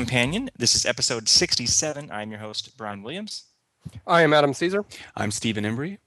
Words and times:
Companion. 0.00 0.48
This 0.56 0.74
is 0.74 0.86
episode 0.86 1.28
67. 1.28 2.10
I'm 2.10 2.30
your 2.30 2.40
host, 2.40 2.74
Brian 2.78 3.02
Williams. 3.02 3.44
I 4.06 4.22
am 4.22 4.32
Adam 4.32 4.54
Caesar. 4.54 4.86
I'm 5.14 5.30
Stephen 5.30 5.64
Embry. 5.64 5.98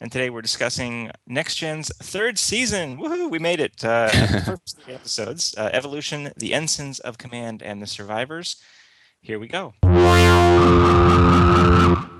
And 0.00 0.12
today 0.12 0.30
we're 0.30 0.40
discussing 0.40 1.10
Next 1.26 1.56
Gen's 1.56 1.90
third 2.00 2.38
season. 2.38 2.96
Woohoo, 2.96 3.28
we 3.28 3.40
made 3.40 3.58
it. 3.58 3.84
Uh, 3.84 4.08
first 4.44 4.80
three 4.80 4.94
episodes 4.94 5.52
uh, 5.58 5.68
Evolution, 5.72 6.30
The 6.36 6.54
Ensigns 6.54 7.00
of 7.00 7.18
Command, 7.18 7.60
and 7.60 7.82
The 7.82 7.88
Survivors. 7.88 8.62
Here 9.20 9.40
we 9.40 9.48
go. 9.48 9.74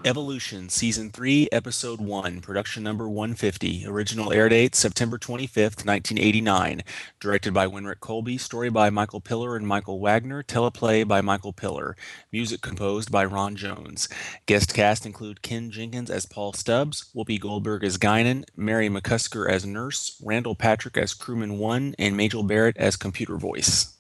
Evolution, 0.05 0.69
Season 0.69 1.11
3, 1.11 1.49
Episode 1.51 2.01
1, 2.01 2.41
Production 2.43 2.83
Number 2.83 3.09
150. 3.09 3.87
Original 3.87 4.33
air 4.33 4.51
date 4.51 4.75
September 4.75 5.17
25th, 5.17 5.87
1989. 5.87 6.83
Directed 7.21 7.55
by 7.55 7.67
Winrich 7.67 8.01
Kolbe. 8.01 8.39
Story 8.39 8.69
by 8.69 8.91
Michael 8.91 9.21
Piller 9.21 9.57
and 9.57 9.67
Michael 9.67 10.01
Wagner. 10.01 10.43
Teleplay 10.43 11.09
by 11.09 11.23
Michael 11.23 11.55
Piller. 11.55 11.97
Music 12.31 12.61
composed 12.61 13.11
by 13.11 13.25
Ron 13.25 13.57
Jones. 13.57 14.09
Guest 14.47 14.75
cast 14.75 15.07
include 15.07 15.41
Ken 15.41 15.71
Jenkins 15.71 16.11
as 16.11 16.27
Paul 16.27 16.53
Stubbs, 16.53 17.11
Whoopi 17.15 17.41
Goldberg 17.41 17.83
as 17.83 17.97
Guinan, 17.97 18.45
Mary 18.55 18.91
McCusker 18.91 19.49
as 19.49 19.65
Nurse, 19.65 20.21
Randall 20.23 20.55
Patrick 20.55 20.99
as 20.99 21.15
Crewman 21.15 21.59
1, 21.59 21.95
and 21.99 22.17
Majel 22.17 22.43
Barrett 22.43 22.77
as 22.77 22.97
Computer 22.97 23.37
Voice. 23.37 23.95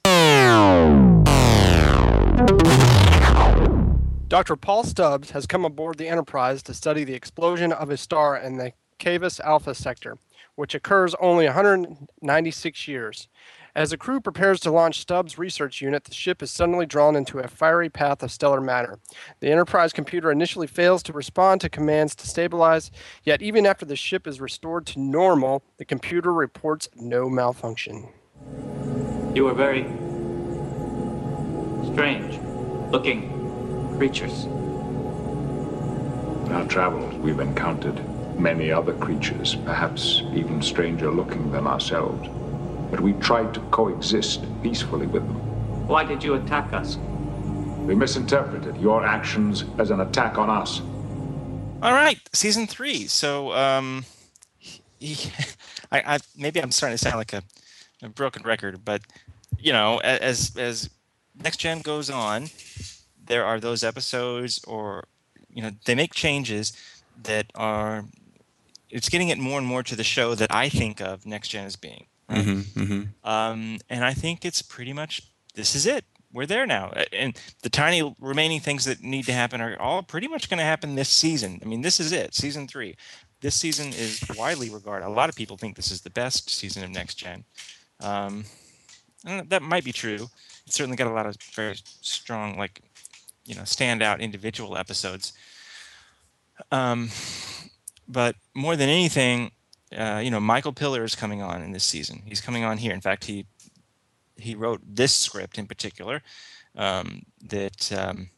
Dr. 4.34 4.56
Paul 4.56 4.82
Stubbs 4.82 5.30
has 5.30 5.46
come 5.46 5.64
aboard 5.64 5.96
the 5.96 6.08
Enterprise 6.08 6.60
to 6.64 6.74
study 6.74 7.04
the 7.04 7.14
explosion 7.14 7.70
of 7.70 7.88
a 7.88 7.96
star 7.96 8.36
in 8.36 8.56
the 8.56 8.72
Kavis 8.98 9.38
Alpha 9.38 9.76
sector, 9.76 10.18
which 10.56 10.74
occurs 10.74 11.14
only 11.20 11.44
196 11.44 12.88
years. 12.88 13.28
As 13.76 13.90
the 13.90 13.96
crew 13.96 14.20
prepares 14.20 14.58
to 14.62 14.72
launch 14.72 14.98
Stubbs' 14.98 15.38
research 15.38 15.80
unit, 15.80 16.02
the 16.02 16.12
ship 16.12 16.42
is 16.42 16.50
suddenly 16.50 16.84
drawn 16.84 17.14
into 17.14 17.38
a 17.38 17.46
fiery 17.46 17.88
path 17.88 18.24
of 18.24 18.32
stellar 18.32 18.60
matter. 18.60 18.98
The 19.38 19.52
Enterprise 19.52 19.92
computer 19.92 20.32
initially 20.32 20.66
fails 20.66 21.04
to 21.04 21.12
respond 21.12 21.60
to 21.60 21.68
commands 21.68 22.16
to 22.16 22.26
stabilize, 22.26 22.90
yet, 23.22 23.40
even 23.40 23.64
after 23.66 23.86
the 23.86 23.94
ship 23.94 24.26
is 24.26 24.40
restored 24.40 24.84
to 24.86 24.98
normal, 24.98 25.62
the 25.76 25.84
computer 25.84 26.32
reports 26.32 26.88
no 26.96 27.30
malfunction. 27.30 28.08
You 29.32 29.46
are 29.46 29.54
very 29.54 29.84
strange 31.92 32.40
looking 32.90 33.33
creatures. 33.96 34.44
In 36.44 36.52
our 36.52 36.66
travels, 36.66 37.14
we've 37.16 37.40
encountered 37.40 38.00
many 38.38 38.70
other 38.70 38.92
creatures, 38.94 39.54
perhaps 39.64 40.22
even 40.34 40.60
stranger 40.60 41.10
looking 41.10 41.50
than 41.52 41.66
ourselves. 41.66 42.28
But 42.90 43.00
we 43.00 43.12
tried 43.14 43.54
to 43.54 43.60
coexist 43.70 44.44
peacefully 44.62 45.06
with 45.06 45.26
them. 45.26 45.36
Why 45.86 46.04
did 46.04 46.22
you 46.22 46.34
attack 46.34 46.72
us? 46.72 46.96
We 47.86 47.94
misinterpreted 47.94 48.76
your 48.78 49.04
actions 49.04 49.64
as 49.78 49.90
an 49.90 50.00
attack 50.00 50.38
on 50.38 50.50
us. 50.50 50.80
All 51.82 51.92
right, 51.92 52.18
season 52.32 52.66
three. 52.66 53.06
So, 53.06 53.52
um, 53.52 54.04
he, 54.58 55.30
I, 55.92 56.14
I, 56.14 56.18
maybe 56.36 56.62
I'm 56.62 56.70
starting 56.70 56.96
to 56.96 57.04
sound 57.04 57.16
like 57.16 57.32
a, 57.32 57.42
a 58.02 58.08
broken 58.08 58.42
record, 58.42 58.84
but 58.84 59.02
you 59.58 59.72
know, 59.72 59.98
as 59.98 60.56
as 60.56 60.90
next 61.42 61.58
gen 61.58 61.80
goes 61.80 62.10
on, 62.10 62.48
there 63.26 63.44
are 63.44 63.60
those 63.60 63.82
episodes 63.82 64.62
or 64.64 65.04
you 65.50 65.62
know 65.62 65.70
they 65.84 65.94
make 65.94 66.14
changes 66.14 66.72
that 67.22 67.46
are 67.54 68.04
it's 68.90 69.08
getting 69.08 69.28
it 69.28 69.38
more 69.38 69.58
and 69.58 69.66
more 69.66 69.82
to 69.82 69.96
the 69.96 70.04
show 70.04 70.34
that 70.34 70.54
I 70.54 70.68
think 70.68 71.00
of 71.00 71.26
next 71.26 71.48
gen 71.48 71.66
as 71.66 71.76
being. 71.76 72.06
Right? 72.28 72.44
Mm-hmm, 72.44 72.80
mm-hmm. 72.80 73.28
Um, 73.28 73.78
and 73.90 74.04
I 74.04 74.14
think 74.14 74.44
it's 74.44 74.62
pretty 74.62 74.92
much 74.92 75.22
this 75.54 75.74
is 75.74 75.86
it. 75.86 76.04
We're 76.32 76.46
there 76.46 76.66
now, 76.66 76.92
and 77.12 77.38
the 77.62 77.68
tiny 77.68 78.14
remaining 78.18 78.58
things 78.58 78.84
that 78.86 79.02
need 79.02 79.24
to 79.26 79.32
happen 79.32 79.60
are 79.60 79.80
all 79.80 80.02
pretty 80.02 80.26
much 80.26 80.50
going 80.50 80.58
to 80.58 80.64
happen 80.64 80.96
this 80.96 81.08
season. 81.08 81.60
I 81.62 81.66
mean, 81.68 81.82
this 81.82 82.00
is 82.00 82.10
it, 82.10 82.34
season 82.34 82.66
three. 82.66 82.96
This 83.40 83.54
season 83.54 83.88
is 83.88 84.20
widely 84.36 84.68
regarded. 84.68 85.06
A 85.06 85.10
lot 85.10 85.28
of 85.28 85.36
people 85.36 85.56
think 85.56 85.76
this 85.76 85.92
is 85.92 86.00
the 86.00 86.10
best 86.10 86.50
season 86.50 86.82
of 86.82 86.90
Next 86.90 87.14
Gen. 87.14 87.44
Um, 88.00 88.46
that 89.24 89.62
might 89.62 89.84
be 89.84 89.92
true. 89.92 90.28
It's 90.66 90.74
certainly 90.74 90.96
got 90.96 91.06
a 91.06 91.12
lot 91.12 91.26
of 91.26 91.36
very 91.54 91.76
strong, 92.00 92.58
like 92.58 92.82
you 93.44 93.54
know 93.54 93.62
standout 93.62 94.20
individual 94.20 94.76
episodes. 94.76 95.32
Um, 96.70 97.10
but 98.06 98.36
more 98.54 98.76
than 98.76 98.88
anything, 98.88 99.50
uh, 99.96 100.20
you 100.22 100.30
know, 100.30 100.40
Michael 100.40 100.72
Piller 100.72 101.04
is 101.04 101.14
coming 101.14 101.42
on 101.42 101.62
in 101.62 101.72
this 101.72 101.84
season. 101.84 102.22
He's 102.26 102.40
coming 102.40 102.64
on 102.64 102.78
here. 102.78 102.92
In 102.92 103.00
fact, 103.00 103.24
he 103.24 103.46
he 104.36 104.54
wrote 104.54 104.80
this 104.84 105.14
script 105.14 105.58
in 105.58 105.66
particular 105.66 106.22
um, 106.76 107.22
that 107.42 107.92
um, 107.92 108.30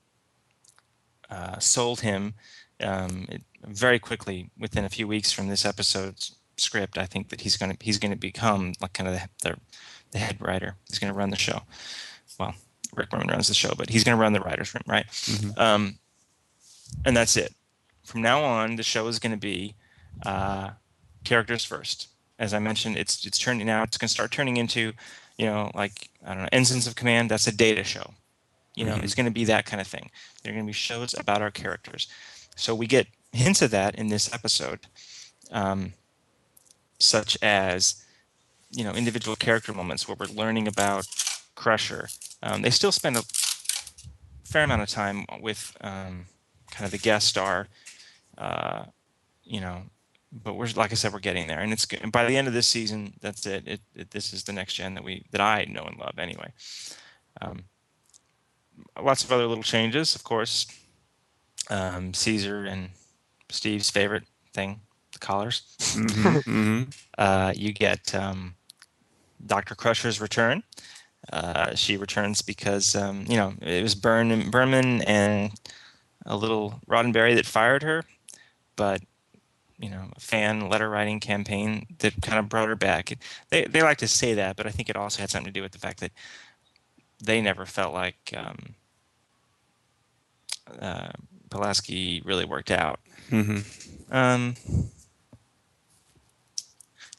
uh, 1.31 1.59
sold 1.59 2.01
him 2.01 2.35
um, 2.81 3.27
it, 3.31 3.43
very 3.65 3.99
quickly 3.99 4.51
within 4.59 4.85
a 4.85 4.91
few 4.91 5.09
weeks 5.09 5.33
from 5.33 5.49
this 5.49 5.65
episode's 5.65 6.37
script. 6.57 6.99
I 6.99 7.07
think 7.07 7.31
that 7.31 7.41
he's 7.41 7.57
going 7.57 7.75
to 7.75 7.85
he's 7.85 7.99
going 7.99 8.13
to 8.13 8.19
become 8.19 8.75
like 8.81 8.93
kind 8.93 9.09
of 9.09 9.15
the, 9.15 9.49
the, 9.49 9.57
the 10.13 10.19
head 10.19 10.37
writer. 10.41 10.77
He's 10.89 10.99
going 10.99 11.13
to 11.13 11.19
run 11.19 11.31
the 11.31 11.37
show. 11.37 11.63
Well, 12.39 12.55
Rick 12.97 13.11
Berman 13.11 13.29
runs 13.29 13.49
the 13.49 13.55
show, 13.55 13.73
but 13.77 13.91
he's 13.91 14.05
going 14.05 14.17
to 14.17 14.21
run 14.21 14.33
the 14.33 14.41
writers' 14.41 14.75
room, 14.75 14.83
right? 14.87 15.07
Mm-hmm. 15.07 15.61
Um, 15.61 15.99
and 17.05 17.17
that's 17.17 17.37
it. 17.37 17.55
From 18.05 18.23
now 18.23 18.43
on, 18.43 18.77
the 18.77 18.83
show 18.83 19.07
is 19.09 19.19
going 19.19 19.33
to 19.33 19.39
be 19.39 19.75
uh, 20.25 20.71
characters 21.25 21.65
first. 21.65 22.09
As 22.39 22.53
I 22.55 22.59
mentioned, 22.59 22.97
it's 22.97 23.25
it's 23.27 23.39
turning 23.39 23.67
now. 23.67 23.83
It's 23.83 23.97
going 23.99 24.09
to 24.09 24.13
start 24.13 24.31
turning 24.31 24.57
into, 24.59 24.93
you 25.39 25.47
know, 25.47 25.71
like 25.75 26.11
I 26.25 26.35
don't 26.35 26.43
know, 26.45 26.49
Ensigns 26.53 26.87
of 26.87 26.95
Command. 26.95 27.31
That's 27.31 27.47
a 27.47 27.57
data 27.57 27.83
show. 27.83 28.13
You 28.75 28.85
know, 28.85 28.95
Mhm. 28.97 29.05
it's 29.05 29.15
going 29.15 29.25
to 29.27 29.33
be 29.33 29.45
that 29.47 29.65
kind 29.65 29.81
of 29.81 29.87
thing. 29.87 30.11
They're 30.43 30.53
going 30.53 30.65
to 30.65 30.69
be 30.69 30.75
shows 30.75 31.15
about 31.19 31.41
our 31.41 31.51
characters. 31.51 32.09
So 32.57 32.75
we 32.75 32.87
get 32.87 33.07
hints 33.33 33.63
of 33.63 33.71
that 33.71 33.95
in 33.95 34.09
this 34.09 34.33
episode, 34.35 34.81
um, 35.51 35.95
such 36.99 37.39
as, 37.43 38.05
you 38.71 38.85
know, 38.85 38.93
individual 38.93 39.35
character 39.37 39.73
moments 39.73 40.07
where 40.07 40.17
we're 40.19 40.27
learning 40.27 40.69
about 40.69 41.07
Crusher. 41.55 42.09
Um, 42.47 42.63
they 42.63 42.71
still 42.71 42.93
spend 42.93 43.17
a 43.17 43.23
fair 44.45 44.63
amount 44.63 44.83
of 44.83 44.89
time 44.89 45.27
with 45.41 45.77
um, 45.81 46.27
kind 46.71 46.85
of 46.85 46.93
the 46.93 46.99
guest 46.99 47.27
star, 47.27 47.67
uh, 48.39 48.85
you 49.43 49.61
know, 49.61 49.83
but 50.33 50.55
we're 50.55 50.69
like 50.77 50.93
I 50.93 50.95
said, 50.95 51.13
we're 51.13 51.19
getting 51.19 51.49
there, 51.49 51.61
and 51.61 51.73
it's 51.73 51.87
good. 51.87 52.01
And 52.03 52.13
by 52.13 52.25
the 52.25 52.37
end 52.37 52.47
of 52.47 52.55
this 52.55 52.69
season, 52.69 53.15
that's 53.21 53.47
it. 53.47 53.67
It, 53.67 53.81
it. 53.97 54.11
This 54.13 54.33
is 54.33 54.45
the 54.45 54.53
next 54.53 54.75
gen 54.75 54.95
that 54.95 55.03
we 55.03 55.25
that 55.33 55.41
I 55.41 55.65
know 55.65 55.83
and 55.83 55.99
love 55.99 56.19
anyway. 56.19 56.53
Um, 57.41 57.65
lots 59.03 59.25
of 59.25 59.33
other 59.33 59.47
little 59.47 59.65
changes, 59.65 60.15
of 60.15 60.23
course. 60.23 60.67
Um, 61.69 62.15
Caesar 62.15 62.65
and 62.65 62.91
Steve's 63.51 63.91
favorite 63.91 64.25
thing, 64.53 64.81
the 65.13 65.19
collars. 65.19 65.63
Mhm, 65.81 66.43
mhm. 66.45 66.97
Uh, 67.19 67.53
you 67.57 67.73
get 67.73 68.15
um, 68.15 68.55
Dr. 69.45 69.75
Crusher's 69.75 70.21
return. 70.21 70.63
Uh, 71.33 71.75
she 71.75 71.97
returns 71.97 72.41
because 72.43 72.95
um, 72.95 73.25
you 73.29 73.37
know 73.37 73.55
it 73.61 73.83
was 73.83 73.95
Burn 73.95 74.51
Berman 74.51 75.03
and 75.03 75.53
a 76.25 76.37
little 76.37 76.81
Roddenberry 76.89 77.35
that 77.35 77.47
fired 77.47 77.83
her, 77.83 78.05
but 78.77 79.03
you 79.79 79.91
know 79.91 80.05
a 80.17 80.21
fan 80.21 80.69
letter 80.69 80.89
writing 80.89 81.21
campaign 81.21 81.87
that 81.99 82.21
kind 82.23 82.39
of 82.39 82.49
brought 82.49 82.69
her 82.69 82.77
back. 82.77 83.19
They 83.51 83.65
they 83.65 83.83
like 83.83 83.99
to 83.99 84.09
say 84.09 84.35
that, 84.35 84.57
but 84.57 84.67
I 84.67 84.71
think 84.71 84.89
it 84.89 84.97
also 84.97 85.21
had 85.21 85.31
something 85.31 85.53
to 85.53 85.59
do 85.59 85.63
with 85.63 85.73
the 85.73 85.79
fact 85.79 86.01
that 86.01 86.13
they 87.23 87.41
never 87.41 87.67
felt 87.67 87.93
like 87.95 88.33
um, 88.37 88.75
uh, 90.81 91.09
Pulaski 91.51 92.23
really 92.25 92.45
worked 92.45 92.71
out. 92.71 93.01
Mhm. 93.31 93.65
Um, 94.11 94.55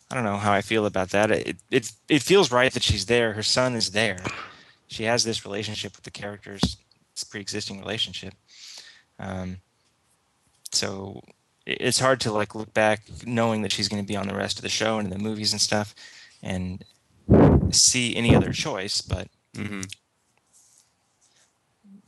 I 0.09 0.15
don't 0.15 0.24
know 0.24 0.38
how 0.38 0.54
I 0.54 0.62
feel 0.62 0.86
about 0.86 1.09
that. 1.09 1.31
It, 1.31 1.57
it 1.69 1.92
it 2.07 2.21
feels 2.24 2.51
right 2.51 2.71
that 2.74 2.83
she's 2.83 3.06
there. 3.07 3.33
Her 3.33 3.44
son 3.44 3.75
is 3.75 3.92
there. 3.92 4.19
She 4.88 5.04
has 5.04 5.24
this 5.24 5.44
relationship 5.45 5.95
with 5.95 6.06
the 6.06 6.12
characters, 6.12 6.62
this 7.13 7.25
pre-existing 7.25 7.80
relationship. 7.80 8.33
Um, 9.19 9.57
so 10.71 11.21
it's 11.65 12.00
hard 12.00 12.21
to 12.21 12.31
like 12.31 12.56
look 12.56 12.74
back 12.74 13.01
knowing 13.25 13.63
that 13.63 13.71
she's 13.74 13.89
going 13.89 14.01
to 14.01 14.07
be 14.07 14.15
on 14.15 14.27
the 14.27 14.36
rest 14.36 14.57
of 14.57 14.63
the 14.63 14.69
show 14.69 14.98
and 14.98 15.12
in 15.12 15.18
the 15.18 15.24
movies 15.24 15.51
and 15.51 15.59
stuff, 15.62 15.94
and 16.42 16.86
see 17.71 18.15
any 18.15 18.33
other 18.33 18.54
choice. 18.54 19.01
But 19.01 19.27
Mhm. 19.54 19.92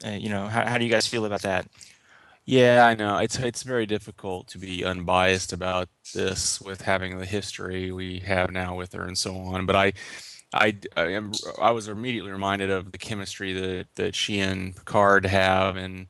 uh, 0.05 0.11
you 0.11 0.29
know, 0.29 0.47
how 0.47 0.65
how 0.65 0.77
do 0.77 0.85
you 0.85 0.91
guys 0.91 1.07
feel 1.07 1.25
about 1.25 1.41
that? 1.41 1.67
Yeah, 2.49 2.85
I 2.87 2.95
know. 2.95 3.19
It's 3.19 3.39
it's 3.39 3.63
very 3.63 3.87
difficult 3.87 4.49
to 4.49 4.59
be 4.59 4.85
unbiased 4.85 5.53
about 5.53 5.89
this 6.15 6.61
with 6.61 6.83
having 6.83 7.19
the 7.19 7.27
history 7.27 7.91
we 7.93 8.19
have 8.21 8.51
now 8.51 8.75
with 8.77 8.93
her 8.95 9.03
and 9.05 9.17
so 9.17 9.35
on. 9.37 9.67
But 9.67 9.77
I, 9.77 9.93
I, 10.53 10.77
I 10.97 11.05
am 11.13 11.33
I 11.61 11.71
was 11.71 11.87
immediately 11.89 12.31
reminded 12.31 12.71
of 12.71 12.91
the 12.93 12.99
chemistry 12.99 13.53
that 13.53 13.87
that 13.97 14.15
she 14.15 14.39
and 14.41 14.75
Picard 14.75 15.25
have, 15.27 15.77
and 15.77 16.07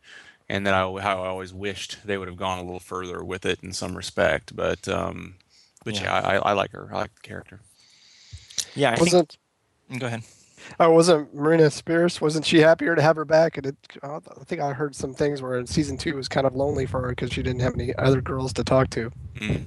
and 0.49 0.65
that 0.67 0.73
I 0.75 0.81
how 1.01 1.23
I 1.23 1.27
always 1.29 1.53
wished 1.53 1.99
they 2.05 2.17
would 2.17 2.29
have 2.29 2.37
gone 2.37 2.59
a 2.59 2.63
little 2.63 2.79
further 2.81 3.23
with 3.23 3.45
it 3.45 3.61
in 3.63 3.73
some 3.73 3.97
respect. 3.97 4.55
But 4.55 4.87
um, 4.89 5.35
but 5.85 5.99
Yeah. 5.99 6.01
yeah, 6.01 6.13
I, 6.13 6.37
I 6.37 6.37
I 6.37 6.53
like 6.53 6.71
her. 6.73 6.89
I 6.93 6.99
like 6.99 7.15
the 7.15 7.27
character. 7.29 7.61
Yeah, 8.75 8.91
I 8.91 8.99
think. 8.99 9.19
Wasn't 9.19 9.37
Go 9.99 10.07
ahead. 10.07 10.23
Oh, 10.79 10.91
wasn't 10.91 11.33
Marina 11.33 11.69
Spears? 11.71 12.19
Wasn't 12.21 12.45
she 12.45 12.59
happier 12.59 12.95
to 12.95 13.01
have 13.01 13.15
her 13.15 13.25
back? 13.25 13.57
And 13.57 13.67
it, 13.67 13.75
I 14.03 14.19
think 14.45 14.61
I 14.61 14.73
heard 14.73 14.95
some 14.95 15.13
things 15.13 15.41
where 15.41 15.57
in 15.57 15.67
season 15.67 15.97
two 15.97 16.09
it 16.09 16.15
was 16.15 16.27
kind 16.27 16.45
of 16.47 16.55
lonely 16.55 16.85
for 16.85 17.01
her 17.01 17.09
because 17.09 17.31
she 17.31 17.41
didn't 17.43 17.61
have 17.61 17.73
any 17.75 17.95
other 17.95 18.21
girls 18.21 18.53
to 18.53 18.63
talk 18.63 18.89
to. 18.91 19.11
Mm. 19.39 19.65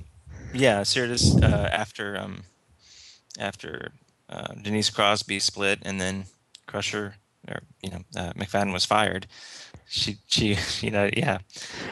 Yeah, 0.54 0.80
Sirtis 0.82 1.42
uh, 1.42 1.68
after 1.72 2.18
um, 2.18 2.42
after 3.38 3.92
uh, 4.28 4.54
Denise 4.60 4.90
Crosby 4.90 5.38
split, 5.38 5.78
and 5.82 6.00
then 6.00 6.24
Crusher 6.66 7.14
or 7.48 7.60
you 7.82 7.90
know 7.90 8.02
uh, 8.16 8.32
McFadden 8.34 8.72
was 8.72 8.84
fired. 8.84 9.26
She 9.88 10.18
she 10.26 10.56
you 10.80 10.90
know 10.90 11.08
yeah, 11.16 11.38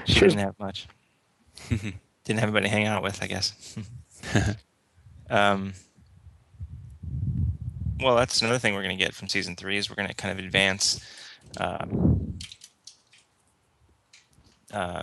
she 0.04 0.14
Sure. 0.14 0.28
didn't 0.28 0.40
have 0.44 0.58
much. 0.58 0.86
didn't 1.68 2.38
have 2.40 2.42
anybody 2.48 2.66
to 2.66 2.70
hang 2.70 2.86
out 2.86 3.02
with, 3.02 3.22
I 3.22 3.26
guess. 3.26 3.76
um, 5.30 5.72
well, 8.02 8.16
that's 8.16 8.40
another 8.40 8.58
thing 8.58 8.74
we're 8.74 8.82
going 8.82 8.96
to 8.96 9.02
get 9.04 9.14
from 9.14 9.28
season 9.28 9.56
three 9.56 9.76
is 9.76 9.88
we're 9.88 9.96
going 9.96 10.08
to 10.08 10.14
kind 10.14 10.38
of 10.38 10.44
advance. 10.44 11.04
Um, 11.58 12.38
uh, 14.72 15.02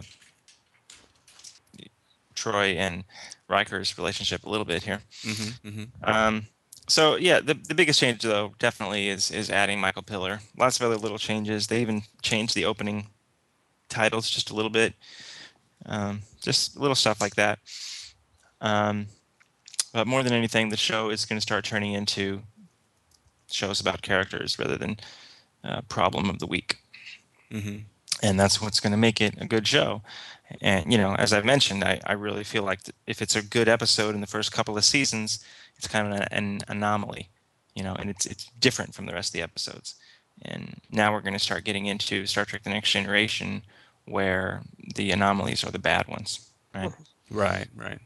Troi 2.36 2.76
and 2.76 3.04
Riker's 3.50 3.98
relationship 3.98 4.46
a 4.46 4.50
little 4.50 4.66
bit 4.66 4.84
here. 4.84 5.02
hmm 5.24 5.70
hmm 5.70 5.84
Um, 6.04 6.48
so 6.88 7.16
yeah, 7.16 7.40
the 7.42 7.54
the 7.54 7.76
biggest 7.76 8.00
change 8.00 8.22
though 8.22 8.54
definitely 8.60 9.10
is 9.10 9.32
is 9.32 9.50
adding 9.50 9.80
Michael 9.80 10.04
Piller. 10.04 10.40
Lots 10.58 10.80
of 10.80 10.86
other 10.86 10.98
little 10.98 11.18
changes. 11.18 11.68
They 11.68 11.82
even 11.82 12.04
changed 12.22 12.56
the 12.56 12.66
opening 12.66 13.08
titles 13.90 14.30
just 14.30 14.52
a 14.52 14.54
little 14.54 14.72
bit. 14.72 14.94
Um, 15.86 16.22
just 16.42 16.78
little 16.78 16.96
stuff 16.96 17.20
like 17.20 17.36
that. 17.36 17.60
Um, 18.62 19.08
but 19.94 20.08
more 20.08 20.24
than 20.24 20.34
anything, 20.34 20.70
the 20.70 20.78
show 20.78 21.10
is 21.10 21.26
going 21.26 21.38
to 21.38 21.42
start 21.42 21.66
turning 21.66 21.94
into 21.94 22.42
shows 23.50 23.80
about 23.82 24.02
characters 24.02 24.60
rather 24.60 24.78
than 24.78 24.98
uh, 25.64 25.82
problem 25.90 26.30
of 26.30 26.40
the 26.40 26.48
week 26.48 26.78
hmm 27.52 27.78
and 28.24 28.40
that's 28.40 28.62
what's 28.62 28.80
going 28.80 28.92
to 28.92 28.98
make 28.98 29.22
it 29.22 29.36
a 29.40 29.46
good 29.46 29.68
show. 29.68 30.02
And 30.62 30.92
you 30.92 30.98
know, 30.98 31.16
as 31.16 31.34
I've 31.34 31.46
mentioned, 31.46 31.84
I, 31.84 32.00
I 32.06 32.14
really 32.14 32.44
feel 32.44 32.64
like 32.64 32.84
th- 32.84 32.96
if 33.06 33.22
it's 33.22 33.36
a 33.36 33.44
good 33.44 33.68
episode 33.68 34.16
in 34.16 34.22
the 34.22 34.28
first 34.28 34.52
couple 34.52 34.78
of 34.78 34.86
seasons, 34.86 35.44
it's 35.78 35.88
kind 35.88 36.08
of 36.08 36.20
an, 36.20 36.28
an 36.32 36.62
anomaly, 36.68 37.30
you 37.76 37.84
know, 37.84 37.96
and 38.00 38.10
it's 38.10 38.26
it's 38.26 38.46
different 38.60 38.96
from 38.96 39.06
the 39.06 39.14
rest 39.14 39.30
of 39.30 39.34
the 39.34 39.42
episodes. 39.42 39.96
And 40.42 40.82
now 40.92 41.12
we're 41.12 41.22
going 41.22 41.34
to 41.34 41.40
start 41.40 41.64
getting 41.64 41.86
into 41.86 42.26
Star 42.26 42.46
Trek: 42.46 42.64
The 42.64 42.70
Next 42.70 42.92
Generation, 42.92 43.64
where 44.06 44.64
the 44.96 45.12
anomalies 45.12 45.64
are 45.64 45.72
the 45.72 45.80
bad 45.80 46.08
ones, 46.08 46.50
right? 46.74 46.92
Right, 47.30 47.68
right. 47.76 48.00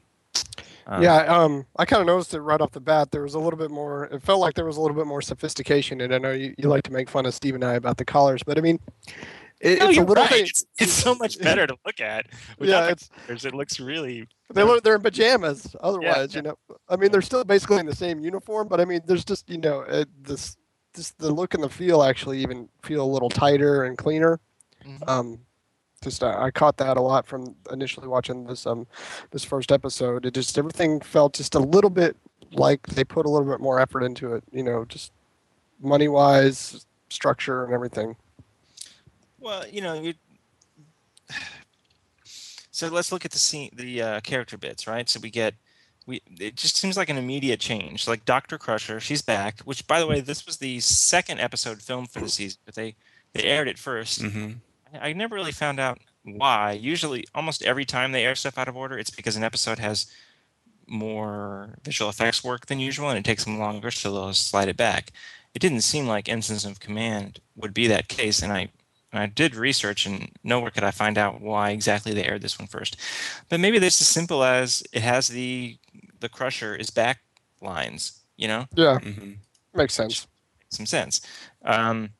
Um, 0.87 1.01
yeah, 1.03 1.17
um, 1.23 1.65
I 1.77 1.85
kind 1.85 2.01
of 2.01 2.07
noticed 2.07 2.33
it 2.33 2.41
right 2.41 2.59
off 2.59 2.71
the 2.71 2.79
bat. 2.79 3.11
There 3.11 3.21
was 3.23 3.33
a 3.33 3.39
little 3.39 3.57
bit 3.57 3.71
more. 3.71 4.05
It 4.05 4.21
felt 4.21 4.39
like 4.39 4.55
there 4.55 4.65
was 4.65 4.77
a 4.77 4.81
little 4.81 4.95
bit 4.97 5.07
more 5.07 5.21
sophistication. 5.21 6.01
And 6.01 6.13
I 6.13 6.17
know 6.17 6.31
you, 6.31 6.53
you 6.57 6.67
like 6.69 6.83
to 6.83 6.91
make 6.91 7.09
fun 7.09 7.25
of 7.25 7.33
Steve 7.33 7.55
and 7.55 7.63
I 7.63 7.73
about 7.73 7.97
the 7.97 8.05
collars, 8.05 8.41
but 8.43 8.57
I 8.57 8.61
mean, 8.61 8.79
it, 9.61 9.79
No, 9.79 9.89
it's 9.89 9.97
a 9.97 10.01
little 10.01 10.15
right. 10.23 10.29
thing. 10.29 10.45
It's, 10.45 10.65
it's 10.79 10.91
so 10.93 11.15
much 11.15 11.39
better 11.39 11.67
to 11.67 11.75
look 11.85 11.99
at. 11.99 12.27
Yeah, 12.59 12.87
it's 12.87 13.09
colors. 13.27 13.45
it 13.45 13.53
looks 13.53 13.79
really. 13.79 14.27
they 14.53 14.63
look 14.63 14.83
they're 14.83 14.95
in 14.95 15.01
pajamas. 15.01 15.75
Otherwise, 15.81 16.33
yeah. 16.33 16.37
you 16.37 16.41
know, 16.41 16.57
I 16.89 16.95
mean, 16.95 17.11
they're 17.11 17.21
still 17.21 17.43
basically 17.43 17.77
in 17.77 17.85
the 17.85 17.95
same 17.95 18.19
uniform, 18.19 18.67
but 18.67 18.81
I 18.81 18.85
mean, 18.85 19.01
there's 19.05 19.23
just 19.23 19.49
you 19.49 19.59
know, 19.59 19.81
it, 19.81 20.09
this 20.23 20.57
just 20.95 21.17
the 21.19 21.31
look 21.31 21.53
and 21.53 21.63
the 21.63 21.69
feel 21.69 22.03
actually 22.03 22.39
even 22.39 22.67
feel 22.83 23.03
a 23.03 23.07
little 23.11 23.29
tighter 23.29 23.83
and 23.83 23.97
cleaner. 23.97 24.39
Mhm. 24.85 25.07
Um, 25.07 25.39
just 26.01 26.23
I, 26.23 26.45
I 26.45 26.51
caught 26.51 26.77
that 26.77 26.97
a 26.97 27.01
lot 27.01 27.25
from 27.25 27.55
initially 27.71 28.07
watching 28.07 28.45
this 28.45 28.65
um 28.65 28.87
this 29.31 29.43
first 29.43 29.71
episode. 29.71 30.25
It 30.25 30.33
just 30.33 30.57
everything 30.57 30.99
felt 30.99 31.33
just 31.33 31.55
a 31.55 31.59
little 31.59 31.89
bit 31.89 32.17
like 32.51 32.85
they 32.87 33.03
put 33.03 33.25
a 33.25 33.29
little 33.29 33.47
bit 33.47 33.59
more 33.59 33.79
effort 33.79 34.03
into 34.03 34.33
it. 34.33 34.43
You 34.51 34.63
know, 34.63 34.85
just 34.85 35.11
money 35.81 36.07
wise, 36.07 36.85
structure 37.09 37.63
and 37.63 37.73
everything. 37.73 38.15
Well, 39.39 39.67
you 39.67 39.81
know, 39.81 39.93
you. 40.01 40.13
So 42.73 42.87
let's 42.87 43.11
look 43.11 43.25
at 43.25 43.31
the 43.31 43.37
scene, 43.37 43.69
the 43.75 44.01
uh, 44.01 44.19
character 44.21 44.57
bits, 44.57 44.87
right? 44.87 45.07
So 45.07 45.19
we 45.19 45.29
get, 45.29 45.55
we 46.07 46.21
it 46.39 46.55
just 46.55 46.77
seems 46.77 46.95
like 46.97 47.09
an 47.09 47.17
immediate 47.17 47.59
change. 47.59 48.07
Like 48.07 48.25
Doctor 48.25 48.57
Crusher, 48.57 48.99
she's 48.99 49.21
back. 49.21 49.59
Which, 49.65 49.85
by 49.85 49.99
the 49.99 50.07
way, 50.07 50.21
this 50.21 50.45
was 50.47 50.57
the 50.57 50.79
second 50.79 51.41
episode 51.41 51.81
filmed 51.81 52.09
for 52.09 52.21
the 52.21 52.29
season, 52.29 52.59
but 52.65 52.75
they 52.75 52.95
they 53.33 53.43
aired 53.43 53.67
it 53.67 53.75
1st 53.75 54.31
hmm 54.31 54.51
I 54.93 55.09
I 55.09 55.13
never 55.13 55.35
really 55.35 55.51
found 55.51 55.79
out 55.79 55.99
why. 56.23 56.73
Usually, 56.73 57.25
almost 57.35 57.63
every 57.63 57.85
time 57.85 58.11
they 58.11 58.25
air 58.25 58.35
stuff 58.35 58.57
out 58.57 58.67
of 58.67 58.77
order, 58.77 58.97
it's 58.97 59.09
because 59.09 59.35
an 59.35 59.43
episode 59.43 59.79
has 59.79 60.07
more 60.87 61.75
visual 61.83 62.09
effects 62.09 62.43
work 62.43 62.65
than 62.67 62.79
usual, 62.79 63.09
and 63.09 63.17
it 63.19 63.25
takes 63.25 63.45
them 63.45 63.59
longer, 63.59 63.91
so 63.91 64.11
they'll 64.13 64.33
slide 64.33 64.69
it 64.69 64.77
back. 64.77 65.11
It 65.53 65.59
didn't 65.59 65.81
seem 65.81 66.07
like 66.07 66.29
Ensigns 66.29 66.65
of 66.65 66.79
Command 66.79 67.39
would 67.55 67.73
be 67.73 67.87
that 67.87 68.07
case, 68.07 68.41
and 68.41 68.51
I 68.53 68.69
and 69.13 69.21
I 69.21 69.25
did 69.27 69.55
research, 69.55 70.05
and 70.05 70.31
nowhere 70.43 70.71
could 70.71 70.83
I 70.85 70.91
find 70.91 71.17
out 71.17 71.41
why 71.41 71.71
exactly 71.71 72.13
they 72.13 72.23
aired 72.25 72.41
this 72.41 72.57
one 72.59 72.67
first. 72.67 72.97
But 73.49 73.59
maybe 73.59 73.77
it's 73.77 74.01
as 74.01 74.07
simple 74.07 74.43
as 74.43 74.83
it 74.93 75.01
has 75.03 75.27
the 75.27 75.77
the 76.19 76.29
Crusher 76.29 76.75
is 76.75 76.89
back 76.89 77.19
lines, 77.61 78.21
you 78.37 78.47
know, 78.47 78.67
Yeah, 78.75 78.99
hmm 78.99 79.33
makes 79.73 79.93
sense. 79.93 80.27
some 80.69 80.85
sense. 80.85 81.21
Um, 81.63 82.11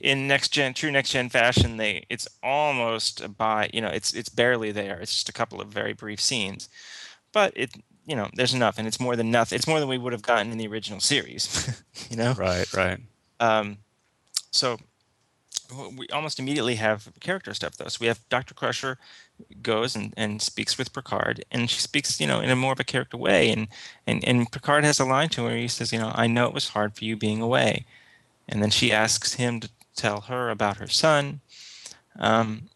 in 0.00 0.26
next 0.28 0.50
gen, 0.50 0.74
true 0.74 0.90
next 0.90 1.10
gen 1.10 1.28
fashion, 1.28 1.76
they 1.76 2.04
it's 2.10 2.28
almost 2.42 3.20
a 3.20 3.28
by 3.28 3.70
you 3.72 3.80
know 3.80 3.88
it's 3.88 4.12
it's 4.12 4.28
barely 4.28 4.72
there. 4.72 5.00
It's 5.00 5.12
just 5.12 5.28
a 5.28 5.32
couple 5.32 5.60
of 5.60 5.68
very 5.68 5.92
brief 5.92 6.20
scenes, 6.20 6.68
but 7.32 7.52
it 7.56 7.74
you 8.06 8.16
know 8.16 8.28
there's 8.34 8.54
enough, 8.54 8.78
and 8.78 8.86
it's 8.86 9.00
more 9.00 9.16
than 9.16 9.30
nothing. 9.30 9.56
It's 9.56 9.68
more 9.68 9.80
than 9.80 9.88
we 9.88 9.98
would 9.98 10.12
have 10.12 10.22
gotten 10.22 10.52
in 10.52 10.58
the 10.58 10.66
original 10.66 11.00
series, 11.00 11.82
you 12.10 12.16
know. 12.16 12.32
Right, 12.32 12.72
right. 12.74 13.00
Um, 13.40 13.78
so 14.50 14.78
we 15.96 16.06
almost 16.08 16.38
immediately 16.38 16.74
have 16.76 17.10
character 17.20 17.54
stuff 17.54 17.76
though. 17.76 17.88
So 17.88 17.98
we 18.00 18.06
have 18.06 18.20
Dr. 18.28 18.54
Crusher 18.54 18.98
goes 19.62 19.96
and, 19.96 20.12
and 20.16 20.40
speaks 20.42 20.76
with 20.76 20.92
Picard, 20.92 21.44
and 21.50 21.70
she 21.70 21.80
speaks, 21.80 22.20
you 22.20 22.26
know, 22.26 22.40
in 22.40 22.50
a 22.50 22.56
more 22.56 22.72
of 22.72 22.80
a 22.80 22.84
character 22.84 23.16
way. 23.16 23.50
And, 23.50 23.68
and 24.06 24.22
and 24.24 24.50
Picard 24.50 24.84
has 24.84 25.00
a 25.00 25.04
line 25.04 25.30
to 25.30 25.44
her. 25.46 25.56
He 25.56 25.68
says, 25.68 25.92
you 25.92 25.98
know, 25.98 26.12
I 26.14 26.26
know 26.26 26.46
it 26.46 26.54
was 26.54 26.68
hard 26.68 26.94
for 26.94 27.04
you 27.04 27.16
being 27.16 27.40
away, 27.40 27.86
and 28.48 28.62
then 28.62 28.70
she 28.70 28.92
asks 28.92 29.34
him 29.34 29.60
to 29.60 29.70
tell 29.96 30.22
her 30.22 30.50
about 30.50 30.78
her 30.78 30.88
son. 30.88 31.40
Um, 32.18 32.68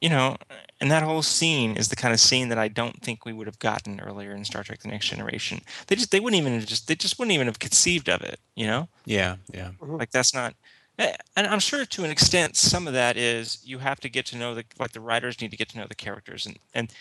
you 0.00 0.08
know, 0.08 0.36
and 0.80 0.90
that 0.90 1.02
whole 1.02 1.22
scene 1.22 1.76
is 1.76 1.88
the 1.88 1.96
kind 1.96 2.14
of 2.14 2.20
scene 2.20 2.48
that 2.50 2.58
I 2.58 2.68
don't 2.68 3.02
think 3.02 3.24
we 3.24 3.32
would 3.32 3.48
have 3.48 3.58
gotten 3.58 4.00
earlier 4.00 4.32
in 4.32 4.44
Star 4.44 4.62
Trek: 4.62 4.80
The 4.80 4.88
Next 4.88 5.08
Generation. 5.08 5.60
They 5.88 5.96
just 5.96 6.10
they 6.10 6.20
wouldn't 6.20 6.40
even 6.40 6.54
have 6.54 6.66
just 6.66 6.86
they 6.86 6.94
just 6.94 7.18
wouldn't 7.18 7.34
even 7.34 7.48
have 7.48 7.58
conceived 7.58 8.08
of 8.08 8.22
it. 8.22 8.38
You 8.54 8.66
know 8.66 8.88
Yeah, 9.04 9.36
yeah. 9.52 9.70
like 9.80 10.10
that's 10.10 10.32
not 10.34 10.54
eh, 10.98 11.14
and 11.36 11.46
i'm 11.46 11.60
sure 11.60 11.84
to 11.84 12.04
an 12.04 12.10
extent 12.10 12.56
some 12.56 12.86
of 12.86 12.92
that 12.92 13.16
is 13.16 13.58
you 13.64 13.78
have 13.78 14.00
to 14.00 14.08
get 14.08 14.26
to 14.26 14.36
know 14.36 14.54
the 14.54 14.64
like 14.78 14.92
the 14.92 15.00
writers 15.00 15.40
need 15.40 15.50
to 15.50 15.56
get 15.56 15.68
to 15.70 15.78
know 15.78 15.86
the 15.88 15.94
characters 15.94 16.46
and 16.46 16.58
and 16.74 16.92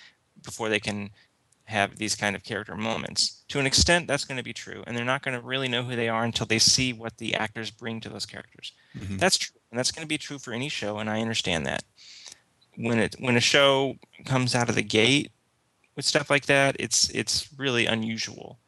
before 0.44 0.70
they 0.70 0.80
can 0.80 1.10
have 1.68 1.98
these 1.98 2.16
kind 2.16 2.36
of 2.36 2.44
character 2.44 2.76
moments 2.76 3.44
to 3.50 3.60
an 3.60 3.66
extent 3.66 4.08
that's 4.08 4.24
going 4.26 4.38
to 4.38 4.44
be 4.44 4.54
true 4.54 4.84
and 4.88 4.96
they're 4.96 5.04
not 5.06 5.22
going 5.22 5.38
to 5.38 5.46
really 5.46 5.68
know 5.68 5.84
who 5.84 5.96
they 5.96 6.08
are 6.10 6.24
until 6.24 6.46
they 6.46 6.60
see 6.60 6.94
what 6.94 7.18
the 7.18 7.36
actors 7.36 7.70
bring 7.72 8.00
to 8.00 8.10
those 8.10 8.26
characters 8.26 8.72
Mhm. 8.98 9.20
that's 9.20 9.38
true 9.38 9.56
and 9.70 9.78
that's 9.78 9.92
going 9.92 10.04
to 10.06 10.08
be 10.08 10.18
true 10.18 10.40
for 10.40 10.54
any 10.54 10.70
show 10.70 10.98
and 10.98 11.10
i 11.10 11.20
understand 11.22 11.66
that 11.66 11.84
when 12.78 13.00
it 13.00 13.16
when 13.20 13.36
a 13.36 13.42
show 13.42 13.98
comes 14.26 14.56
out 14.56 14.70
of 14.70 14.76
the 14.76 14.82
gate 14.82 15.32
with 15.96 16.06
stuff 16.06 16.30
like 16.30 16.46
that 16.46 16.76
it's 16.80 17.10
it's 17.10 17.50
really 17.58 17.86
unusual 17.86 18.60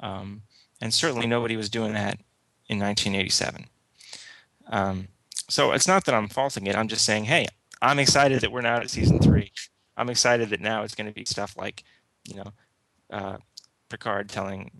um, 0.00 0.42
and 0.80 0.94
certainly 0.94 1.26
nobody 1.26 1.56
was 1.56 1.68
doing 1.68 1.92
that 1.92 2.18
in 2.68 2.78
1987 2.78 3.66
um, 4.68 5.08
so 5.48 5.72
it's 5.72 5.88
not 5.88 6.04
that 6.04 6.14
I'm 6.14 6.28
faulting 6.28 6.66
it. 6.66 6.76
I'm 6.76 6.88
just 6.88 7.04
saying, 7.06 7.24
hey, 7.24 7.46
I'm 7.80 7.98
excited 7.98 8.42
that 8.42 8.52
we're 8.52 8.60
now 8.60 8.76
at 8.76 8.90
season 8.90 9.18
three. 9.18 9.50
I'm 9.96 10.10
excited 10.10 10.50
that 10.50 10.60
now 10.60 10.82
it's 10.82 10.94
going 10.94 11.06
to 11.06 11.12
be 11.12 11.24
stuff 11.24 11.56
like, 11.56 11.84
you 12.28 12.36
know, 12.36 12.52
uh, 13.10 13.38
Picard 13.88 14.28
telling 14.28 14.70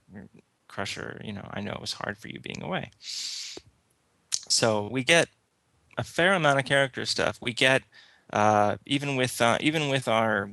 Crusher, 0.69 1.21
you 1.25 1.33
know, 1.33 1.49
I 1.51 1.61
know 1.61 1.73
it 1.73 1.81
was 1.81 1.95
hard 1.95 2.19
for 2.19 2.29
you 2.29 2.41
being 2.41 2.63
away. 2.63 2.91
So 4.49 4.89
we 4.91 5.03
get 5.05 5.29
a 5.99 6.05
fair 6.05 6.35
amount 6.35 6.59
of 6.59 6.65
character 6.65 7.05
stuff. 7.07 7.39
We 7.41 7.53
get 7.53 7.83
uh, 8.33 8.77
even 8.87 9.17
with 9.17 9.41
uh, 9.41 9.59
even 9.61 9.89
with 9.89 10.09
our 10.09 10.51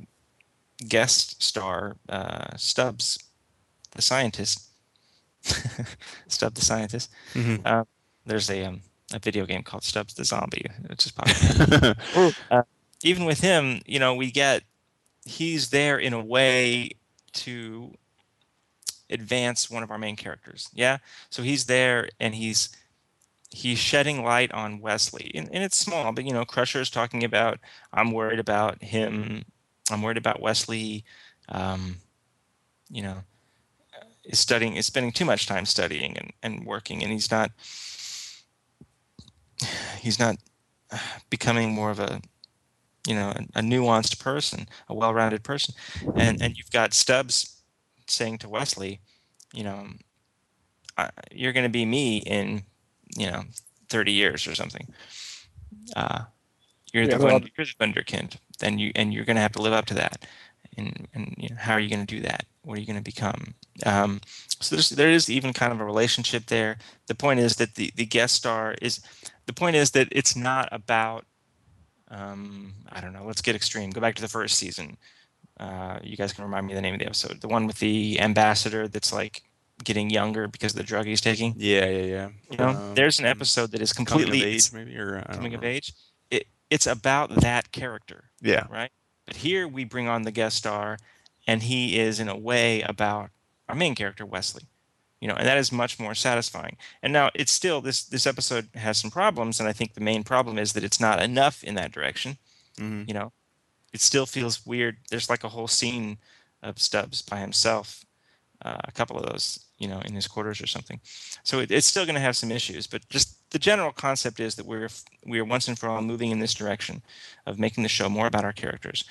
guest 0.88 1.42
star 1.42 1.96
uh, 2.08 2.56
Stubbs, 2.56 3.18
the 3.92 4.02
scientist. 4.02 4.62
Stubb 6.28 6.54
the 6.54 6.60
scientist 6.64 7.10
Mhm. 7.34 7.60
uh, 7.64 7.84
there's 8.26 8.50
a 8.50 8.64
um, 8.64 8.80
a 9.12 9.18
video 9.20 9.46
game 9.46 9.62
called 9.62 9.84
Stubbs 9.84 10.14
the 10.14 10.24
Zombie, 10.24 10.66
which 10.88 11.06
is 11.06 11.12
popular. 11.12 11.94
Even 13.02 13.24
with 13.26 13.40
him, 13.40 13.80
you 13.86 13.98
know, 14.00 14.14
we 14.14 14.30
get 14.32 14.62
he's 15.26 15.70
there 15.70 15.98
in 15.98 16.12
a 16.12 16.24
way 16.24 16.90
to 17.32 17.92
advance 19.10 19.70
one 19.70 19.82
of 19.82 19.90
our 19.90 19.98
main 19.98 20.16
characters. 20.16 20.70
Yeah, 20.72 20.98
so 21.28 21.42
he's 21.42 21.66
there 21.66 22.08
and 22.18 22.34
he's 22.34 22.70
he's 23.50 23.78
shedding 23.78 24.24
light 24.24 24.52
on 24.52 24.80
Wesley, 24.80 25.30
and, 25.34 25.48
and 25.52 25.62
it's 25.62 25.76
small, 25.76 26.12
but 26.12 26.24
you 26.24 26.32
know, 26.32 26.44
Crusher 26.44 26.80
is 26.80 26.90
talking 26.90 27.24
about 27.24 27.58
I'm 27.92 28.12
worried 28.12 28.40
about 28.40 28.82
him. 28.82 29.44
I'm 29.90 30.02
worried 30.02 30.16
about 30.16 30.40
Wesley. 30.40 31.04
Um, 31.48 31.96
you 32.88 33.02
know, 33.02 33.18
is 34.26 34.38
studying 34.38 34.76
is 34.76 34.86
spending 34.86 35.12
too 35.12 35.24
much 35.24 35.46
time 35.46 35.66
studying 35.66 36.16
and, 36.16 36.32
and 36.42 36.66
working 36.66 37.02
and 37.02 37.12
he's 37.12 37.30
not 37.30 37.50
he's 40.00 40.18
not 40.18 40.36
becoming 41.30 41.72
more 41.72 41.90
of 41.90 42.00
a 42.00 42.20
you 43.06 43.14
know 43.14 43.30
a, 43.30 43.60
a 43.60 43.62
nuanced 43.62 44.18
person 44.20 44.66
a 44.88 44.94
well-rounded 44.94 45.42
person. 45.44 45.74
And 46.16 46.40
and 46.42 46.56
you've 46.56 46.70
got 46.70 46.94
stubbs 46.94 47.62
saying 48.08 48.38
to 48.38 48.48
wesley 48.48 49.00
you 49.54 49.64
know 49.64 49.86
I, 50.98 51.10
you're 51.32 51.52
going 51.52 51.64
to 51.66 51.70
be 51.70 51.84
me 51.84 52.18
in 52.18 52.62
you 53.16 53.30
know 53.30 53.44
30 53.88 54.12
years 54.12 54.46
or 54.46 54.54
something. 54.54 54.88
Uh, 55.94 56.24
you're 56.92 57.04
Yeah, 57.04 57.18
the 57.18 57.24
well- 57.24 57.40
you're 57.56 57.66
the 57.66 57.72
wunderkind. 57.80 58.36
Then 58.58 58.78
you 58.78 58.92
and 58.94 59.12
you're 59.12 59.24
going 59.24 59.36
to 59.36 59.42
have 59.42 59.52
to 59.52 59.62
live 59.62 59.72
up 59.74 59.86
to 59.86 59.94
that. 59.94 60.26
And 60.76 61.08
and 61.14 61.34
you 61.38 61.50
know, 61.50 61.56
how 61.58 61.74
are 61.74 61.80
you 61.80 61.90
going 61.90 62.06
to 62.06 62.14
do 62.16 62.20
that? 62.22 62.46
What 62.62 62.76
are 62.76 62.80
you 62.80 62.86
going 62.86 62.98
to 62.98 63.02
become? 63.02 63.54
Um, 63.84 64.20
so 64.60 64.74
there's 64.76 64.90
there 64.90 65.10
is 65.10 65.28
even 65.30 65.52
kind 65.52 65.72
of 65.72 65.80
a 65.80 65.84
relationship 65.84 66.46
there. 66.46 66.78
The 67.06 67.14
point 67.14 67.40
is 67.40 67.56
that 67.56 67.74
the 67.74 67.92
the 67.96 68.06
guest 68.06 68.34
star 68.34 68.74
is 68.82 69.00
the 69.46 69.52
point 69.52 69.76
is 69.76 69.90
that 69.92 70.08
it's 70.10 70.34
not 70.36 70.68
about 70.72 71.26
um, 72.10 72.74
I 72.90 73.00
don't 73.00 73.12
know. 73.12 73.24
Let's 73.24 73.42
get 73.42 73.56
extreme. 73.56 73.90
Go 73.90 74.00
back 74.00 74.14
to 74.16 74.22
the 74.22 74.28
first 74.28 74.58
season. 74.58 74.96
Uh, 75.58 75.98
you 76.02 76.16
guys 76.16 76.32
can 76.32 76.44
remind 76.44 76.66
me 76.66 76.74
the 76.74 76.80
name 76.80 76.94
of 76.94 77.00
the 77.00 77.06
episode. 77.06 77.40
The 77.40 77.48
one 77.48 77.66
with 77.66 77.78
the 77.78 78.20
ambassador 78.20 78.88
that's 78.88 79.12
like 79.12 79.42
getting 79.84 80.10
younger 80.10 80.48
because 80.48 80.72
of 80.72 80.78
the 80.78 80.84
drug 80.84 81.06
he's 81.06 81.20
taking. 81.20 81.54
Yeah, 81.56 81.86
yeah, 81.86 82.02
yeah. 82.04 82.28
You 82.50 82.56
know, 82.58 82.68
Um, 82.68 82.94
there's 82.94 83.18
an 83.18 83.26
episode 83.26 83.70
that 83.72 83.80
is 83.82 83.92
completely 83.92 84.40
coming 84.40 84.42
of 84.42 84.54
age, 84.54 84.72
maybe, 84.72 84.96
or 84.96 85.22
coming 85.32 85.54
of 85.54 85.64
age. 85.64 85.92
It 86.30 86.46
it's 86.70 86.86
about 86.86 87.34
that 87.36 87.72
character, 87.72 88.30
Yeah, 88.40 88.66
right? 88.70 88.90
But 89.26 89.36
here 89.36 89.66
we 89.66 89.84
bring 89.84 90.08
on 90.08 90.22
the 90.22 90.30
guest 90.30 90.56
star, 90.56 90.98
and 91.46 91.62
he 91.62 91.98
is 91.98 92.20
in 92.20 92.28
a 92.28 92.36
way 92.36 92.82
about 92.82 93.30
our 93.68 93.74
main 93.74 93.94
character 93.94 94.24
Wesley. 94.26 94.62
You 95.26 95.32
know, 95.32 95.38
and 95.40 95.48
that 95.48 95.58
is 95.58 95.72
much 95.72 95.98
more 96.00 96.14
satisfying. 96.14 96.78
And 97.02 97.12
now 97.12 97.30
it's 97.34 97.52
still 97.52 97.80
this 97.82 98.04
this 98.04 98.26
episode 98.26 98.68
has 98.74 98.98
some 98.98 99.10
problems, 99.10 99.60
and 99.60 99.68
I 99.68 99.74
think 99.74 99.94
the 99.94 100.00
main 100.00 100.24
problem 100.24 100.58
is 100.58 100.74
that 100.74 100.84
it's 100.84 101.00
not 101.00 101.22
enough 101.22 101.64
in 101.64 101.74
that 101.76 101.92
direction 101.92 102.38
hmm 102.78 103.04
you 103.08 103.14
know? 103.14 103.32
It 103.94 104.00
still 104.02 104.26
feels 104.26 104.66
weird. 104.66 104.98
There's 105.10 105.30
like 105.30 105.44
a 105.44 105.48
whole 105.48 105.68
scene 105.68 106.18
of 106.62 106.78
stubbs 106.80 107.22
by 107.22 107.38
himself 107.40 108.04
uh, 108.62 108.78
a 108.84 108.92
couple 108.92 109.18
of 109.18 109.26
those 109.26 109.60
you 109.78 109.88
know 109.88 110.00
in 110.06 110.14
his 110.14 110.28
quarters 110.28 110.62
or 110.62 110.66
something. 110.66 111.00
So 111.44 111.60
it, 111.60 111.70
it's 111.72 111.86
still 111.86 112.06
going 112.06 112.16
to 112.16 112.20
have 112.20 112.36
some 112.36 112.52
issues 112.52 112.86
but 112.86 113.08
just 113.08 113.50
the 113.50 113.58
general 113.58 113.92
concept 113.92 114.40
is 114.40 114.56
that 114.56 114.66
we're 114.66 114.88
we're 115.26 115.44
once 115.44 115.68
and 115.68 115.78
for 115.78 115.88
all 115.88 116.02
moving 116.02 116.32
in 116.32 116.40
this 116.40 116.54
direction 116.54 117.02
of 117.46 117.58
making 117.58 117.84
the 117.84 117.90
show 117.90 118.08
more 118.08 118.26
about 118.28 118.44
our 118.44 118.54
characters 118.54 119.04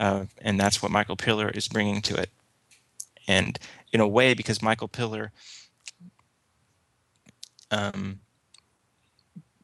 uh, 0.00 0.26
and 0.42 0.60
that's 0.60 0.82
what 0.82 0.92
michael 0.92 1.16
piller 1.16 1.50
is 1.50 1.68
bringing 1.68 2.02
to 2.02 2.16
it. 2.16 2.30
And 3.28 3.58
in 3.92 4.00
a 4.00 4.08
way 4.08 4.34
because 4.34 4.62
michael 4.62 4.88
piller 4.88 5.32
um, 7.72 8.20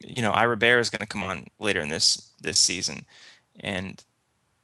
you 0.01 0.23
know 0.23 0.33
ira 0.33 0.57
behr 0.57 0.81
is 0.81 0.91
going 0.91 1.01
to 1.01 1.07
come 1.07 1.23
on 1.23 1.47
later 1.61 1.81
in 1.81 1.89
this 1.89 2.33
this 2.43 2.59
season 2.59 3.07
and 3.61 4.05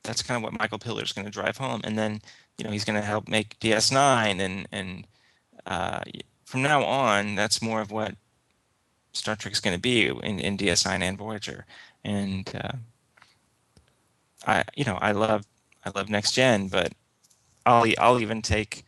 that's 0.04 0.22
kind 0.22 0.36
of 0.36 0.42
what 0.42 0.58
Michael 0.58 0.78
Piller 0.78 1.02
is 1.02 1.12
going 1.12 1.24
to 1.24 1.30
drive 1.30 1.56
home. 1.56 1.80
And 1.82 1.98
then 1.98 2.20
you 2.56 2.64
know 2.64 2.70
he's 2.70 2.84
going 2.84 3.00
to 3.00 3.06
help 3.06 3.28
make 3.28 3.58
DS9, 3.58 4.40
and 4.40 4.68
and 4.70 5.06
uh, 5.66 6.00
from 6.44 6.62
now 6.62 6.84
on, 6.84 7.34
that's 7.34 7.60
more 7.60 7.80
of 7.80 7.90
what 7.90 8.14
Star 9.12 9.34
Trek 9.34 9.52
is 9.52 9.60
going 9.60 9.76
to 9.76 9.80
be 9.80 10.06
in, 10.06 10.38
in 10.38 10.56
DS9 10.56 11.00
and 11.00 11.18
Voyager. 11.18 11.66
And 12.04 12.48
uh, 12.54 12.76
I 14.46 14.64
you 14.76 14.84
know 14.84 14.98
I 15.00 15.12
love 15.12 15.46
I 15.84 15.90
love 15.94 16.08
Next 16.08 16.32
Gen, 16.32 16.68
but 16.68 16.92
I'll 17.66 17.86
I'll 17.98 18.20
even 18.20 18.42
take. 18.42 18.84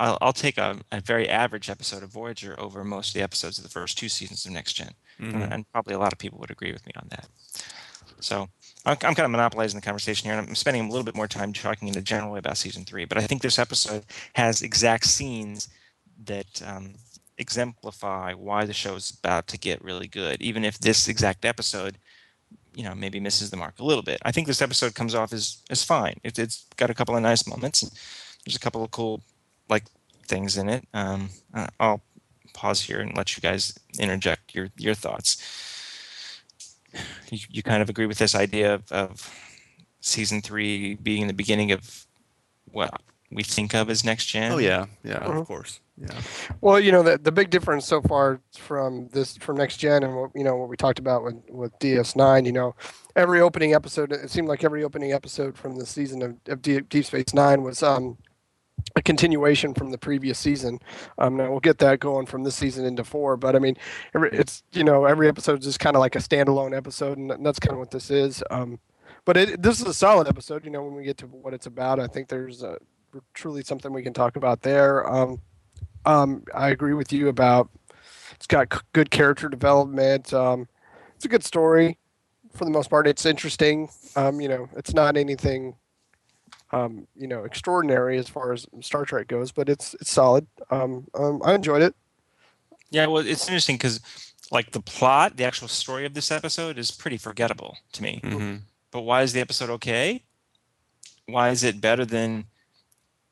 I'll, 0.00 0.18
I'll 0.20 0.32
take 0.32 0.58
a, 0.58 0.78
a 0.92 1.00
very 1.00 1.28
average 1.28 1.68
episode 1.68 2.02
of 2.02 2.10
Voyager 2.10 2.54
over 2.58 2.84
most 2.84 3.08
of 3.08 3.14
the 3.14 3.22
episodes 3.22 3.58
of 3.58 3.64
the 3.64 3.70
first 3.70 3.98
two 3.98 4.08
seasons 4.08 4.46
of 4.46 4.52
Next 4.52 4.74
Gen, 4.74 4.92
Mhm. 5.20 5.34
and, 5.34 5.52
and 5.52 5.72
probably 5.72 5.94
a 5.94 5.98
lot 5.98 6.12
of 6.12 6.18
people 6.18 6.38
would 6.38 6.50
agree 6.50 6.72
with 6.72 6.86
me 6.86 6.92
on 6.96 7.08
that. 7.10 7.26
So 8.20 8.48
I'm, 8.84 8.92
I'm 9.02 9.14
kind 9.14 9.20
of 9.20 9.30
monopolizing 9.30 9.78
the 9.80 9.84
conversation 9.84 10.26
here, 10.28 10.38
and 10.38 10.48
I'm 10.48 10.54
spending 10.54 10.84
a 10.84 10.88
little 10.88 11.04
bit 11.04 11.16
more 11.16 11.28
time 11.28 11.52
talking 11.52 11.88
in 11.88 11.96
a 11.98 12.00
general 12.02 12.32
way 12.32 12.38
about 12.38 12.56
season 12.56 12.84
three. 12.84 13.04
But 13.04 13.18
I 13.18 13.26
think 13.26 13.42
this 13.42 13.58
episode 13.58 14.04
has 14.34 14.62
exact 14.62 15.04
scenes 15.06 15.68
that 16.24 16.62
um, 16.64 16.94
exemplify 17.38 18.34
why 18.34 18.64
the 18.64 18.72
show 18.72 18.94
is 18.96 19.10
about 19.22 19.46
to 19.48 19.58
get 19.58 19.82
really 19.82 20.06
good, 20.08 20.40
even 20.42 20.64
if 20.64 20.78
this 20.78 21.08
exact 21.08 21.44
episode, 21.44 21.98
you 22.74 22.84
know, 22.84 22.94
maybe 22.94 23.18
misses 23.20 23.50
the 23.50 23.56
mark 23.56 23.78
a 23.78 23.84
little 23.84 24.02
bit. 24.02 24.18
I 24.24 24.32
think 24.32 24.46
this 24.46 24.62
episode 24.62 24.94
comes 24.94 25.14
off 25.14 25.32
as 25.32 25.58
as 25.70 25.82
fine. 25.84 26.14
It, 26.22 26.38
it's 26.38 26.66
got 26.76 26.90
a 26.90 26.94
couple 26.94 27.16
of 27.16 27.22
nice 27.22 27.46
moments. 27.46 27.80
There's 28.44 28.56
a 28.56 28.60
couple 28.60 28.84
of 28.84 28.90
cool 28.90 29.22
like 29.68 29.84
things 30.26 30.56
in 30.56 30.68
it. 30.68 30.84
Um, 30.94 31.30
uh, 31.54 31.68
I'll 31.80 32.02
pause 32.54 32.82
here 32.82 33.00
and 33.00 33.16
let 33.16 33.36
you 33.36 33.40
guys 33.40 33.78
interject 33.98 34.54
your 34.54 34.68
your 34.76 34.94
thoughts 34.94 35.36
you, 37.30 37.38
you 37.50 37.62
kind 37.62 37.82
of 37.82 37.88
agree 37.90 38.06
with 38.06 38.18
this 38.18 38.34
idea 38.34 38.74
of, 38.74 38.90
of 38.90 39.34
season 40.00 40.40
three 40.40 40.94
being 40.94 41.26
the 41.26 41.32
beginning 41.32 41.72
of 41.72 42.06
what 42.70 43.00
we 43.30 43.42
think 43.42 43.74
of 43.74 43.90
as 43.90 44.04
next 44.04 44.26
gen. 44.26 44.52
Oh 44.52 44.58
yeah, 44.58 44.86
yeah, 45.04 45.18
Mhm. 45.18 45.40
of 45.40 45.46
course. 45.46 45.80
Yeah. 45.98 46.20
Well, 46.60 46.78
you 46.78 46.92
know, 46.92 47.02
the, 47.02 47.18
the 47.18 47.32
big 47.32 47.50
difference 47.50 47.84
so 47.84 48.00
far 48.00 48.40
from 48.56 49.08
this 49.08 49.36
from 49.36 49.56
next 49.56 49.78
gen 49.78 50.02
and 50.04 50.14
what 50.16 50.30
you 50.34 50.44
know 50.44 50.56
what 50.56 50.68
we 50.68 50.76
talked 50.76 50.98
about 50.98 51.24
with 51.24 51.34
with 51.48 51.78
DS9, 51.80 52.46
you 52.46 52.52
know, 52.52 52.74
every 53.16 53.40
opening 53.40 53.74
episode 53.74 54.12
it 54.12 54.30
seemed 54.30 54.48
like 54.48 54.64
every 54.64 54.84
opening 54.84 55.12
episode 55.12 55.58
from 55.58 55.76
the 55.76 55.84
season 55.84 56.22
of, 56.22 56.36
of 56.46 56.62
Deep, 56.62 56.88
Deep 56.88 57.04
Space 57.04 57.34
Nine 57.34 57.62
was 57.62 57.82
um 57.82 58.16
a 58.96 59.02
continuation 59.02 59.74
from 59.74 59.90
the 59.90 59.98
previous 59.98 60.38
season. 60.38 60.80
Um, 61.18 61.36
now 61.36 61.50
we'll 61.50 61.60
get 61.60 61.78
that 61.78 62.00
going 62.00 62.26
from 62.26 62.44
this 62.44 62.56
season 62.56 62.84
into 62.84 63.04
four, 63.04 63.36
but 63.36 63.56
I 63.56 63.58
mean, 63.58 63.76
it's 64.14 64.62
you 64.72 64.84
know 64.84 65.04
every 65.04 65.28
episode 65.28 65.60
is 65.60 65.64
just 65.64 65.80
kind 65.80 65.96
of 65.96 66.00
like 66.00 66.16
a 66.16 66.20
standalone 66.20 66.76
episode, 66.76 67.18
and 67.18 67.44
that's 67.44 67.58
kind 67.58 67.72
of 67.72 67.78
what 67.78 67.90
this 67.90 68.10
is. 68.10 68.42
Um, 68.50 68.78
but 69.24 69.36
it, 69.36 69.62
this 69.62 69.80
is 69.80 69.86
a 69.86 69.94
solid 69.94 70.28
episode. 70.28 70.64
You 70.64 70.70
know, 70.70 70.82
when 70.82 70.94
we 70.94 71.04
get 71.04 71.18
to 71.18 71.26
what 71.26 71.54
it's 71.54 71.66
about, 71.66 72.00
I 72.00 72.06
think 72.06 72.28
there's 72.28 72.62
uh 72.62 72.76
truly 73.34 73.62
something 73.62 73.92
we 73.92 74.02
can 74.02 74.12
talk 74.12 74.36
about 74.36 74.62
there. 74.62 75.08
Um, 75.08 75.40
um, 76.04 76.44
I 76.54 76.70
agree 76.70 76.94
with 76.94 77.12
you 77.12 77.28
about 77.28 77.70
it's 78.34 78.46
got 78.46 78.72
c- 78.72 78.80
good 78.92 79.10
character 79.10 79.48
development. 79.48 80.32
Um, 80.32 80.68
it's 81.16 81.24
a 81.24 81.28
good 81.28 81.44
story 81.44 81.98
for 82.52 82.64
the 82.64 82.70
most 82.70 82.88
part. 82.90 83.06
It's 83.06 83.26
interesting. 83.26 83.90
Um, 84.16 84.40
you 84.40 84.48
know, 84.48 84.68
it's 84.76 84.94
not 84.94 85.16
anything, 85.16 85.74
um, 86.70 87.06
you 87.16 87.26
know, 87.26 87.44
extraordinary 87.44 88.18
as 88.18 88.28
far 88.28 88.52
as 88.52 88.66
Star 88.80 89.04
Trek 89.04 89.28
goes, 89.28 89.52
but 89.52 89.68
it's 89.68 89.94
it's 89.94 90.10
solid. 90.10 90.46
Um, 90.70 91.06
um, 91.14 91.40
I 91.44 91.54
enjoyed 91.54 91.82
it. 91.82 91.94
Yeah, 92.90 93.06
well, 93.06 93.26
it's 93.26 93.46
interesting 93.46 93.76
because 93.76 94.00
like 94.50 94.72
the 94.72 94.80
plot, 94.80 95.36
the 95.36 95.44
actual 95.44 95.68
story 95.68 96.06
of 96.06 96.14
this 96.14 96.30
episode 96.30 96.78
is 96.78 96.90
pretty 96.90 97.18
forgettable 97.18 97.76
to 97.92 98.02
me. 98.02 98.20
hmm 98.22 98.56
But 98.90 99.02
why 99.02 99.22
is 99.22 99.32
the 99.32 99.40
episode 99.40 99.70
okay? 99.70 100.24
Why 101.26 101.50
is 101.50 101.62
it 101.62 101.80
better 101.80 102.04
than 102.06 102.46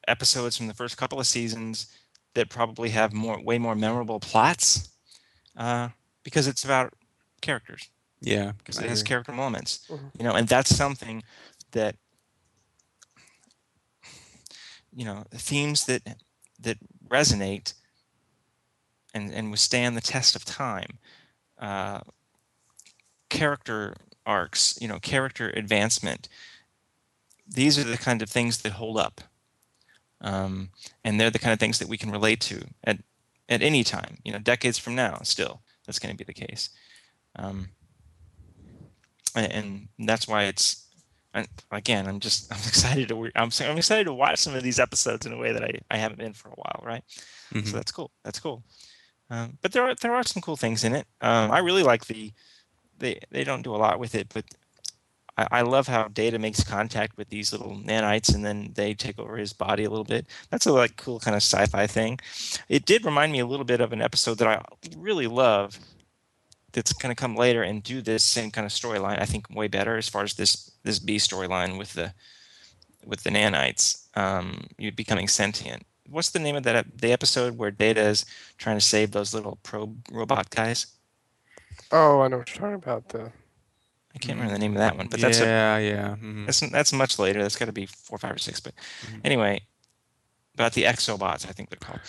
episodes 0.07 0.57
from 0.57 0.67
the 0.67 0.75
first 0.75 0.97
couple 0.97 1.19
of 1.19 1.27
seasons 1.27 1.87
that 2.35 2.51
probably 2.51 2.91
have 2.91 3.13
more, 3.13 3.43
way 3.43 3.59
more 3.59 3.75
memorable 3.75 4.21
plots? 4.21 4.91
Uh, 5.57 5.89
because 6.23 6.47
it's 6.47 6.65
about 6.65 6.93
characters. 7.41 7.89
Yeah. 8.21 8.53
because 8.59 8.79
it 8.79 8.89
has 8.89 9.03
character 9.03 9.31
moments 9.31 9.87
Mhm. 9.91 10.11
you 10.19 10.25
know 10.25 10.33
and 10.35 10.49
that's 10.49 10.75
something 10.75 11.23
that 11.73 11.97
you 14.97 15.05
know 15.05 15.25
themes 15.31 15.85
that 15.85 16.03
that 16.59 16.79
resonate 17.07 17.75
and 19.15 19.33
and 19.33 19.51
withstand 19.51 19.97
the 19.97 20.01
test 20.01 20.35
of 20.35 20.45
time. 20.45 20.99
Uh, 21.59 22.01
character 23.29 23.95
arcs 24.25 24.77
you 24.81 24.89
know 24.89 24.99
character 24.99 25.51
advancement. 25.51 26.29
These 27.47 27.79
are 27.79 27.85
the 27.85 27.99
kind 27.99 28.23
of 28.23 28.29
things 28.29 28.59
that 28.63 28.73
hold 28.73 28.99
up. 28.99 29.21
Um, 30.21 30.71
and 31.05 31.21
they're 31.21 31.31
the 31.31 31.39
kind 31.39 31.53
of 31.53 31.61
things 31.61 31.79
that 31.79 31.89
we 31.89 31.99
can 31.99 32.11
relate 32.11 32.41
to 32.43 32.67
at 32.83 32.99
at 33.49 33.63
any 33.63 33.85
time 33.85 34.19
you 34.25 34.33
know 34.33 34.39
decades 34.39 34.79
from 34.79 34.97
now 34.97 35.21
still 35.23 35.61
that's 35.85 35.99
going 35.99 36.17
to 36.17 36.17
be 36.17 36.25
the 36.25 36.47
case. 36.47 36.71
Um, 37.37 37.69
and, 39.37 39.89
and 39.99 40.09
that's 40.09 40.27
why 40.27 40.45
it's 40.45 40.86
and 41.37 41.47
again 41.71 42.07
i'm 42.09 42.19
just 42.19 42.53
i'm 42.53 42.59
excited 42.67 43.09
to 43.09 43.31
i'm, 43.37 43.51
I'm 43.61 43.77
excited 43.79 44.05
to 44.05 44.15
watch 44.15 44.39
some 44.39 44.55
of 44.57 44.63
these 44.65 44.81
episodes 44.81 45.27
in 45.27 45.33
a 45.33 45.37
way 45.39 45.53
that 45.53 45.63
i, 45.63 45.71
I 45.91 45.97
haven't 45.99 46.19
been 46.19 46.33
for 46.33 46.49
a 46.49 46.55
while 46.63 46.83
right? 46.85 47.05
Mhm. 47.55 47.67
so 47.69 47.77
that's 47.77 47.93
cool 47.93 48.11
that's 48.25 48.41
cool. 48.41 48.65
Um, 49.31 49.59
but 49.63 49.73
there 49.73 49.83
are 49.85 49.95
there 50.03 50.15
are 50.15 50.25
some 50.25 50.41
cool 50.43 50.57
things 50.57 50.83
in 50.85 50.95
it. 50.95 51.07
Um, 51.21 51.51
i 51.51 51.59
really 51.59 51.83
like 51.83 52.07
the 52.07 52.33
they 52.99 53.21
they 53.31 53.45
don't 53.45 53.63
do 53.63 53.75
a 53.75 53.83
lot 53.87 53.99
with 54.01 54.15
it 54.15 54.29
but 54.35 54.45
I, 55.37 55.47
I 55.59 55.63
love 55.63 55.87
how 55.89 56.09
data 56.09 56.39
makes 56.39 56.65
contact 56.65 57.17
with 57.17 57.29
these 57.29 57.53
little 57.53 57.77
nanites 57.77 58.35
and 58.35 58.45
then 58.45 58.73
they 58.75 58.95
take 58.95 59.19
over 59.19 59.37
his 59.37 59.53
body 59.53 59.85
a 59.85 59.91
little 59.91 60.05
bit. 60.05 60.27
That's 60.51 60.65
a 60.67 60.73
like 60.73 60.97
cool 60.97 61.21
kind 61.21 61.35
of 61.37 61.43
sci-fi 61.43 61.87
thing. 61.87 62.19
It 62.71 62.87
did 62.87 63.05
remind 63.05 63.33
me 63.33 63.41
a 63.41 63.47
little 63.47 63.67
bit 63.67 63.81
of 63.83 63.93
an 63.93 64.01
episode 64.01 64.39
that 64.39 64.49
i 64.49 64.63
really 64.97 65.27
love 65.27 65.79
that's 66.77 66.93
going 66.93 67.11
to 67.15 67.19
come 67.21 67.35
later 67.35 67.63
and 67.65 67.83
do 67.83 68.01
this 68.03 68.23
same 68.23 68.51
kind 68.53 68.67
of 68.67 68.71
storyline. 68.71 69.19
I 69.21 69.25
think 69.25 69.47
way 69.51 69.67
better 69.67 69.97
as 69.97 70.09
far 70.09 70.23
as 70.23 70.35
this 70.35 70.71
this 70.85 70.99
B 71.01 71.17
storyline 71.17 71.79
with 71.79 71.95
the 71.95 72.13
with 73.05 73.23
the 73.25 73.31
nanites, 73.31 74.07
um, 74.17 74.67
you 74.79 74.93
becoming 74.93 75.27
sentient. 75.29 75.83
what's 76.09 76.31
the 76.31 76.39
name 76.39 76.55
of 76.57 76.63
that 76.63 76.87
the 77.01 77.13
episode 77.13 77.59
where 77.59 77.71
Data 77.73 78.01
is 78.03 78.25
trying 78.59 78.77
to 78.77 78.85
save 78.85 79.11
those 79.11 79.35
little 79.35 79.59
probe 79.63 79.97
robot 80.13 80.51
guys? 80.51 80.87
Oh, 81.91 82.21
I 82.21 82.29
know 82.29 82.39
what 82.39 82.51
you're 82.51 82.61
talking 82.61 82.75
about. 82.75 83.09
The 83.09 83.33
I 84.15 84.19
can't 84.19 84.39
remember 84.39 84.55
the 84.55 84.61
name 84.61 84.73
of 84.73 84.79
that 84.79 84.97
one, 84.97 85.09
but 85.09 85.21
that's 85.21 85.41
a, 85.41 85.45
yeah, 85.45 85.79
yeah. 85.79 86.17
mhm. 86.17 86.47
that's 86.47 86.61
that's 86.61 86.93
much 86.93 87.19
later. 87.19 87.43
That's 87.43 87.57
got 87.57 87.67
to 87.67 87.73
be 87.73 87.87
four, 87.87 88.19
five, 88.19 88.35
or 88.35 88.39
six. 88.39 88.61
But 88.61 88.75
Mhm. 89.07 89.21
anyway, 89.25 89.61
about 90.55 90.73
the 90.73 90.85
exobots, 90.85 91.47
I 91.49 91.53
think 91.53 91.69
they're 91.71 91.79
called. 91.89 92.01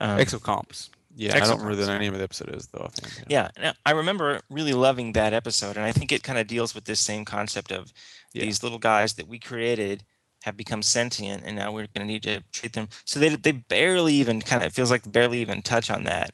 Um, 0.00 0.18
Exocomps. 0.18 0.88
Yeah, 1.14 1.36
I 1.36 1.40
don't 1.40 1.60
remember 1.60 1.74
the 1.76 1.98
name 1.98 2.12
of 2.14 2.18
the 2.18 2.24
episode 2.24 2.54
is 2.54 2.68
though. 2.68 2.88
Think. 2.92 3.26
Yeah, 3.28 3.48
and 3.56 3.74
I 3.84 3.90
remember 3.92 4.40
really 4.50 4.72
loving 4.72 5.12
that 5.12 5.32
episode, 5.32 5.76
and 5.76 5.84
I 5.84 5.92
think 5.92 6.10
it 6.12 6.22
kind 6.22 6.38
of 6.38 6.46
deals 6.46 6.74
with 6.74 6.84
this 6.84 7.00
same 7.00 7.24
concept 7.24 7.70
of 7.70 7.92
Yeah. 8.32 8.44
these 8.44 8.62
little 8.62 8.78
guys 8.78 9.14
that 9.14 9.28
we 9.28 9.38
created 9.38 10.04
have 10.44 10.56
become 10.56 10.82
sentient, 10.82 11.42
and 11.44 11.54
now 11.56 11.70
we're 11.70 11.86
going 11.94 12.06
to 12.06 12.12
need 12.12 12.22
to 12.24 12.42
treat 12.52 12.72
them. 12.72 12.88
So 13.04 13.20
they 13.20 13.28
they 13.36 13.52
barely 13.52 14.14
even 14.14 14.40
kind 14.40 14.62
of 14.62 14.68
it 14.68 14.72
feels 14.72 14.90
like 14.90 15.10
barely 15.10 15.40
even 15.40 15.60
touch 15.62 15.90
on 15.90 16.04
that, 16.04 16.32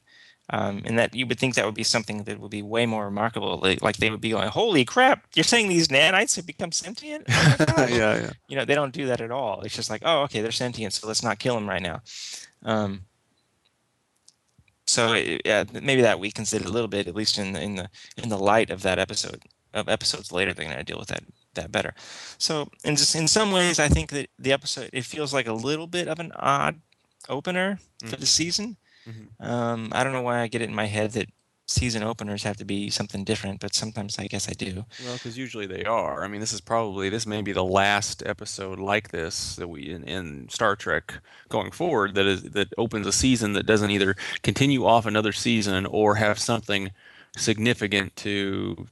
um, 0.51 0.83
and 0.87 0.97
that 0.99 1.15
you 1.15 1.27
would 1.27 1.39
think 1.39 1.57
that 1.57 1.67
would 1.67 1.75
be 1.75 1.83
something 1.83 2.23
that 2.25 2.39
would 2.41 2.51
be 2.51 2.63
way 2.63 2.87
more 2.87 3.05
remarkable. 3.05 3.59
Like, 3.63 3.83
like 3.83 3.97
they 3.99 4.11
would 4.11 4.21
be 4.21 4.31
going, 4.31 4.49
"Holy 4.49 4.85
crap! 4.85 5.27
You're 5.35 5.45
saying 5.45 5.69
these 5.69 5.89
nanites 5.89 6.37
have 6.37 6.47
become 6.47 6.73
sentient?" 6.73 7.25
Oh 7.29 7.87
yeah, 7.91 8.15
yeah. 8.23 8.31
you 8.49 8.57
know 8.57 8.65
they 8.65 8.75
don't 8.77 8.95
do 8.95 9.07
that 9.07 9.21
at 9.21 9.31
all 9.33 9.61
it's 9.63 9.75
just 9.77 9.91
like 9.91 10.03
oh 10.05 10.23
okay 10.23 10.41
they're 10.41 10.53
sentient 10.53 10.95
so 10.95 11.07
let's 11.09 11.23
not 11.25 11.39
kill 11.41 11.55
them 11.57 11.69
right 11.69 11.83
now 11.83 12.01
um, 12.65 13.03
so 14.89 15.13
it- 15.13 15.43
yeah 15.45 15.65
maybe 15.89 16.03
that 16.03 16.19
weakens 16.21 16.53
it 16.53 16.65
a 16.65 16.69
little 16.77 16.89
bit 16.89 17.07
at 17.07 17.15
least 17.15 17.39
in 17.39 17.53
the 17.53 17.61
in 17.63 17.75
the 17.77 17.89
in 18.23 18.29
the 18.29 18.39
light 18.39 18.71
of 18.71 18.83
that 18.83 18.99
episode 18.99 19.43
of 19.75 19.89
episodes 19.89 20.33
later 20.33 20.53
they're 20.55 20.65
going 20.65 20.77
to 20.79 20.85
deal 20.85 20.99
with 20.99 21.09
that 21.09 21.25
that 21.55 21.71
better 21.71 21.93
so 22.39 22.69
in 22.85 22.97
just 22.97 23.15
in 23.15 23.29
some 23.29 23.53
ways 23.53 23.79
i 23.79 23.89
think 23.89 24.11
that 24.11 24.29
the 24.39 24.53
episode 24.53 24.89
it 24.93 25.05
feels 25.05 25.33
like 25.35 25.47
a 25.47 25.53
little 25.53 25.87
bit 25.87 26.09
of 26.09 26.19
an 26.19 26.33
odd 26.37 26.81
opener 27.29 27.79
for 28.07 28.17
the 28.17 28.25
Mhm. 28.25 28.37
season 28.39 28.77
Mhm. 29.07 29.47
um, 29.47 29.89
i 29.93 30.03
don't 30.03 30.13
know 30.13 30.23
why 30.23 30.41
i 30.41 30.47
get 30.49 30.63
it 30.63 30.69
in 30.69 30.75
my 30.75 30.87
head 30.87 31.13
that 31.13 31.29
season 31.71 32.03
openers 32.03 32.43
have 32.45 32.57
to 32.57 32.65
be 32.65 32.89
something 32.89 33.25
different 33.25 33.61
but 33.61 33.75
sometimes 33.75 34.19
i 34.19 34.27
guess 34.27 34.49
i 34.49 34.53
do 34.53 34.87
Well, 35.05 35.15
because 35.15 35.37
usually 35.37 35.67
they 35.67 35.85
are. 35.85 36.25
I 36.25 36.29
mean, 36.29 36.41
this 36.41 36.53
is 36.55 36.63
probably 36.63 37.11
this 37.11 37.27
may 37.27 37.43
be 37.43 37.53
the 37.53 37.63
last 37.63 38.23
episode 38.25 38.79
like 38.81 39.11
this 39.11 39.55
that 39.57 39.69
we 39.69 39.91
in, 39.91 40.03
in 40.05 40.49
Star 40.49 40.75
Trek 40.77 41.21
going 41.51 41.71
forward 41.71 42.15
that 42.15 42.25
is 42.27 42.43
that 42.57 42.73
opens 42.79 43.07
a 43.07 43.13
season 43.13 43.53
that 43.53 43.67
doesn't 43.67 43.91
either 43.91 44.17
continue 44.43 44.87
off 44.87 45.05
another 45.07 45.31
season 45.33 45.85
or 45.85 46.15
have 46.15 46.39
something 46.39 46.91
significant 47.37 48.17
to 48.17 48.89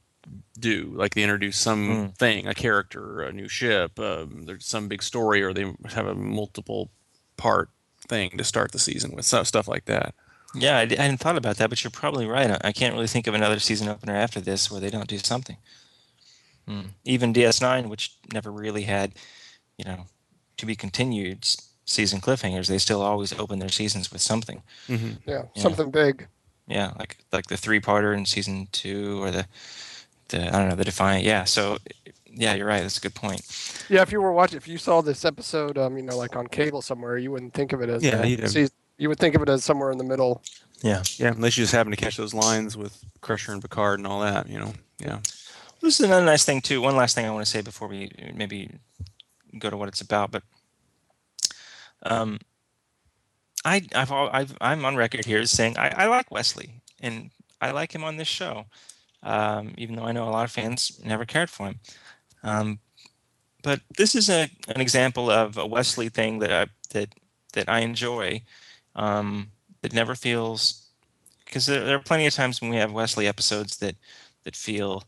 do, 0.59 0.91
like 0.95 1.15
they 1.15 1.23
introduce 1.23 1.57
some 1.57 1.87
Mm. 1.87 2.17
thing, 2.17 2.47
a 2.47 2.53
character, 2.53 3.21
a 3.21 3.31
new 3.31 3.47
ship, 3.47 3.99
um, 3.99 4.43
there's 4.45 4.65
some 4.65 4.87
big 4.87 5.01
story, 5.01 5.41
or 5.41 5.51
they 5.53 5.73
have 5.93 6.05
a 6.07 6.15
multiple 6.15 6.89
part 7.37 7.69
thing 8.07 8.37
to 8.37 8.43
start 8.43 8.71
the 8.71 8.79
season 8.79 9.11
with, 9.15 9.25
so, 9.25 9.43
stuff 9.43 9.67
like 9.67 9.85
that. 9.85 10.13
Yeah, 10.55 10.77
I, 10.77 10.85
di- 10.85 10.97
I 10.97 11.03
hadn't 11.03 11.17
thought 11.19 11.37
about 11.37 11.57
that, 11.57 11.69
but 11.69 11.83
you're 11.83 11.91
probably 11.91 12.25
right. 12.25 12.49
I, 12.51 12.59
I 12.69 12.71
can't 12.71 12.93
really 12.93 13.07
think 13.07 13.27
of 13.27 13.33
another 13.33 13.59
season 13.59 13.89
opener 13.89 14.15
after 14.15 14.39
this 14.39 14.71
where 14.71 14.79
they 14.79 14.89
don't 14.89 15.07
do 15.07 15.17
something. 15.17 15.57
Hmm. 16.67 16.81
Even 17.05 17.33
DS9, 17.33 17.87
which 17.87 18.15
never 18.33 18.51
really 18.51 18.83
had, 18.83 19.13
you 19.77 19.85
know, 19.85 20.05
to 20.57 20.65
be 20.65 20.75
continued 20.75 21.47
season 21.85 22.19
cliffhangers, 22.19 22.67
they 22.67 22.77
still 22.77 23.01
always 23.01 23.31
open 23.37 23.59
their 23.59 23.69
seasons 23.69 24.11
with 24.11 24.21
something. 24.21 24.63
Mm-hmm. 24.87 25.29
yeah, 25.29 25.43
Yeah. 25.55 25.61
something 25.61 25.91
big. 25.91 26.27
Yeah, 26.67 26.91
like 26.99 27.15
like 27.31 27.45
the 27.47 27.55
three 27.55 27.79
parter 27.79 28.13
in 28.13 28.25
season 28.25 28.67
two 28.73 29.23
or 29.23 29.31
the 29.31 29.45
the 30.29 30.47
I 30.53 30.59
don't 30.59 30.67
know 30.67 30.75
the 30.75 30.83
Defiant. 30.83 31.23
Yeah, 31.23 31.45
so 31.45 31.77
yeah, 32.29 32.55
you're 32.55 32.67
right. 32.67 32.81
That's 32.81 32.97
a 32.97 33.01
good 33.01 33.15
point. 33.15 33.41
Yeah, 33.89 34.01
if 34.01 34.11
you 34.11 34.21
were 34.21 34.33
watching, 34.33 34.57
if 34.57 34.67
you 34.67 34.77
saw 34.77 34.99
this 35.01 35.23
episode, 35.23 35.77
um, 35.77 35.95
you 35.95 36.03
know, 36.03 36.17
like 36.17 36.35
on 36.35 36.47
cable 36.47 36.81
somewhere, 36.81 37.17
you 37.17 37.31
wouldn't 37.31 37.53
think 37.53 37.71
of 37.71 37.81
it 37.81 37.87
as 37.89 38.03
Yeah, 38.03 38.17
the 38.17 38.27
you'd 38.27 38.39
have- 38.41 38.51
seas- 38.51 38.71
you 38.97 39.09
would 39.09 39.19
think 39.19 39.35
of 39.35 39.41
it 39.41 39.49
as 39.49 39.63
somewhere 39.63 39.91
in 39.91 39.97
the 39.97 40.03
middle. 40.03 40.41
Yeah. 40.81 41.03
Yeah, 41.17 41.31
unless 41.31 41.57
you 41.57 41.63
just 41.63 41.73
happen 41.73 41.91
to 41.91 41.97
catch 41.97 42.17
those 42.17 42.33
lines 42.33 42.77
with 42.77 43.03
Crusher 43.21 43.51
and 43.51 43.61
Picard 43.61 43.99
and 43.99 44.07
all 44.07 44.21
that, 44.21 44.47
you 44.49 44.59
know. 44.59 44.73
Yeah. 44.99 45.19
This 45.81 45.99
is 45.99 46.05
another 46.05 46.25
nice 46.25 46.43
thing 46.43 46.61
too. 46.61 46.81
One 46.81 46.95
last 46.95 47.15
thing 47.15 47.25
I 47.25 47.31
want 47.31 47.45
to 47.45 47.51
say 47.51 47.61
before 47.61 47.87
we 47.87 48.11
maybe 48.33 48.71
go 49.59 49.69
to 49.69 49.77
what 49.77 49.87
it's 49.87 50.01
about, 50.01 50.31
but 50.31 50.43
um, 52.03 52.39
I 53.63 53.83
I've, 53.93 54.11
al- 54.11 54.29
I've 54.31 54.57
I'm 54.59 54.85
on 54.85 54.95
record 54.95 55.25
here 55.25 55.39
as 55.39 55.51
saying 55.51 55.77
I, 55.77 55.89
I 55.89 56.07
like 56.07 56.31
Wesley 56.31 56.81
and 56.99 57.29
I 57.61 57.71
like 57.71 57.93
him 57.93 58.03
on 58.03 58.17
this 58.17 58.27
show, 58.27 58.65
um, 59.23 59.73
even 59.77 59.95
though 59.95 60.05
I 60.05 60.11
know 60.11 60.27
a 60.27 60.31
lot 60.31 60.45
of 60.45 60.51
fans 60.51 60.99
never 61.03 61.25
cared 61.25 61.49
for 61.49 61.67
him. 61.67 61.79
Um, 62.43 62.79
but 63.61 63.81
this 63.97 64.15
is 64.15 64.29
a 64.29 64.49
an 64.67 64.81
example 64.81 65.29
of 65.29 65.57
a 65.57 65.65
Wesley 65.65 66.09
thing 66.09 66.39
that 66.39 66.51
I 66.51 66.67
that 66.91 67.13
that 67.53 67.69
I 67.69 67.79
enjoy. 67.79 68.41
Um, 68.97 69.51
that 69.81 69.93
never 69.93 70.15
feels 70.15 70.87
because 71.45 71.65
there, 71.65 71.83
there 71.85 71.95
are 71.95 71.99
plenty 71.99 72.25
of 72.25 72.33
times 72.33 72.61
when 72.61 72.69
we 72.69 72.77
have 72.77 72.91
Wesley 72.91 73.27
episodes 73.27 73.77
that 73.77 73.95
that 74.43 74.55
feel 74.55 75.03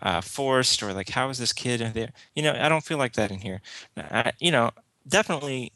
uh, 0.00 0.20
forced 0.20 0.82
or 0.82 0.92
like 0.92 1.08
how 1.10 1.28
is 1.30 1.38
this 1.38 1.52
kid 1.52 1.80
in 1.80 1.92
there? 1.92 2.10
You 2.34 2.42
know 2.42 2.52
i 2.60 2.68
don't 2.68 2.84
feel 2.84 2.98
like 2.98 3.14
that 3.14 3.30
in 3.30 3.38
here. 3.38 3.60
I, 3.96 4.32
you 4.40 4.50
know 4.50 4.70
definitely 5.06 5.72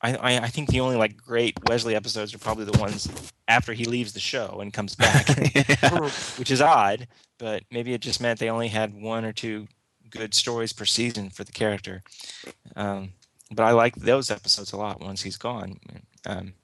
I, 0.00 0.14
I 0.14 0.38
i 0.38 0.48
think 0.48 0.70
the 0.70 0.80
only 0.80 0.96
like 0.96 1.16
great 1.16 1.58
wesley 1.68 1.94
episodes 1.94 2.32
are 2.32 2.38
probably 2.38 2.64
the 2.64 2.78
ones 2.78 3.08
after 3.48 3.72
he 3.72 3.84
leaves 3.84 4.12
the 4.12 4.20
show 4.20 4.58
and 4.60 4.72
comes 4.72 4.94
back 4.94 5.28
which 6.38 6.50
is 6.50 6.60
odd 6.60 7.06
but 7.38 7.62
maybe 7.70 7.92
it 7.92 8.00
just 8.00 8.20
meant 8.20 8.38
they 8.38 8.50
only 8.50 8.68
had 8.68 8.94
one 8.94 9.24
or 9.24 9.32
two 9.32 9.66
good 10.10 10.34
stories 10.34 10.72
per 10.72 10.84
season 10.84 11.30
for 11.30 11.44
the 11.44 11.52
character. 11.52 12.02
Um, 12.76 13.10
but 13.50 13.62
i 13.62 13.70
like 13.70 13.94
those 13.96 14.30
episodes 14.30 14.72
a 14.72 14.76
lot 14.76 15.00
once 15.00 15.22
he's 15.22 15.36
gone. 15.36 15.78
Um, 16.26 16.54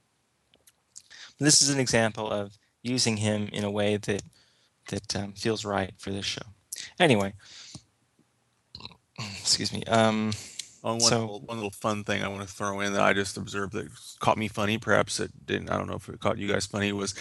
this 1.38 1.62
is 1.62 1.70
an 1.70 1.80
example 1.80 2.30
of 2.30 2.58
using 2.82 3.16
him 3.16 3.48
in 3.52 3.64
a 3.64 3.70
way 3.70 3.96
that 3.96 4.22
that 4.90 5.16
um, 5.16 5.32
feels 5.32 5.64
right 5.64 5.92
for 5.98 6.10
this 6.10 6.26
show. 6.26 6.42
Anyway, 7.00 7.32
excuse 9.18 9.72
me. 9.72 9.82
Um, 9.84 10.32
On 10.84 10.98
one, 10.98 11.00
So- 11.00 11.20
little, 11.20 11.40
one 11.40 11.56
little 11.56 11.70
fun 11.70 12.04
thing 12.04 12.22
I 12.22 12.28
want 12.28 12.42
to 12.46 12.54
throw 12.54 12.80
in 12.80 12.92
that 12.92 13.00
I 13.00 13.14
just 13.14 13.38
observed 13.38 13.72
that 13.72 13.88
caught 14.20 14.36
me 14.36 14.48
funny, 14.48 14.76
perhaps 14.76 15.18
it 15.18 15.30
didn't. 15.46 15.70
I 15.70 15.78
don't 15.78 15.86
know 15.88 15.94
if 15.94 16.06
it 16.10 16.20
caught 16.20 16.36
you 16.36 16.46
guys 16.46 16.66
funny. 16.66 16.92
Was 16.92 17.14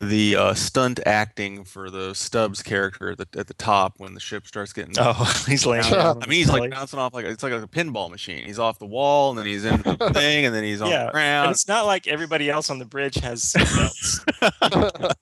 the 0.00 0.36
uh, 0.36 0.52
stunt 0.52 1.00
acting 1.06 1.64
for 1.64 1.88
the 1.88 2.14
Stubbs 2.14 2.62
character 2.62 3.12
at 3.12 3.16
the, 3.16 3.26
at 3.40 3.46
the 3.46 3.54
top 3.54 3.94
when 3.96 4.12
the 4.12 4.20
ship 4.20 4.46
starts 4.46 4.74
getting. 4.74 4.94
oh, 4.98 5.14
he's 5.48 5.64
laying. 5.64 5.84
I 5.84 5.90
down 5.90 6.22
I 6.22 6.26
mean, 6.26 6.38
he's 6.40 6.50
like 6.50 6.70
bouncing 6.70 6.98
off 6.98 7.14
like 7.14 7.24
it's 7.24 7.42
like 7.42 7.54
a 7.54 7.66
pinball 7.66 8.10
machine. 8.10 8.44
He's 8.44 8.58
off 8.58 8.78
the 8.78 8.84
wall, 8.86 9.30
and 9.30 9.38
then 9.38 9.46
he's 9.46 9.64
in 9.64 9.80
the 9.80 9.96
thing, 10.12 10.44
and 10.44 10.54
then 10.54 10.62
he's 10.62 10.82
on 10.82 10.90
Yeah, 10.90 10.98
the 10.98 11.04
and 11.04 11.12
ground. 11.12 11.50
it's 11.52 11.66
not 11.66 11.86
like 11.86 12.06
everybody 12.06 12.50
else 12.50 12.68
on 12.68 12.78
the 12.78 12.84
bridge 12.84 13.14
has 13.14 13.42
seatbelts. 13.42 15.14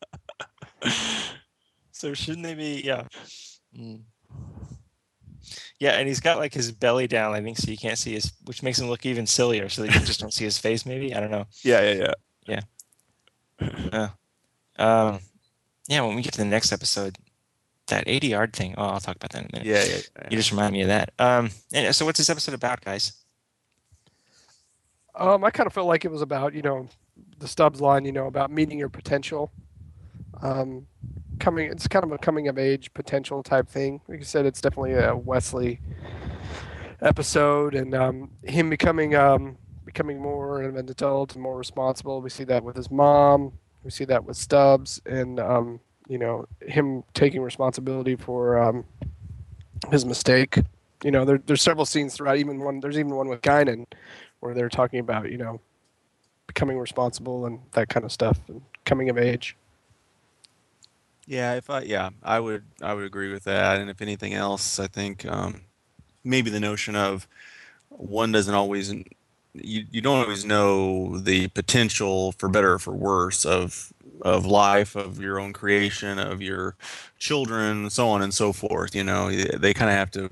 so 1.93 2.13
shouldn't 2.13 2.43
they 2.43 2.55
be? 2.55 2.83
Yeah. 2.85 3.05
Mm. 3.79 4.01
Yeah, 5.85 5.99
and 5.99 6.09
he's 6.09 6.21
got 6.21 6.39
like 6.39 6.55
his 6.55 6.73
belly 6.73 7.07
down, 7.07 7.35
I 7.35 7.43
think, 7.43 7.59
so 7.59 7.71
you 7.71 7.77
can't 7.77 7.99
see 7.99 8.15
his, 8.15 8.33
which 8.47 8.63
makes 8.63 8.79
him 8.79 8.89
look 8.89 9.05
even 9.05 9.27
sillier. 9.27 9.69
So 9.69 9.83
that 9.83 9.93
you 9.93 10.01
just 10.01 10.19
don't 10.19 10.33
see 10.33 10.45
his 10.45 10.57
face. 10.57 10.87
Maybe 10.87 11.15
I 11.15 11.21
don't 11.21 11.31
know. 11.31 11.45
Yeah, 11.63 11.93
yeah, 11.93 12.13
yeah. 12.47 12.61
Yeah. 13.93 14.09
Um, 14.79 15.21
yeah, 15.87 16.01
when 16.01 16.17
we 16.17 16.23
get 16.23 16.33
to 16.33 16.39
the 16.39 16.47
next 16.47 16.73
episode, 16.73 17.19
that 17.89 18.05
80 18.07 18.29
yard 18.29 18.53
thing. 18.55 18.75
Oh, 18.79 18.85
I'll 18.85 19.01
talk 19.01 19.17
about 19.17 19.33
that 19.33 19.43
in 19.43 19.51
a 19.53 19.53
minute. 19.53 19.67
Yeah, 19.67 19.85
yeah. 19.85 20.03
yeah. 20.23 20.29
You 20.31 20.39
just 20.39 20.53
remind 20.53 20.73
me 20.73 20.81
of 20.81 20.89
that. 20.89 21.13
Um, 21.19 21.51
and 21.75 21.95
so 21.95 22.07
what's 22.07 22.17
this 22.17 22.31
episode 22.31 22.55
about, 22.55 22.83
guys? 22.83 23.13
Um, 25.15 25.45
I 25.45 25.51
kind 25.51 25.67
of 25.67 25.75
felt 25.75 25.87
like 25.87 26.07
it 26.07 26.11
was 26.11 26.23
about, 26.23 26.55
you 26.55 26.63
know, 26.63 26.89
the 27.41 27.47
Stubbs 27.47 27.83
line, 27.83 28.07
you 28.07 28.13
know, 28.13 28.27
about 28.27 28.51
meeting 28.51 28.79
your 28.79 28.89
potential. 28.89 29.53
Um, 30.43 30.87
coming, 31.39 31.71
it's 31.71 31.89
kind 31.89 32.05
of 32.05 32.13
a 32.13 32.19
coming 32.19 32.49
of 32.49 32.59
age 32.59 32.93
potential 32.95 33.43
type 33.43 33.69
thing. 33.69 34.01
Like 34.09 34.19
you 34.19 34.25
said, 34.25 34.47
it's 34.47 34.61
definitely 34.61 34.95
a 34.95 35.17
Wesley 35.17 35.81
episode, 37.01 37.75
and 37.75 37.95
um, 37.95 38.31
him 38.43 38.71
becoming 38.71 39.15
um, 39.15 39.57
becoming 39.85 40.21
more 40.21 40.63
of 40.63 40.77
an 40.77 40.89
adult 40.89 41.35
and 41.35 41.43
more 41.43 41.57
responsible. 41.57 42.21
We 42.21 42.31
see 42.31 42.45
that 42.45 42.65
with 42.65 42.77
his 42.77 42.91
mom. 42.91 43.53
We 43.83 43.91
see 43.91 44.05
that 44.07 44.25
with 44.25 44.37
Stubbs, 44.37 45.01
and 45.07 45.39
um, 45.39 45.81
you 46.09 46.19
know, 46.19 46.47
him 46.67 47.05
taking 47.15 47.43
responsibility 47.43 48.17
for 48.17 48.59
um, 48.59 48.85
his 49.91 50.05
mistake. 50.05 50.59
You 51.03 51.11
know, 51.11 51.25
there, 51.25 51.39
there's 51.45 51.63
several 51.63 51.85
scenes 51.85 52.15
throughout. 52.15 52.39
Even 52.39 52.61
one, 52.61 52.81
there's 52.81 52.99
even 52.99 53.15
one 53.15 53.29
with 53.29 53.43
Guinan 53.43 53.87
where 54.41 54.55
they're 54.55 54.69
talking 54.69 54.99
about 55.01 55.31
you 55.31 55.39
know 55.39 55.61
becoming 56.47 56.79
responsible 56.79 57.47
and 57.47 57.61
that 57.73 57.89
kind 57.89 58.05
of 58.05 58.13
stuff 58.13 58.39
and 58.49 58.63
coming 58.85 59.09
of 59.09 59.17
age 59.19 59.57
Yeah, 61.27 61.55
if 61.55 61.71
I 61.71 61.83
yeah, 61.83 62.11
I 62.23 62.41
would 62.41 62.65
I 62.83 62.95
would 62.95 63.05
agree 63.05 63.33
with 63.33 63.45
that. 63.45 63.81
And 63.81 63.89
if 63.91 64.03
anything 64.03 64.35
else, 64.35 64.79
I 64.79 64.87
think 64.87 65.25
um, 65.27 65.63
maybe 66.25 66.51
the 66.51 66.61
notion 66.61 66.97
of 66.97 67.29
one 67.91 68.33
doesn't 68.33 68.55
always 68.55 68.93
you 68.93 69.87
you 69.91 70.01
don't 70.03 70.21
always 70.23 70.45
know 70.45 71.19
the 71.19 71.49
potential 71.49 72.33
for 72.33 72.49
better 72.49 72.75
or 72.75 72.79
for 72.79 72.95
worse 72.95 73.45
of 73.45 73.93
of 74.23 74.47
life 74.47 74.97
of 74.97 75.21
your 75.21 75.41
own 75.41 75.53
creation 75.53 76.19
of 76.19 76.43
your 76.43 76.77
children 77.19 77.91
so 77.91 78.09
on 78.09 78.23
and 78.23 78.35
so 78.35 78.53
forth 78.53 78.95
you 78.95 79.05
know 79.05 79.31
they 79.31 79.75
kind 79.75 79.91
of 79.91 79.97
have 79.97 80.11
to 80.11 80.31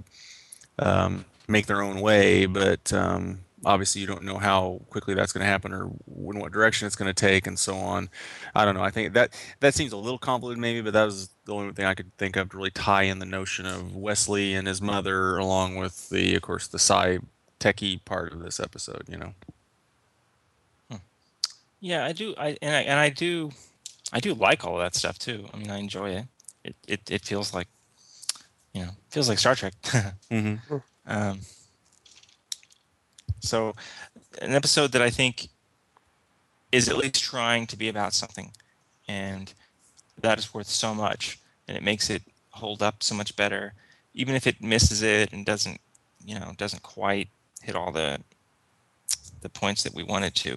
um, 0.79 1.25
make 1.49 1.67
their 1.67 1.83
own 1.83 2.01
way 2.01 2.47
but 2.47 2.93
um, 2.93 3.41
obviously 3.65 4.01
you 4.01 4.07
don't 4.07 4.25
know 4.25 4.39
how 4.39 4.81
quickly 4.91 5.15
that's 5.15 5.33
going 5.33 5.43
to 5.43 5.51
happen 5.51 5.73
or 5.73 5.85
in 5.85 6.39
what 6.39 6.53
direction 6.53 6.87
it's 6.87 6.97
going 6.97 7.13
to 7.13 7.15
take 7.15 7.47
and 7.47 7.59
so 7.59 7.77
on. 7.77 8.09
I 8.55 8.65
don't 8.65 8.75
know. 8.75 8.83
I 8.83 8.91
think 8.91 9.15
that 9.15 9.35
that 9.61 9.75
seems 9.75 9.93
a 9.93 9.97
little 9.97 10.19
convoluted 10.19 10.61
maybe, 10.61 10.81
but 10.81 10.93
that 10.93 11.05
was 11.05 11.31
the 11.45 11.55
only 11.55 11.73
thing 11.73 11.87
I 11.87 11.95
could 11.95 12.17
think 12.17 12.37
of 12.37 12.51
to 12.51 12.57
really 12.57 12.71
tie 12.71 13.03
in 13.03 13.19
the 13.19 13.27
notion 13.27 13.67
of 13.67 13.95
Wesley 13.95 14.55
and 14.55 14.67
his 14.67 14.83
mother, 14.83 15.39
along 15.39 15.77
with 15.77 16.09
the, 16.11 16.35
of 16.35 16.43
course, 16.43 16.67
the 16.67 16.79
sci 16.79 17.19
techie 17.61 18.05
part 18.05 18.33
of 18.33 18.41
this 18.43 18.59
episode. 18.59 19.05
You 19.09 19.19
know. 19.19 19.35
Yeah, 21.83 22.05
I 22.05 22.13
do. 22.13 22.33
I 22.39 22.57
and 22.63 22.77
I 22.77 22.81
and 22.83 23.01
I 23.01 23.09
do, 23.09 23.51
I 24.13 24.21
do 24.21 24.35
like 24.35 24.65
all 24.65 24.77
of 24.77 24.83
that 24.83 24.95
stuff 24.95 25.19
too. 25.19 25.49
I 25.53 25.57
mean, 25.57 25.69
I 25.69 25.79
enjoy 25.79 26.11
it. 26.11 26.27
It 26.63 26.77
it, 26.87 27.11
it 27.11 27.25
feels 27.25 27.53
like, 27.53 27.67
you 28.73 28.83
know, 28.83 28.91
feels 29.11 29.29
like 29.29 29.41
Star 29.41 29.57
Trek. 29.57 29.75
Mm-hmm. 30.31 30.77
um, 31.07 31.41
so, 33.43 33.75
an 34.41 34.53
episode 34.53 34.93
that 34.93 35.03
I 35.03 35.11
think 35.11 35.49
is 36.71 36.89
at 36.89 36.97
least 36.97 37.23
trying 37.23 37.67
to 37.67 37.77
be 37.77 37.89
about 37.89 38.15
something, 38.15 38.53
and 39.09 39.53
that 40.21 40.39
is 40.39 40.55
worth 40.55 40.69
so 40.69 40.95
much, 40.95 41.39
and 41.69 41.77
it 41.77 41.83
makes 41.83 42.09
it 42.09 42.23
hold 42.51 42.83
up 42.83 43.03
so 43.03 43.15
much 43.15 43.37
better, 43.37 43.75
even 44.15 44.35
if 44.35 44.47
it 44.47 44.63
misses 44.63 45.03
it 45.03 45.33
and 45.33 45.45
doesn't, 45.45 45.81
you 46.25 46.39
know, 46.39 46.53
doesn't 46.57 46.83
quite 46.83 47.29
hit 47.63 47.77
all 47.77 47.93
the 47.93 48.21
the 49.43 49.49
points 49.49 49.83
that 49.83 49.95
we 49.95 50.05
wanted 50.05 50.35
to. 50.37 50.57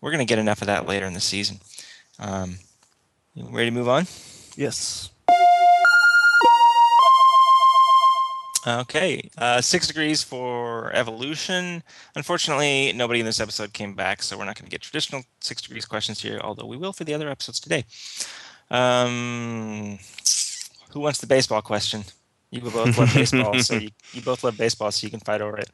We're 0.00 0.12
going 0.12 0.24
to 0.24 0.30
get 0.30 0.38
enough 0.38 0.62
of 0.62 0.66
that 0.68 0.86
later 0.86 1.06
in 1.06 1.14
the 1.14 1.20
season. 1.20 1.58
Um, 2.18 2.58
ready 3.36 3.70
to 3.70 3.74
move 3.74 3.88
on? 3.88 4.06
Yes. 4.56 5.10
Okay, 8.66 9.30
uh, 9.38 9.60
six 9.60 9.86
degrees 9.86 10.22
for 10.22 10.92
evolution. 10.92 11.82
Unfortunately, 12.14 12.92
nobody 12.92 13.20
in 13.20 13.26
this 13.26 13.40
episode 13.40 13.72
came 13.72 13.94
back, 13.94 14.22
so 14.22 14.36
we're 14.36 14.44
not 14.44 14.56
going 14.56 14.66
to 14.66 14.70
get 14.70 14.82
traditional 14.82 15.22
six 15.40 15.62
degrees 15.62 15.86
questions 15.86 16.20
here, 16.20 16.38
although 16.42 16.66
we 16.66 16.76
will 16.76 16.92
for 16.92 17.04
the 17.04 17.14
other 17.14 17.30
episodes 17.30 17.58
today. 17.58 17.84
Um, 18.70 19.98
who 20.90 21.00
wants 21.00 21.20
the 21.20 21.26
baseball 21.26 21.62
question? 21.62 22.04
You 22.50 22.60
both 22.60 22.98
love 22.98 23.14
baseball, 23.14 23.58
so 23.60 23.74
you, 23.76 23.90
you 24.12 24.22
both 24.22 24.44
love 24.44 24.58
baseball, 24.58 24.90
so 24.90 25.06
you 25.06 25.10
can 25.10 25.20
fight 25.20 25.40
over 25.40 25.56
it. 25.56 25.70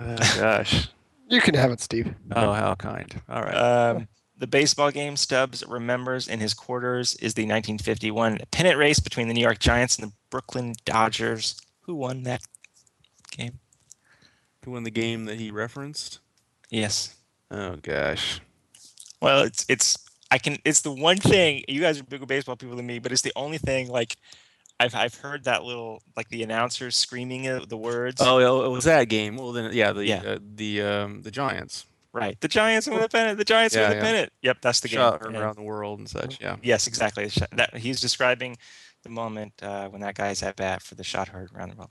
Oh, 0.00 0.16
gosh. 0.38 0.88
You 1.28 1.40
can 1.40 1.54
have 1.54 1.70
it, 1.70 1.80
Steve. 1.80 2.12
Oh, 2.32 2.52
how 2.52 2.74
kind. 2.74 3.20
All 3.28 3.42
right. 3.42 3.54
Um, 3.54 4.08
the 4.36 4.48
baseball 4.48 4.90
game 4.90 5.16
Stubbs 5.16 5.64
remembers 5.66 6.26
in 6.26 6.40
his 6.40 6.54
quarters 6.54 7.14
is 7.16 7.34
the 7.34 7.42
1951 7.42 8.40
pennant 8.50 8.78
race 8.78 8.98
between 8.98 9.28
the 9.28 9.34
New 9.34 9.40
York 9.40 9.60
Giants 9.60 9.96
and 9.96 10.08
the 10.08 10.14
Brooklyn 10.30 10.74
Dodgers. 10.84 11.60
Who 11.90 11.96
won 11.96 12.22
that 12.22 12.40
game? 13.36 13.58
Who 14.64 14.70
won 14.70 14.84
the 14.84 14.92
game 14.92 15.24
that 15.24 15.40
he 15.40 15.50
referenced? 15.50 16.20
Yes. 16.70 17.16
Oh 17.50 17.78
gosh. 17.82 18.40
Well, 19.20 19.42
it's 19.42 19.66
it's 19.68 19.98
I 20.30 20.38
can 20.38 20.58
it's 20.64 20.82
the 20.82 20.92
one 20.92 21.16
thing 21.16 21.64
you 21.66 21.80
guys 21.80 21.98
are 21.98 22.04
bigger 22.04 22.26
baseball 22.26 22.54
people 22.54 22.76
than 22.76 22.86
me, 22.86 23.00
but 23.00 23.10
it's 23.10 23.22
the 23.22 23.32
only 23.34 23.58
thing 23.58 23.88
like 23.88 24.14
I've 24.78 24.94
I've 24.94 25.16
heard 25.16 25.42
that 25.46 25.64
little 25.64 26.00
like 26.16 26.28
the 26.28 26.44
announcers 26.44 26.94
screaming 26.96 27.42
the 27.66 27.76
words. 27.76 28.22
Oh, 28.24 28.64
it 28.64 28.68
was 28.68 28.84
that 28.84 29.08
game. 29.08 29.36
Well, 29.36 29.50
then, 29.50 29.72
yeah, 29.72 29.92
the 29.92 30.06
Yeah. 30.06 30.22
Uh, 30.24 30.38
the 30.54 30.82
um, 30.82 31.22
the 31.22 31.32
Giants 31.32 31.86
right. 32.12 32.40
The 32.40 32.46
Giants 32.46 32.88
win 32.88 33.00
the 33.00 33.08
pennant. 33.08 33.36
The 33.36 33.44
Giants 33.44 33.74
Yeah, 33.74 33.88
win 33.88 33.90
the 33.90 33.96
yeah. 33.96 34.02
pennant. 34.02 34.32
Yep, 34.42 34.58
that's 34.62 34.78
the 34.78 34.86
game. 34.88 34.98
shot 34.98 35.24
heard 35.24 35.32
Yeah. 35.34 35.40
around 35.40 35.56
the 35.56 35.62
world 35.62 35.98
and 35.98 36.08
such. 36.08 36.40
Yeah. 36.40 36.54
Yes, 36.62 36.86
exactly. 36.86 37.28
That 37.50 37.76
he's 37.78 38.00
describing 38.00 38.58
the 39.02 39.10
moment 39.10 39.52
uh, 39.62 39.88
when 39.88 40.00
that 40.00 40.14
guy's 40.14 40.42
at 40.42 40.56
bat 40.56 40.82
for 40.82 40.94
the 40.94 41.04
shot 41.04 41.28
heard 41.28 41.50
around 41.54 41.70
the 41.70 41.76
world. 41.76 41.90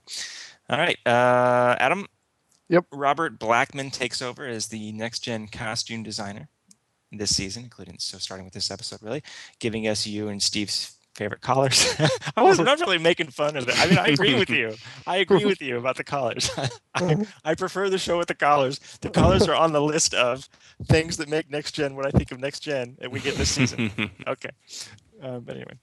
All 0.68 0.78
right, 0.78 0.98
uh, 1.06 1.76
Adam. 1.78 2.06
Yep. 2.68 2.86
Robert 2.92 3.38
Blackman 3.38 3.90
takes 3.90 4.22
over 4.22 4.46
as 4.46 4.68
the 4.68 4.92
next 4.92 5.20
gen 5.20 5.48
costume 5.48 6.04
designer 6.04 6.48
this 7.10 7.34
season, 7.34 7.64
including 7.64 7.96
so 7.98 8.18
starting 8.18 8.44
with 8.44 8.54
this 8.54 8.70
episode, 8.70 9.02
really 9.02 9.22
giving 9.58 9.88
us 9.88 10.06
you 10.06 10.28
and 10.28 10.40
Steve's 10.40 10.96
favorite 11.14 11.40
collars. 11.40 11.94
I 12.36 12.42
wasn't 12.42 12.66
not 12.66 12.80
really 12.80 12.98
making 12.98 13.28
fun 13.28 13.56
of 13.56 13.68
it. 13.68 13.78
I 13.78 13.86
mean, 13.86 13.98
I 13.98 14.08
agree 14.08 14.38
with 14.38 14.50
you. 14.50 14.74
I 15.06 15.18
agree 15.18 15.44
with 15.44 15.60
you 15.60 15.76
about 15.78 15.96
the 15.96 16.04
collars. 16.04 16.50
I, 16.94 17.26
I 17.44 17.54
prefer 17.54 17.90
the 17.90 17.98
show 17.98 18.18
with 18.18 18.28
the 18.28 18.34
collars. 18.34 18.78
The 19.00 19.10
collars 19.10 19.48
are 19.48 19.54
on 19.54 19.72
the 19.72 19.82
list 19.82 20.14
of 20.14 20.48
things 20.84 21.16
that 21.18 21.28
make 21.28 21.50
next 21.50 21.72
gen 21.72 21.96
what 21.96 22.06
I 22.06 22.10
think 22.10 22.32
of 22.32 22.40
next 22.40 22.60
gen 22.60 22.96
that 23.00 23.10
we 23.10 23.20
get 23.20 23.34
this 23.34 23.50
season. 23.50 23.90
Okay. 24.26 24.50
Uh, 25.22 25.38
but 25.38 25.56
anyway, 25.56 25.74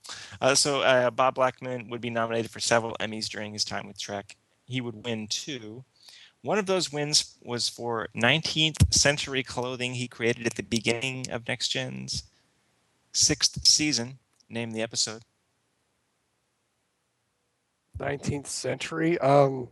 uh, 0.41 0.55
so 0.55 0.81
uh, 0.81 1.09
Bob 1.11 1.35
Blackman 1.35 1.89
would 1.89 2.01
be 2.01 2.09
nominated 2.09 2.49
for 2.49 2.59
several 2.59 2.95
Emmys 2.99 3.29
during 3.29 3.53
his 3.53 3.63
time 3.63 3.87
with 3.87 3.99
Trek. 3.99 4.35
He 4.65 4.81
would 4.81 5.05
win 5.05 5.27
two. 5.27 5.83
One 6.41 6.57
of 6.57 6.65
those 6.65 6.91
wins 6.91 7.35
was 7.43 7.69
for 7.69 8.07
19th 8.15 8.93
century 8.93 9.43
clothing 9.43 9.93
he 9.93 10.07
created 10.07 10.45
at 10.45 10.55
the 10.55 10.63
beginning 10.63 11.29
of 11.29 11.47
Next 11.47 11.69
Gen's 11.69 12.23
sixth 13.11 13.67
season. 13.67 14.19
Name 14.49 14.71
the 14.71 14.81
episode. 14.81 15.23
19th 17.99 18.47
century. 18.47 19.17
Um, 19.19 19.69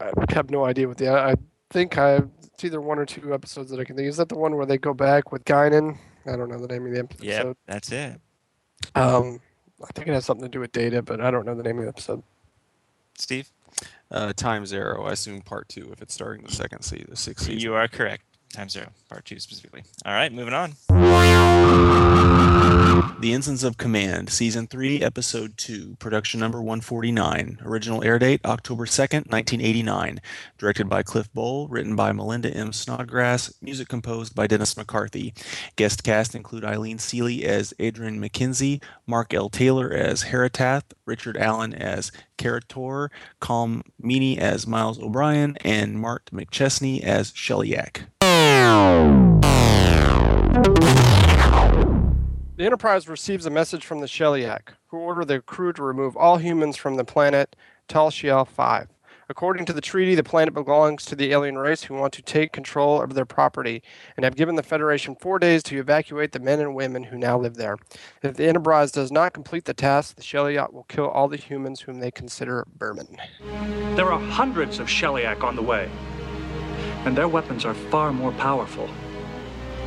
I 0.00 0.12
have 0.30 0.50
no 0.50 0.64
idea 0.64 0.86
what 0.86 0.98
the. 0.98 1.10
I 1.10 1.34
think 1.70 1.96
I 1.96 2.22
it's 2.58 2.64
either 2.64 2.80
one 2.80 2.98
or 2.98 3.06
two 3.06 3.32
episodes 3.32 3.70
that 3.70 3.80
I 3.80 3.84
can 3.84 3.96
think. 3.96 4.08
Is 4.08 4.16
that 4.18 4.28
the 4.28 4.36
one 4.36 4.56
where 4.56 4.66
they 4.66 4.78
go 4.78 4.92
back 4.92 5.32
with 5.32 5.44
Guinan? 5.44 5.96
I 6.28 6.36
don't 6.36 6.48
know 6.50 6.58
the 6.58 6.68
name 6.68 6.86
of 6.86 6.92
the 6.92 6.98
episode. 7.00 7.24
Yeah, 7.24 7.52
that's 7.66 7.90
it. 7.92 8.20
Um, 8.94 9.40
I 9.82 9.86
think 9.94 10.08
it 10.08 10.12
has 10.14 10.24
something 10.24 10.44
to 10.44 10.48
do 10.48 10.60
with 10.60 10.72
data, 10.72 11.02
but 11.02 11.20
I 11.20 11.30
don't 11.30 11.44
know 11.46 11.54
the 11.54 11.62
name 11.62 11.78
of 11.78 11.84
the 11.84 11.88
episode. 11.88 12.22
Steve, 13.16 13.50
Uh, 14.10 14.32
time's 14.34 14.72
arrow. 14.72 15.04
I 15.06 15.12
assume 15.12 15.40
part 15.42 15.68
two 15.68 15.90
if 15.92 16.00
it's 16.02 16.14
starting 16.14 16.44
the 16.44 16.52
second 16.52 16.82
season, 16.82 17.06
the 17.10 17.16
sixth 17.16 17.46
season. 17.46 17.60
you 17.60 17.74
are 17.74 17.88
correct. 17.88 18.22
Time's 18.52 18.76
arrow, 18.76 18.90
part 19.08 19.24
two 19.24 19.38
specifically. 19.40 19.82
All 20.06 20.12
right, 20.14 20.32
moving 20.32 20.54
on. 20.54 20.74
The 23.20 23.32
Ensigns 23.32 23.64
of 23.64 23.76
Command, 23.76 24.30
Season 24.30 24.68
3, 24.68 25.02
Episode 25.02 25.56
2, 25.56 25.96
Production 25.98 26.38
Number 26.38 26.62
149. 26.62 27.58
Original 27.64 28.04
air 28.04 28.16
date 28.16 28.40
October 28.44 28.86
2nd, 28.86 29.28
1989. 29.28 30.20
Directed 30.56 30.88
by 30.88 31.02
Cliff 31.02 31.28
Bole, 31.34 31.66
written 31.66 31.96
by 31.96 32.12
Melinda 32.12 32.48
M. 32.54 32.72
Snodgrass, 32.72 33.52
music 33.60 33.88
composed 33.88 34.36
by 34.36 34.46
Dennis 34.46 34.76
McCarthy. 34.76 35.34
Guest 35.74 36.04
cast 36.04 36.36
include 36.36 36.64
Eileen 36.64 37.00
Seeley 37.00 37.44
as 37.44 37.74
Adrian 37.80 38.20
McKenzie, 38.20 38.80
Mark 39.04 39.34
L. 39.34 39.48
Taylor 39.48 39.90
as 39.90 40.26
Haritath, 40.26 40.84
Richard 41.04 41.36
Allen 41.36 41.74
as 41.74 42.12
Karator, 42.38 43.08
Colm 43.42 43.82
Meaney 44.00 44.38
as 44.38 44.64
Miles 44.64 45.00
O'Brien, 45.00 45.56
and 45.62 45.98
Mart 45.98 46.30
McChesney 46.32 47.02
as 47.02 47.32
Sheliak. 47.32 48.04
The 52.58 52.66
Enterprise 52.66 53.08
receives 53.08 53.46
a 53.46 53.50
message 53.50 53.86
from 53.86 54.00
the 54.00 54.08
Sheliak, 54.08 54.70
who 54.88 54.96
order 54.96 55.24
the 55.24 55.40
crew 55.40 55.72
to 55.74 55.82
remove 55.84 56.16
all 56.16 56.38
humans 56.38 56.76
from 56.76 56.96
the 56.96 57.04
planet 57.04 57.54
Tal 57.86 58.10
Shiel 58.10 58.44
5. 58.44 58.88
According 59.28 59.64
to 59.66 59.72
the 59.72 59.80
treaty, 59.80 60.16
the 60.16 60.24
planet 60.24 60.54
belongs 60.54 61.04
to 61.04 61.14
the 61.14 61.30
alien 61.30 61.56
race 61.56 61.84
who 61.84 61.94
want 61.94 62.12
to 62.14 62.22
take 62.22 62.50
control 62.50 63.00
of 63.00 63.14
their 63.14 63.24
property 63.24 63.80
and 64.16 64.24
have 64.24 64.34
given 64.34 64.56
the 64.56 64.64
Federation 64.64 65.14
four 65.14 65.38
days 65.38 65.62
to 65.62 65.78
evacuate 65.78 66.32
the 66.32 66.40
men 66.40 66.58
and 66.58 66.74
women 66.74 67.04
who 67.04 67.16
now 67.16 67.38
live 67.38 67.54
there. 67.54 67.76
If 68.24 68.34
the 68.34 68.48
Enterprise 68.48 68.90
does 68.90 69.12
not 69.12 69.34
complete 69.34 69.64
the 69.64 69.72
task, 69.72 70.16
the 70.16 70.22
Sheliak 70.22 70.72
will 70.72 70.86
kill 70.88 71.06
all 71.06 71.28
the 71.28 71.36
humans 71.36 71.82
whom 71.82 72.00
they 72.00 72.10
consider 72.10 72.66
vermin. 72.76 73.18
There 73.94 74.10
are 74.10 74.18
hundreds 74.18 74.80
of 74.80 74.88
Sheliak 74.88 75.44
on 75.44 75.54
the 75.54 75.62
way, 75.62 75.88
and 77.04 77.16
their 77.16 77.28
weapons 77.28 77.64
are 77.64 77.74
far 77.74 78.12
more 78.12 78.32
powerful. 78.32 78.90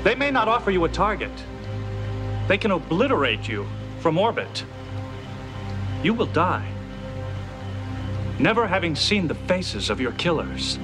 They 0.06 0.16
may 0.16 0.32
not 0.32 0.48
offer 0.48 0.72
you 0.72 0.86
a 0.86 0.90
target. 0.90 1.32
They 2.52 2.58
can 2.58 2.72
obliterate 2.72 3.48
you 3.48 3.66
from 4.02 4.18
orbit. 4.18 4.66
You 6.04 6.14
will 6.14 6.26
die, 6.26 6.70
never 8.40 8.68
having 8.68 8.94
seen 8.94 9.30
the 9.30 9.36
faces 9.36 9.90
of 9.90 10.02
your 10.02 10.12
killers. 10.12 10.78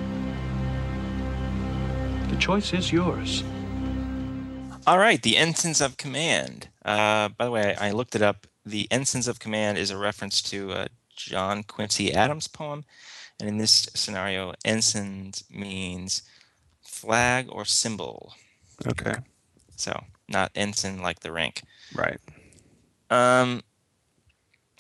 The 2.29 2.37
choice 2.37 2.71
is 2.71 2.93
yours. 2.93 3.43
All 4.87 4.97
right, 4.97 5.21
the 5.21 5.35
Ensigns 5.35 5.81
of 5.81 5.97
Command. 5.97 6.69
Uh, 6.85 7.27
by 7.37 7.43
the 7.43 7.51
way, 7.51 7.75
I 7.75 7.91
looked 7.91 8.15
it 8.15 8.21
up. 8.21 8.47
The 8.65 8.87
Ensigns 8.89 9.27
of 9.27 9.39
Command 9.39 9.77
is 9.77 9.91
a 9.91 9.97
reference 9.97 10.41
to 10.43 10.71
uh, 10.71 10.87
John 11.17 11.63
Quincy 11.63 12.13
Adams' 12.13 12.47
poem, 12.47 12.85
and 13.41 13.49
in 13.49 13.57
this 13.57 13.89
scenario, 13.93 14.53
ensigns 14.63 15.43
means 15.49 16.21
flag 16.81 17.47
or 17.51 17.65
symbol. 17.65 18.31
Okay. 18.87 19.15
So 19.75 20.01
not 20.29 20.51
ensign 20.55 21.01
like 21.01 21.19
the 21.21 21.31
rank. 21.31 21.61
Right. 21.93 22.19
Um, 23.09 23.61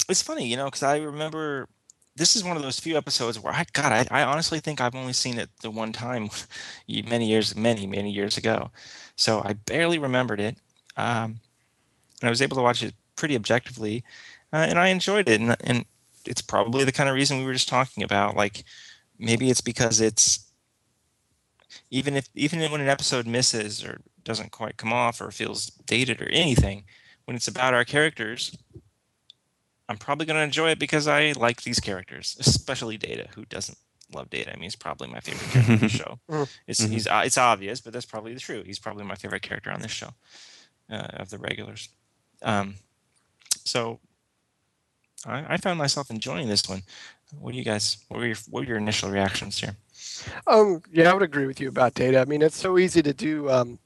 it's 0.09 0.21
funny, 0.21 0.47
you 0.47 0.57
know, 0.57 0.65
because 0.65 0.83
I 0.83 0.97
remember 0.97 1.67
this 2.15 2.35
is 2.35 2.43
one 2.43 2.57
of 2.57 2.63
those 2.63 2.79
few 2.79 2.97
episodes 2.97 3.39
where 3.39 3.53
I, 3.53 3.65
God, 3.73 3.91
I, 3.91 4.21
I 4.21 4.23
honestly 4.23 4.59
think 4.59 4.81
I've 4.81 4.95
only 4.95 5.13
seen 5.13 5.37
it 5.37 5.49
the 5.61 5.69
one 5.69 5.93
time, 5.93 6.29
many 6.87 7.27
years, 7.27 7.55
many, 7.55 7.85
many 7.85 8.11
years 8.11 8.37
ago. 8.37 8.71
So 9.15 9.41
I 9.45 9.53
barely 9.53 9.99
remembered 9.99 10.39
it, 10.39 10.57
um, 10.97 11.39
and 12.21 12.27
I 12.27 12.29
was 12.29 12.41
able 12.41 12.57
to 12.57 12.63
watch 12.63 12.83
it 12.83 12.95
pretty 13.15 13.35
objectively, 13.35 14.03
uh, 14.51 14.65
and 14.69 14.79
I 14.79 14.87
enjoyed 14.87 15.29
it. 15.29 15.39
And, 15.39 15.55
and 15.61 15.85
it's 16.25 16.41
probably 16.41 16.83
the 16.83 16.91
kind 16.91 17.09
of 17.09 17.15
reason 17.15 17.37
we 17.37 17.45
were 17.45 17.53
just 17.53 17.69
talking 17.69 18.03
about, 18.03 18.35
like 18.35 18.63
maybe 19.19 19.49
it's 19.49 19.61
because 19.61 20.01
it's 20.01 20.47
even 21.91 22.15
if 22.15 22.27
even 22.33 22.59
when 22.71 22.81
an 22.81 22.89
episode 22.89 23.27
misses 23.27 23.83
or 23.83 24.01
doesn't 24.27 24.51
quite 24.51 24.77
come 24.77 24.91
off 24.93 25.21
or 25.21 25.31
feels 25.31 25.67
dated 25.87 26.21
or 26.21 26.27
anything, 26.29 26.83
when 27.25 27.35
it's 27.37 27.47
about 27.47 27.73
our 27.73 27.85
characters, 27.85 28.55
I'm 29.89 29.97
probably 29.97 30.25
going 30.25 30.35
to 30.37 30.43
enjoy 30.43 30.71
it 30.71 30.79
because 30.79 31.07
I 31.07 31.31
like 31.37 31.63
these 31.63 31.79
characters, 31.79 32.35
especially 32.39 32.97
Data, 32.97 33.27
who 33.33 33.45
doesn't 33.45 33.77
love 34.13 34.29
Data. 34.29 34.51
I 34.51 34.55
mean, 34.55 34.63
he's 34.63 34.75
probably 34.75 35.07
my 35.07 35.21
favorite 35.21 35.49
character 35.49 35.71
on 35.73 35.79
the 35.79 35.89
show. 36.03 36.19
Mm. 36.29 36.49
It's 36.67 36.81
Mhm. 36.81 36.89
he's 36.91 37.07
uh, 37.07 37.21
it's 37.25 37.37
obvious, 37.37 37.79
but 37.81 37.93
that's 37.93 38.05
probably 38.05 38.33
the 38.33 38.39
true. 38.41 38.63
He's 38.65 38.79
probably 38.79 39.05
my 39.05 39.15
favorite 39.15 39.41
character 39.43 39.71
on 39.71 39.81
this 39.81 39.91
show 39.91 40.09
uh, 40.91 41.07
of 41.21 41.29
the 41.29 41.37
regulars. 41.37 41.89
Um, 42.41 42.75
so 43.63 43.99
I, 45.25 45.53
I 45.53 45.57
found 45.57 45.77
myself 45.79 46.09
enjoying 46.11 46.49
this 46.49 46.67
one. 46.67 46.83
What 47.39 47.51
do 47.53 47.57
you 47.57 47.63
guys? 47.65 47.97
What 48.09 48.19
were 48.19 48.27
your 48.27 48.37
what 48.49 48.61
were 48.61 48.67
your 48.67 48.77
initial 48.77 49.09
reactions 49.09 49.59
here? 49.59 49.75
Um, 50.47 50.81
yeah, 50.91 51.09
I 51.09 51.13
would 51.13 51.23
agree 51.23 51.47
with 51.47 51.59
you 51.61 51.69
about 51.69 51.93
data. 51.93 52.19
I 52.19 52.25
mean, 52.25 52.41
it's 52.41 52.57
so 52.57 52.77
easy 52.77 53.01
to 53.03 53.13
do, 53.13 53.49
um, 53.49 53.79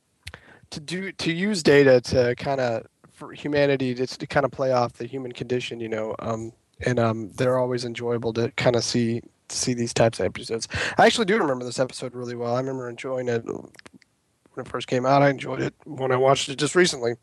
to 0.71 0.79
do, 0.79 1.11
to 1.11 1.31
use 1.31 1.63
data 1.63 2.01
to 2.01 2.35
kind 2.35 2.59
of 2.59 2.87
for 3.11 3.31
humanity 3.31 3.93
to, 3.93 4.07
to 4.07 4.27
kind 4.27 4.45
of 4.45 4.51
play 4.51 4.71
off 4.71 4.93
the 4.93 5.05
human 5.05 5.31
condition, 5.31 5.79
you 5.79 5.89
know. 5.89 6.15
Um, 6.19 6.51
and 6.85 6.99
um, 6.99 7.31
they're 7.33 7.59
always 7.59 7.85
enjoyable 7.85 8.33
to 8.33 8.51
kind 8.51 8.75
of 8.75 8.83
see 8.83 9.21
see 9.49 9.73
these 9.73 9.93
types 9.93 10.19
of 10.19 10.25
episodes. 10.25 10.67
I 10.97 11.05
actually 11.05 11.25
do 11.25 11.37
remember 11.37 11.65
this 11.65 11.79
episode 11.79 12.15
really 12.15 12.35
well. 12.35 12.55
I 12.55 12.59
remember 12.59 12.89
enjoying 12.89 13.27
it 13.27 13.45
when 13.45 13.69
it 14.57 14.67
first 14.67 14.87
came 14.87 15.05
out. 15.05 15.21
I 15.21 15.29
enjoyed 15.29 15.61
it 15.61 15.73
when 15.85 16.11
I 16.11 16.15
watched 16.15 16.49
it 16.49 16.57
just 16.57 16.73
recently. 16.75 17.13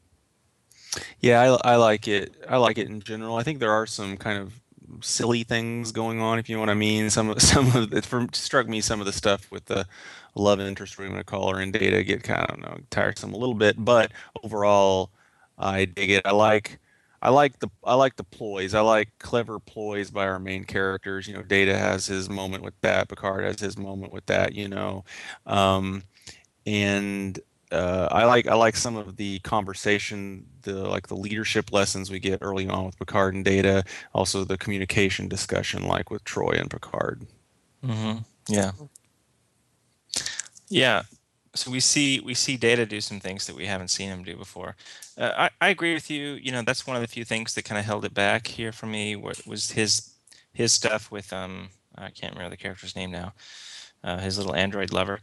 Yeah, 1.21 1.41
I, 1.65 1.73
I 1.73 1.77
like 1.77 2.09
it. 2.09 2.35
I 2.49 2.57
like 2.57 2.79
it 2.79 2.89
in 2.89 3.01
general. 3.01 3.37
I 3.37 3.43
think 3.43 3.59
there 3.59 3.73
are 3.73 3.87
some 3.87 4.17
kind 4.17 4.39
of 4.39 4.61
silly 5.01 5.45
things 5.45 5.93
going 5.93 6.21
on, 6.21 6.39
if 6.39 6.49
you 6.49 6.57
know 6.57 6.61
what 6.61 6.71
I 6.71 6.75
mean. 6.75 7.11
Some 7.11 7.31
of 7.31 7.43
some 7.43 7.75
of 7.77 7.93
it 7.93 8.07
struck 8.35 8.69
me 8.69 8.81
some 8.81 9.01
of 9.01 9.07
the 9.07 9.13
stuff 9.13 9.51
with 9.51 9.67
the 9.67 9.87
love 10.38 10.61
interest 10.61 10.98
we're 10.98 11.07
going 11.07 11.18
to 11.18 11.24
call 11.24 11.53
her 11.53 11.61
in 11.61 11.72
data 11.72 12.03
get 12.03 12.22
kind 12.22 12.51
of 12.51 12.59
know 12.59 12.79
tiresome 12.90 13.35
a 13.35 13.37
little 13.37 13.55
bit, 13.55 13.77
but 13.85 14.12
overall, 14.42 15.11
I 15.59 15.85
dig 15.85 16.11
it. 16.11 16.22
I 16.24 16.33
like. 16.33 16.79
I 17.20 17.31
like 17.31 17.59
the 17.59 17.68
I 17.83 17.94
like 17.94 18.14
the 18.14 18.22
ploys. 18.22 18.74
I 18.74 18.81
like 18.81 19.09
clever 19.18 19.59
ploys 19.59 20.09
by 20.09 20.29
our 20.29 20.38
main 20.38 20.62
characters. 20.62 21.27
You 21.27 21.35
know, 21.35 21.42
Data 21.42 21.77
has 21.77 22.07
his 22.07 22.31
moment 22.31 22.62
with 22.62 22.81
that. 22.83 23.09
Picard 23.09 23.42
has 23.42 23.59
his 23.59 23.77
moment 23.77 24.12
with 24.12 24.24
that. 24.27 24.55
You 24.55 24.68
know, 24.68 25.05
um, 25.44 26.05
and 26.64 27.40
uh, 27.72 28.09
I 28.11 28.24
like 28.24 28.46
I 28.46 28.55
like 28.55 28.77
some 28.77 28.96
of 28.96 29.16
the 29.16 29.40
conversation, 29.40 30.46
the 30.62 30.88
like 30.88 31.09
the 31.09 31.16
leadership 31.16 31.72
lessons 31.72 32.11
we 32.11 32.18
get 32.18 32.38
early 32.40 32.68
on 32.68 32.87
with 32.87 32.98
Picard 32.98 33.35
and 33.35 33.44
Data. 33.44 33.85
Also, 34.14 34.44
the 34.44 34.59
communication 34.59 35.29
discussion, 35.29 35.87
like 35.87 36.11
with 36.11 36.24
Troi 36.24 36.59
and 36.59 36.70
Picard. 36.70 37.27
Mm-hmm. 37.85 38.18
Yeah. 38.48 38.72
Yeah. 40.69 41.03
So 41.55 41.71
we 41.71 41.81
see 41.81 42.21
we 42.21 42.35
see 42.35 42.57
Data 42.57 42.87
do 42.87 43.01
some 43.01 43.21
things 43.21 43.47
that 43.47 43.57
we 43.57 43.67
haven't 43.67 43.89
seen 43.89 44.09
him 44.11 44.23
do 44.23 44.37
before. 44.37 44.77
Uh, 45.17 45.33
I 45.37 45.51
I 45.61 45.69
agree 45.71 45.95
with 45.95 46.11
you. 46.11 46.35
You 46.35 46.53
know 46.53 46.63
that's 46.63 46.87
one 46.87 46.97
of 46.97 47.03
the 47.03 47.09
few 47.09 47.25
things 47.25 47.55
that 47.55 47.65
kind 47.65 47.79
of 47.79 47.85
held 47.85 48.05
it 48.05 48.15
back 48.15 48.47
here 48.47 48.73
for 48.73 48.87
me. 48.87 49.17
wa- 49.17 49.33
Was 49.47 49.73
his 49.73 50.13
his 50.53 50.73
stuff 50.73 51.11
with 51.11 51.33
um 51.33 51.71
I 51.97 52.11
can't 52.11 52.35
remember 52.35 52.51
the 52.51 52.57
character's 52.63 52.97
name 52.97 53.11
now. 53.11 53.33
Uh, 54.05 54.19
his 54.19 54.39
little 54.39 54.55
android 54.55 54.93
lover. 54.93 55.21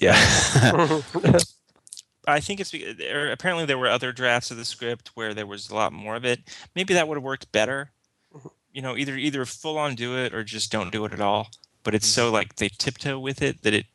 Yeah. 0.00 0.16
I 2.28 2.40
think 2.40 2.60
it's 2.60 2.70
be- 2.72 2.92
there, 2.92 3.30
apparently 3.30 3.64
there 3.66 3.78
were 3.78 3.88
other 3.88 4.12
drafts 4.12 4.50
of 4.50 4.56
the 4.56 4.64
script 4.64 5.10
where 5.14 5.34
there 5.34 5.46
was 5.46 5.70
a 5.70 5.74
lot 5.74 5.92
more 5.92 6.16
of 6.16 6.24
it. 6.24 6.40
Maybe 6.74 6.94
that 6.94 7.06
would 7.08 7.16
have 7.16 7.24
worked 7.24 7.52
better. 7.52 7.92
You 8.72 8.82
know, 8.82 8.96
either 8.96 9.16
either 9.16 9.44
full 9.46 9.78
on 9.78 9.94
do 9.94 10.16
it 10.18 10.34
or 10.34 10.44
just 10.44 10.70
don't 10.72 10.92
do 10.92 11.04
it 11.06 11.12
at 11.12 11.20
all. 11.20 11.48
But 11.82 11.94
it's 11.94 12.06
so 12.06 12.30
like 12.30 12.56
they 12.56 12.68
tiptoe 12.68 13.18
with 13.18 13.42
it 13.42 13.62
that 13.62 13.74
it, 13.74 13.86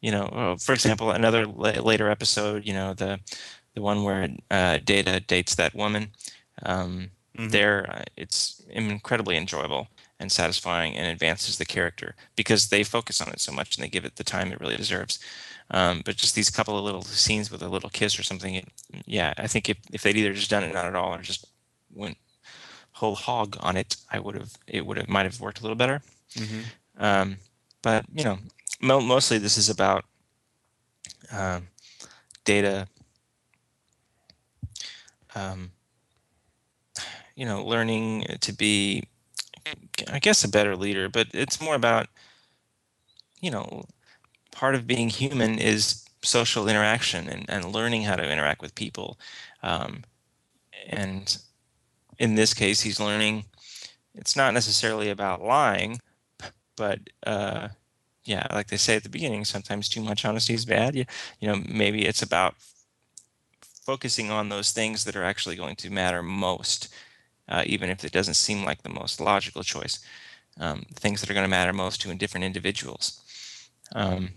you 0.00 0.10
know, 0.10 0.28
oh, 0.32 0.56
for 0.56 0.72
example, 0.72 1.10
another 1.10 1.46
la- 1.46 1.82
later 1.82 2.10
episode, 2.10 2.66
you 2.66 2.72
know, 2.72 2.94
the 2.94 3.20
the 3.74 3.82
one 3.82 4.02
where 4.02 4.28
uh, 4.50 4.78
Data 4.84 5.20
dates 5.20 5.54
that 5.56 5.74
woman. 5.74 6.10
Um, 6.64 7.10
Mhm. 7.38 7.50
There, 7.52 7.88
uh, 7.90 8.02
it's 8.16 8.60
incredibly 8.70 9.36
enjoyable 9.36 9.86
and 10.18 10.30
satisfying 10.32 10.96
and 10.96 11.06
advances 11.06 11.56
the 11.56 11.64
character 11.64 12.16
because 12.34 12.68
they 12.68 12.82
focus 12.82 13.20
on 13.20 13.28
it 13.28 13.40
so 13.40 13.52
much 13.52 13.76
and 13.76 13.84
they 13.84 13.88
give 13.88 14.04
it 14.04 14.16
the 14.16 14.24
time 14.24 14.50
it 14.52 14.60
really 14.60 14.76
deserves. 14.76 15.20
Um, 15.70 16.02
but 16.04 16.16
just 16.16 16.34
these 16.34 16.50
couple 16.50 16.76
of 16.76 16.84
little 16.84 17.02
scenes 17.02 17.50
with 17.50 17.62
a 17.62 17.68
little 17.68 17.88
kiss 17.88 18.18
or 18.18 18.24
something, 18.24 18.56
it, 18.56 18.68
yeah, 19.06 19.32
I 19.38 19.46
think 19.46 19.68
if, 19.68 19.78
if 19.92 20.02
they'd 20.02 20.16
either 20.16 20.34
just 20.34 20.50
done 20.50 20.64
it 20.64 20.74
not 20.74 20.86
at 20.86 20.96
all 20.96 21.14
or 21.14 21.22
just 21.22 21.46
went 21.94 22.18
whole 22.92 23.14
hog 23.14 23.56
on 23.60 23.76
it, 23.76 23.96
I 24.10 24.18
would 24.18 24.34
have 24.34 24.50
it 24.66 24.84
would 24.84 24.96
have 24.96 25.08
might 25.08 25.24
have 25.24 25.40
worked 25.40 25.60
a 25.60 25.62
little 25.62 25.76
better. 25.76 26.02
Mhm. 26.34 26.64
Um, 26.98 27.36
but 27.80 28.04
you 28.12 28.24
know, 28.24 28.38
mostly 28.80 29.38
this 29.38 29.58
is 29.58 29.68
about 29.68 30.04
um, 31.32 31.68
data. 32.44 32.88
Um, 35.34 35.72
you 37.36 37.46
know, 37.46 37.64
learning 37.64 38.26
to 38.40 38.52
be, 38.52 39.04
I 40.12 40.18
guess, 40.18 40.44
a 40.44 40.48
better 40.48 40.76
leader. 40.76 41.08
But 41.08 41.28
it's 41.32 41.60
more 41.60 41.74
about, 41.74 42.08
you 43.40 43.50
know, 43.50 43.84
part 44.50 44.74
of 44.74 44.86
being 44.86 45.08
human 45.08 45.58
is 45.58 46.04
social 46.22 46.68
interaction 46.68 47.28
and, 47.28 47.48
and 47.48 47.72
learning 47.72 48.02
how 48.02 48.16
to 48.16 48.30
interact 48.30 48.60
with 48.60 48.74
people. 48.74 49.18
Um, 49.62 50.04
and 50.88 51.38
in 52.18 52.34
this 52.34 52.52
case, 52.52 52.82
he's 52.82 53.00
learning. 53.00 53.44
It's 54.14 54.36
not 54.36 54.52
necessarily 54.52 55.08
about 55.08 55.42
lying, 55.42 56.00
but 56.76 56.98
uh, 57.26 57.68
yeah, 58.30 58.46
like 58.52 58.68
they 58.68 58.76
say 58.76 58.94
at 58.94 59.02
the 59.02 59.08
beginning, 59.08 59.44
sometimes 59.44 59.88
too 59.88 60.00
much 60.00 60.24
honesty 60.24 60.54
is 60.54 60.64
bad. 60.64 60.94
You, 60.94 61.04
you 61.40 61.48
know, 61.48 61.60
maybe 61.68 62.06
it's 62.06 62.22
about 62.22 62.54
focusing 63.84 64.30
on 64.30 64.48
those 64.48 64.70
things 64.70 65.02
that 65.04 65.16
are 65.16 65.24
actually 65.24 65.56
going 65.56 65.74
to 65.74 65.90
matter 65.90 66.22
most, 66.22 66.94
uh, 67.48 67.64
even 67.66 67.90
if 67.90 68.04
it 68.04 68.12
doesn't 68.12 68.34
seem 68.34 68.64
like 68.64 68.82
the 68.82 68.88
most 69.00 69.20
logical 69.20 69.64
choice. 69.64 69.98
Um, 70.60 70.84
things 70.94 71.20
that 71.20 71.28
are 71.28 71.34
going 71.34 71.44
to 71.44 71.50
matter 71.50 71.72
most 71.72 72.00
to 72.02 72.14
different 72.14 72.44
individuals. 72.44 73.20
Um, 73.96 74.30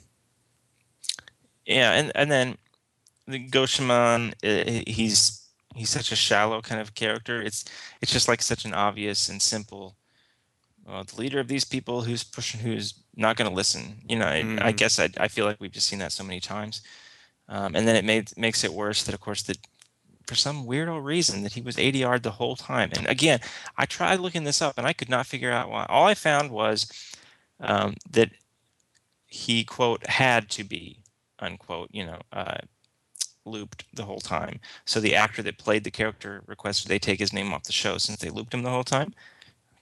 yeah, 1.67 1.91
and 1.91 2.11
and 2.15 2.31
then 2.31 2.57
the 3.27 3.47
Gosheven, 3.47 4.33
uh, 4.43 4.83
he's 4.87 5.47
he's 5.75 5.91
such 5.91 6.11
a 6.11 6.15
shallow 6.15 6.61
kind 6.61 6.81
of 6.81 6.95
character. 6.95 7.43
It's 7.43 7.63
it's 8.01 8.11
just 8.11 8.27
like 8.27 8.41
such 8.41 8.65
an 8.65 8.73
obvious 8.73 9.29
and 9.29 9.39
simple. 9.39 9.97
Well, 10.85 11.03
the 11.03 11.15
leader 11.15 11.39
of 11.39 11.47
these 11.47 11.63
people 11.65 12.01
who's 12.01 12.23
pushing, 12.23 12.59
who's 12.59 12.93
not 13.15 13.37
going 13.37 13.49
to 13.49 13.55
listen. 13.55 14.01
You 14.07 14.17
know, 14.17 14.25
I, 14.25 14.39
I 14.39 14.73
Mhm. 14.73 14.77
guess 14.77 14.99
I, 14.99 15.09
I 15.17 15.27
feel 15.27 15.45
like 15.45 15.59
we've 15.59 15.71
just 15.71 15.87
seen 15.87 15.99
that 15.99 16.11
so 16.11 16.23
many 16.23 16.39
times. 16.39 16.81
Um, 17.47 17.75
and 17.75 17.87
then 17.87 17.95
it 17.95 18.05
made 18.05 18.35
makes 18.37 18.63
it 18.63 18.73
worse 18.73 19.03
that 19.03 19.13
of 19.15 19.21
course 19.21 19.43
that 19.43 19.57
for 20.27 20.35
some 20.35 20.65
weirdo 20.65 21.03
reason 21.03 21.43
that 21.43 21.53
he 21.53 21.61
was 21.61 21.77
ADR 21.77 22.19
the 22.19 22.31
whole 22.31 22.55
time. 22.55 22.89
And 22.93 23.05
again, 23.07 23.39
I 23.77 23.85
tried 23.85 24.19
looking 24.21 24.43
this 24.45 24.61
up 24.61 24.77
and 24.77 24.87
I 24.87 24.93
could 24.93 25.09
not 25.09 25.27
figure 25.27 25.51
out 25.51 25.69
why. 25.69 25.85
All 25.89 26.05
I 26.07 26.13
found 26.15 26.51
was 26.51 26.87
um, 27.59 27.95
that 28.09 28.31
he 29.27 29.63
quote 29.63 30.05
had 30.07 30.49
to 30.51 30.63
be 30.63 30.99
unquote 31.39 31.89
you 31.91 32.05
know 32.05 32.19
uh, 32.31 32.57
looped 33.45 33.85
the 33.93 34.05
whole 34.05 34.21
time. 34.21 34.59
So 34.85 34.99
the 34.99 35.15
actor 35.15 35.41
that 35.43 35.57
played 35.57 35.83
the 35.83 35.91
character 35.91 36.43
requested 36.47 36.89
they 36.89 36.99
take 36.99 37.19
his 37.19 37.33
name 37.33 37.53
off 37.53 37.63
the 37.63 37.73
show 37.73 37.97
since 37.97 38.19
they 38.19 38.29
looped 38.29 38.53
him 38.53 38.63
the 38.63 38.69
whole 38.69 38.83
time. 38.83 39.13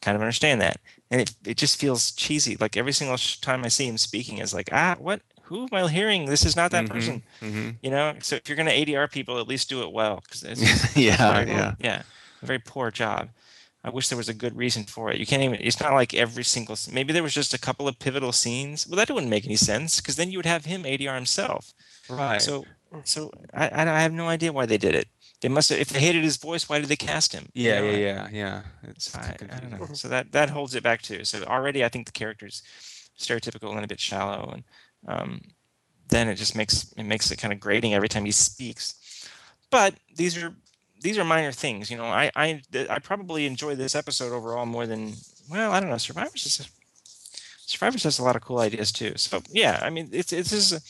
Kind 0.01 0.15
of 0.15 0.21
understand 0.21 0.61
that, 0.61 0.77
and 1.11 1.21
it 1.21 1.33
it 1.45 1.57
just 1.57 1.79
feels 1.79 2.11
cheesy. 2.13 2.57
Like 2.59 2.75
every 2.75 2.91
single 2.91 3.17
sh- 3.17 3.37
time 3.37 3.63
I 3.63 3.67
see 3.69 3.87
him 3.87 3.97
speaking, 3.99 4.39
is 4.39 4.53
like 4.53 4.69
ah 4.71 4.95
what 4.99 5.21
who 5.43 5.63
am 5.63 5.69
I 5.73 5.87
hearing? 5.89 6.25
This 6.25 6.43
is 6.45 6.55
not 6.55 6.71
that 6.71 6.85
Mhm. 6.85 6.89
person. 6.89 7.21
Mhm. 7.41 7.75
You 7.83 7.91
know. 7.91 8.15
So 8.21 8.35
if 8.37 8.49
you're 8.49 8.55
gonna 8.55 8.71
ADR 8.71 9.07
people, 9.11 9.39
at 9.39 9.47
least 9.47 9.69
do 9.69 9.83
it 9.83 9.91
well 9.91 10.21
because 10.23 10.43
it's 10.43 10.61
yeah, 10.97 11.33
very- 11.33 11.51
yeah. 11.51 11.75
yeah, 11.79 12.01
a 12.41 12.45
very 12.45 12.59
poor 12.59 12.89
job. 12.89 13.29
I 13.83 13.89
wish 13.89 14.09
there 14.09 14.17
was 14.17 14.29
a 14.29 14.33
good 14.33 14.55
reason 14.55 14.83
for 14.85 15.11
it. 15.11 15.17
You 15.19 15.25
can't 15.25 15.41
even. 15.43 15.57
It's 15.59 15.79
not 15.79 15.93
like 15.93 16.13
every 16.15 16.43
single. 16.43 16.77
Maybe 16.91 17.13
there 17.13 17.23
was 17.23 17.33
just 17.33 17.53
a 17.53 17.59
couple 17.59 17.87
of 17.87 17.97
pivotal 17.99 18.31
scenes. 18.31 18.87
Well, 18.87 18.97
that 18.97 19.09
wouldn't 19.11 19.29
make 19.29 19.45
any 19.45 19.55
sense 19.55 19.99
because 20.01 20.15
then 20.15 20.31
you 20.31 20.37
would 20.39 20.45
have 20.47 20.65
him 20.65 20.83
ADR 20.83 21.15
himself. 21.15 21.73
Right. 22.09 22.41
So, 22.41 22.65
so 23.03 23.31
I 23.53 23.69
I 23.97 24.01
have 24.01 24.13
no 24.13 24.27
idea 24.29 24.51
why 24.51 24.65
they 24.65 24.77
did 24.77 24.95
it. 24.95 25.07
They 25.41 25.49
must 25.49 25.69
have. 25.69 25.79
If 25.79 25.89
they 25.89 25.99
hated 25.99 26.23
his 26.23 26.37
voice, 26.37 26.69
why 26.69 26.79
did 26.79 26.87
they 26.87 26.95
cast 26.95 27.33
him? 27.33 27.49
You 27.53 27.69
yeah, 27.69 27.79
know, 27.79 27.85
yeah, 27.85 27.91
I- 27.91 27.97
yeah, 27.97 28.29
yeah. 28.31 28.61
It's 28.83 29.15
I, 29.15 29.35
I 29.41 29.59
don't 29.59 29.71
know. 29.71 29.87
So 29.93 30.07
that 30.07 30.31
that 30.31 30.49
holds 30.49 30.75
it 30.75 30.83
back 30.83 31.01
too. 31.01 31.25
So 31.25 31.43
already, 31.43 31.83
I 31.83 31.89
think 31.89 32.05
the 32.05 32.11
character's 32.11 32.61
stereotypical 33.17 33.75
and 33.75 33.83
a 33.83 33.87
bit 33.87 33.99
shallow, 33.99 34.51
and 34.53 34.63
um, 35.07 35.41
then 36.09 36.29
it 36.29 36.35
just 36.35 36.55
makes 36.55 36.93
it 36.95 37.03
makes 37.03 37.31
it 37.31 37.37
kind 37.37 37.53
of 37.53 37.59
grating 37.59 37.93
every 37.93 38.09
time 38.09 38.25
he 38.25 38.31
speaks. 38.31 39.27
But 39.71 39.95
these 40.15 40.41
are 40.41 40.53
these 41.01 41.17
are 41.17 41.23
minor 41.23 41.51
things. 41.51 41.89
You 41.89 41.97
know, 41.97 42.05
I 42.05 42.31
I 42.35 42.61
I 42.89 42.99
probably 42.99 43.45
enjoy 43.47 43.75
this 43.75 43.95
episode 43.95 44.31
overall 44.33 44.65
more 44.65 44.85
than 44.85 45.13
well, 45.49 45.71
I 45.71 45.79
don't 45.79 45.89
know. 45.89 45.97
Survivors 45.97 46.45
is 46.45 46.69
Survivors 47.65 48.03
has 48.03 48.19
a 48.19 48.23
lot 48.23 48.35
of 48.35 48.41
cool 48.41 48.59
ideas 48.59 48.91
too. 48.91 49.13
So 49.15 49.41
yeah, 49.49 49.79
I 49.81 49.89
mean, 49.89 50.09
it's 50.11 50.33
it's 50.33 50.51
this 50.51 50.71
is 50.71 50.73
a, 50.73 50.81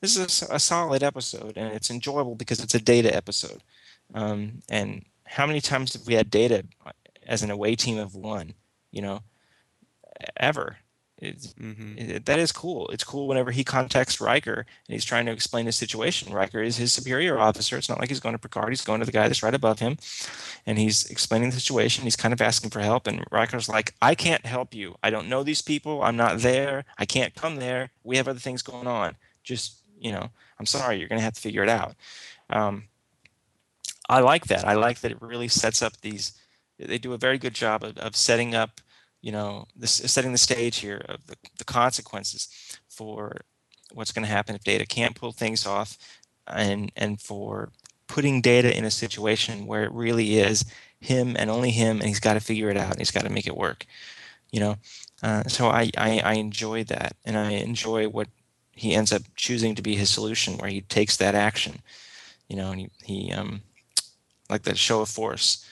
this 0.00 0.16
is 0.16 0.42
a 0.50 0.54
a, 0.54 0.58
solid 0.58 1.02
episode, 1.02 1.58
and 1.58 1.72
it's 1.74 1.90
enjoyable 1.90 2.34
because 2.34 2.58
it's 2.60 2.74
a 2.74 2.80
data 2.80 3.14
episode. 3.14 3.62
Um, 4.14 4.60
and 4.68 5.04
how 5.24 5.46
many 5.46 5.60
times 5.60 5.94
have 5.94 6.06
we 6.06 6.14
had 6.14 6.30
data 6.30 6.64
as 7.26 7.42
an 7.42 7.50
away 7.50 7.76
team 7.76 7.98
of 7.98 8.14
one? 8.14 8.54
You 8.90 9.02
know, 9.02 9.20
ever. 10.36 10.78
It's, 11.18 11.52
hmm 11.52 11.96
it, 11.96 12.26
that 12.26 12.40
is 12.40 12.50
cool. 12.50 12.88
It's 12.88 13.04
cool 13.04 13.28
whenever 13.28 13.52
he 13.52 13.62
contacts 13.62 14.20
Riker 14.20 14.54
and 14.54 14.66
he's 14.92 15.04
trying 15.04 15.24
to 15.26 15.32
explain 15.32 15.66
the 15.66 15.72
situation. 15.72 16.32
Riker 16.32 16.60
is 16.60 16.78
his 16.78 16.92
superior 16.92 17.38
officer. 17.38 17.76
It's 17.78 17.88
not 17.88 18.00
like 18.00 18.08
he's 18.08 18.18
going 18.18 18.34
to 18.34 18.40
Picard. 18.40 18.70
He's 18.70 18.84
going 18.84 18.98
to 18.98 19.06
the 19.06 19.12
guy 19.12 19.28
that's 19.28 19.42
right 19.42 19.54
above 19.54 19.78
him, 19.78 19.98
and 20.66 20.78
he's 20.78 21.06
explaining 21.06 21.50
the 21.50 21.60
situation. 21.60 22.02
He's 22.02 22.16
kind 22.16 22.32
of 22.32 22.40
asking 22.42 22.70
for 22.70 22.80
help, 22.80 23.06
and 23.06 23.24
Riker's 23.30 23.68
like, 23.68 23.94
"I 24.02 24.16
can't 24.16 24.44
help 24.44 24.74
you. 24.74 24.96
I 25.02 25.10
don't 25.10 25.28
know 25.28 25.44
these 25.44 25.62
people. 25.62 26.02
I'm 26.02 26.16
not 26.16 26.40
there. 26.40 26.84
I 26.98 27.06
can't 27.06 27.34
come 27.36 27.56
there. 27.56 27.90
We 28.02 28.16
have 28.16 28.26
other 28.26 28.40
things 28.40 28.62
going 28.62 28.88
on. 28.88 29.14
Just 29.44 29.78
you 30.00 30.10
know, 30.10 30.28
I'm 30.58 30.66
sorry. 30.66 30.98
You're 30.98 31.08
going 31.08 31.20
to 31.20 31.24
have 31.24 31.34
to 31.34 31.40
figure 31.40 31.62
it 31.62 31.68
out." 31.68 31.94
Um, 32.50 32.88
I 34.08 34.20
like 34.20 34.46
that. 34.46 34.66
I 34.66 34.74
like 34.74 35.00
that 35.00 35.12
it 35.12 35.22
really 35.22 35.48
sets 35.48 35.82
up 35.82 36.00
these. 36.00 36.32
They 36.78 36.98
do 36.98 37.12
a 37.12 37.18
very 37.18 37.38
good 37.38 37.54
job 37.54 37.84
of, 37.84 37.96
of 37.98 38.16
setting 38.16 38.54
up, 38.54 38.80
you 39.20 39.32
know, 39.32 39.66
this 39.76 39.92
setting 39.92 40.32
the 40.32 40.38
stage 40.38 40.78
here 40.78 41.02
of 41.08 41.26
the, 41.26 41.36
the 41.58 41.64
consequences 41.64 42.48
for 42.88 43.42
what's 43.94 44.12
going 44.12 44.24
to 44.24 44.32
happen 44.32 44.54
if 44.54 44.64
data 44.64 44.86
can't 44.86 45.14
pull 45.14 45.32
things 45.32 45.66
off, 45.66 45.96
and 46.46 46.90
and 46.96 47.20
for 47.20 47.70
putting 48.08 48.40
data 48.40 48.76
in 48.76 48.84
a 48.84 48.90
situation 48.90 49.66
where 49.66 49.84
it 49.84 49.92
really 49.92 50.38
is 50.38 50.64
him 51.00 51.36
and 51.38 51.50
only 51.50 51.70
him, 51.70 51.98
and 51.98 52.08
he's 52.08 52.20
got 52.20 52.34
to 52.34 52.40
figure 52.40 52.70
it 52.70 52.76
out 52.76 52.90
and 52.90 52.98
he's 52.98 53.10
got 53.10 53.24
to 53.24 53.30
make 53.30 53.46
it 53.46 53.56
work, 53.56 53.86
you 54.50 54.60
know. 54.60 54.76
Uh, 55.22 55.44
so 55.44 55.68
I, 55.68 55.90
I 55.96 56.20
I 56.24 56.34
enjoy 56.34 56.84
that, 56.84 57.16
and 57.24 57.36
I 57.38 57.52
enjoy 57.52 58.08
what 58.08 58.28
he 58.72 58.94
ends 58.94 59.12
up 59.12 59.22
choosing 59.36 59.74
to 59.76 59.82
be 59.82 59.94
his 59.96 60.10
solution, 60.10 60.58
where 60.58 60.70
he 60.70 60.80
takes 60.82 61.16
that 61.16 61.34
action, 61.34 61.80
you 62.48 62.56
know, 62.56 62.72
and 62.72 62.80
he 62.80 62.90
he 63.04 63.32
um 63.32 63.62
like 64.52 64.62
the 64.62 64.74
show 64.76 65.00
of 65.00 65.08
force. 65.08 65.66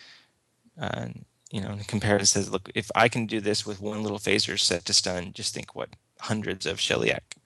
Uh, 0.81 1.09
you 1.53 1.61
know, 1.61 1.71
and 1.71 1.87
compares 1.87 2.31
says, 2.31 2.51
look, 2.51 2.71
if 2.75 2.91
I 2.95 3.09
can 3.09 3.27
do 3.27 3.41
this 3.41 3.67
with 3.67 3.81
one 3.81 4.03
little 4.03 4.19
phaser 4.19 4.59
set 4.59 4.85
to 4.87 4.93
stun, 4.93 5.33
just 5.33 5.53
think 5.55 5.75
what 5.75 5.91
hundreds 6.21 6.65
of 6.65 6.79
Sheliak 6.79 7.37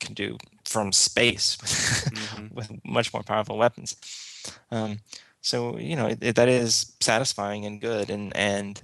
can 0.00 0.14
do 0.14 0.38
from 0.64 0.92
space 0.92 1.56
Mhm. 2.10 2.52
with 2.52 2.70
much 2.84 3.12
more 3.12 3.22
powerful 3.22 3.56
weapons. 3.58 3.96
Um, 4.70 4.98
so 5.40 5.78
you 5.78 5.94
know 5.96 6.06
it, 6.08 6.18
it- 6.22 6.36
that 6.36 6.48
is 6.48 6.92
satisfying 7.00 7.64
and 7.66 7.80
good, 7.80 8.10
and 8.10 8.34
and 8.36 8.82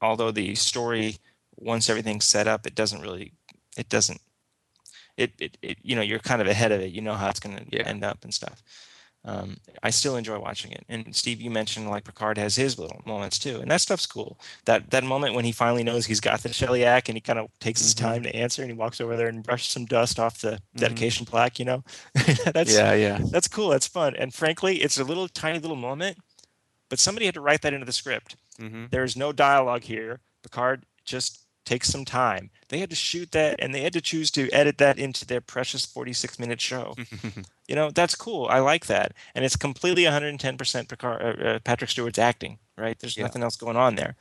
although 0.00 0.30
the 0.32 0.54
story 0.54 1.16
once 1.56 1.88
everything's 1.88 2.24
set 2.26 2.46
up, 2.46 2.66
it 2.66 2.74
doesn't 2.74 3.00
really, 3.00 3.32
it 3.78 3.88
doesn't, 3.88 4.20
it 5.16 5.32
it, 5.38 5.56
it 5.62 5.78
you 5.82 5.94
know 5.96 6.02
you're 6.02 6.18
kind 6.18 6.42
of 6.42 6.48
ahead 6.48 6.72
of 6.72 6.80
it. 6.80 6.92
You 6.92 7.00
know 7.02 7.14
how 7.14 7.28
it's 7.30 7.40
going 7.40 7.56
to 7.56 7.64
Yeah. 7.70 7.84
end 7.88 8.04
up 8.04 8.24
and 8.24 8.34
stuff. 8.34 8.62
Um, 9.26 9.56
I 9.82 9.90
still 9.90 10.16
enjoy 10.16 10.38
watching 10.38 10.70
it. 10.72 10.84
And 10.88 11.14
Steve, 11.14 11.40
you 11.40 11.50
mentioned 11.50 11.90
like 11.90 12.04
Picard 12.04 12.38
has 12.38 12.56
his 12.56 12.78
little 12.78 13.02
moments 13.04 13.38
too, 13.38 13.60
and 13.60 13.70
that 13.70 13.80
stuff's 13.80 14.06
cool. 14.06 14.38
That 14.66 14.90
that 14.90 15.04
moment 15.04 15.34
when 15.34 15.44
he 15.44 15.52
finally 15.52 15.82
knows 15.82 16.06
he's 16.06 16.20
got 16.20 16.42
the 16.42 16.50
Sheliak 16.50 17.08
and 17.08 17.16
he 17.16 17.20
kind 17.20 17.38
of 17.40 17.50
takes 17.58 17.82
his 17.82 17.92
Mhm. 17.94 17.98
time 17.98 18.22
to 18.22 18.34
answer, 18.36 18.62
and 18.62 18.70
he 18.70 18.76
walks 18.76 19.00
over 19.00 19.16
there 19.16 19.28
and 19.28 19.42
brushes 19.42 19.68
some 19.72 19.84
dust 19.84 20.20
off 20.20 20.40
the 20.40 20.60
dedication 20.76 21.26
plaque. 21.26 21.58
You 21.58 21.64
know, 21.66 21.84
that's 22.54 22.72
yeah, 22.72 22.94
yeah. 22.94 23.18
that's 23.30 23.48
cool. 23.48 23.70
That's 23.70 23.88
fun. 23.88 24.14
And 24.16 24.32
frankly, 24.32 24.76
it's 24.82 24.98
a 24.98 25.04
little 25.04 25.28
tiny 25.28 25.58
little 25.58 25.76
moment, 25.76 26.18
but 26.88 26.98
somebody 26.98 27.26
had 27.26 27.34
to 27.34 27.40
write 27.40 27.62
that 27.62 27.74
into 27.74 27.86
the 27.86 27.92
script. 27.92 28.36
hmm 28.58 28.86
There's 28.90 29.16
no 29.16 29.32
dialogue 29.32 29.84
here. 29.84 30.20
Picard 30.42 30.84
just 31.04 31.45
takes 31.66 31.88
some 31.90 32.04
time. 32.06 32.48
They 32.68 32.78
had 32.78 32.88
to 32.90 32.96
shoot 32.96 33.32
that 33.32 33.56
and 33.58 33.74
they 33.74 33.82
had 33.82 33.92
to 33.92 34.00
choose 34.00 34.30
to 34.30 34.48
edit 34.50 34.78
that 34.78 34.98
into 34.98 35.26
their 35.26 35.42
precious 35.42 35.84
46 35.84 36.38
minute 36.38 36.60
show. 36.60 36.94
You 37.68 37.74
know, 37.74 37.90
that's 37.90 38.14
cool. 38.14 38.46
I 38.48 38.60
like 38.60 38.86
that. 38.86 39.12
And 39.34 39.44
it's 39.44 39.56
completely 39.56 40.04
110% 40.04 40.88
Picard, 40.88 41.20
uh, 41.20 41.42
uh, 41.44 41.58
Patrick 41.58 41.90
Stewart's 41.90 42.16
acting, 42.16 42.58
right? 42.78 42.96
There's 42.96 43.16
Yeah. 43.16 43.24
nothing 43.24 43.42
else 43.42 43.56
going 43.56 43.76
on 43.76 43.96
there. 43.96 44.14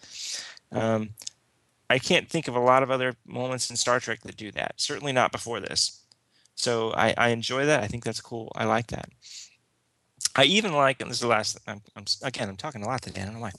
Um, 0.72 1.12
I 1.88 2.00
can't 2.00 2.28
think 2.28 2.48
of 2.48 2.56
a 2.56 2.60
lot 2.60 2.82
of 2.82 2.90
other 2.90 3.14
moments 3.24 3.70
in 3.70 3.76
Star 3.76 4.00
Trek 4.00 4.22
that 4.22 4.36
do 4.36 4.52
that. 4.54 4.74
Certainly 4.78 5.14
not 5.14 5.32
before 5.32 5.60
this. 5.60 6.02
So 6.56 6.92
I, 6.94 7.14
I 7.16 7.30
enjoy 7.30 7.68
that. 7.68 7.84
I 7.84 7.88
think 7.88 8.04
that's 8.04 8.20
cool. 8.20 8.52
I 8.56 8.66
like 8.66 8.88
that. 8.88 9.10
I 10.36 10.46
even 10.46 10.74
like, 10.74 11.00
and 11.00 11.12
this 11.12 11.18
is 11.18 11.22
the 11.22 11.28
last. 11.28 11.60
I'm, 11.68 11.82
I'm 11.96 12.06
again, 12.24 12.50
I'm 12.50 12.58
talking 12.58 12.82
a 12.82 12.88
lot 12.88 13.04
today. 13.04 13.22
I 13.22 13.26
don't 13.26 13.36
know 13.36 13.42
why. 13.42 13.52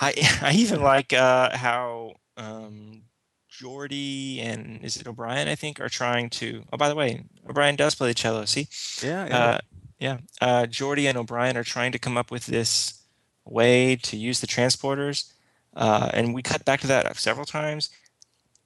I 0.00 0.14
I 0.42 0.52
even 0.54 0.80
like 0.80 1.12
uh, 1.12 1.56
how 1.56 2.14
um, 2.36 3.02
Geordi 3.50 4.42
and 4.42 4.82
is 4.82 4.96
it 4.96 5.06
O'Brien? 5.06 5.48
I 5.48 5.54
think 5.54 5.80
are 5.80 5.88
trying 5.88 6.30
to. 6.30 6.64
Oh, 6.72 6.76
by 6.76 6.88
the 6.88 6.94
way, 6.94 7.24
O'Brien 7.48 7.76
does 7.76 7.94
play 7.94 8.08
the 8.08 8.14
cello. 8.14 8.44
See, 8.44 8.68
Yeah, 9.02 9.26
yeah. 9.26 9.38
uh, 9.38 9.58
yeah. 9.98 10.18
Uh, 10.40 10.62
Geordi 10.66 11.08
and 11.08 11.18
O'Brien 11.18 11.56
are 11.56 11.64
trying 11.64 11.92
to 11.92 11.98
come 11.98 12.16
up 12.16 12.30
with 12.30 12.46
this 12.46 13.02
way 13.44 13.96
to 13.96 14.16
use 14.16 14.40
the 14.40 14.46
transporters, 14.46 15.32
uh, 15.76 16.10
and 16.14 16.32
we 16.34 16.42
cut 16.42 16.64
back 16.64 16.80
to 16.80 16.86
that 16.86 17.14
several 17.16 17.44
times, 17.46 17.90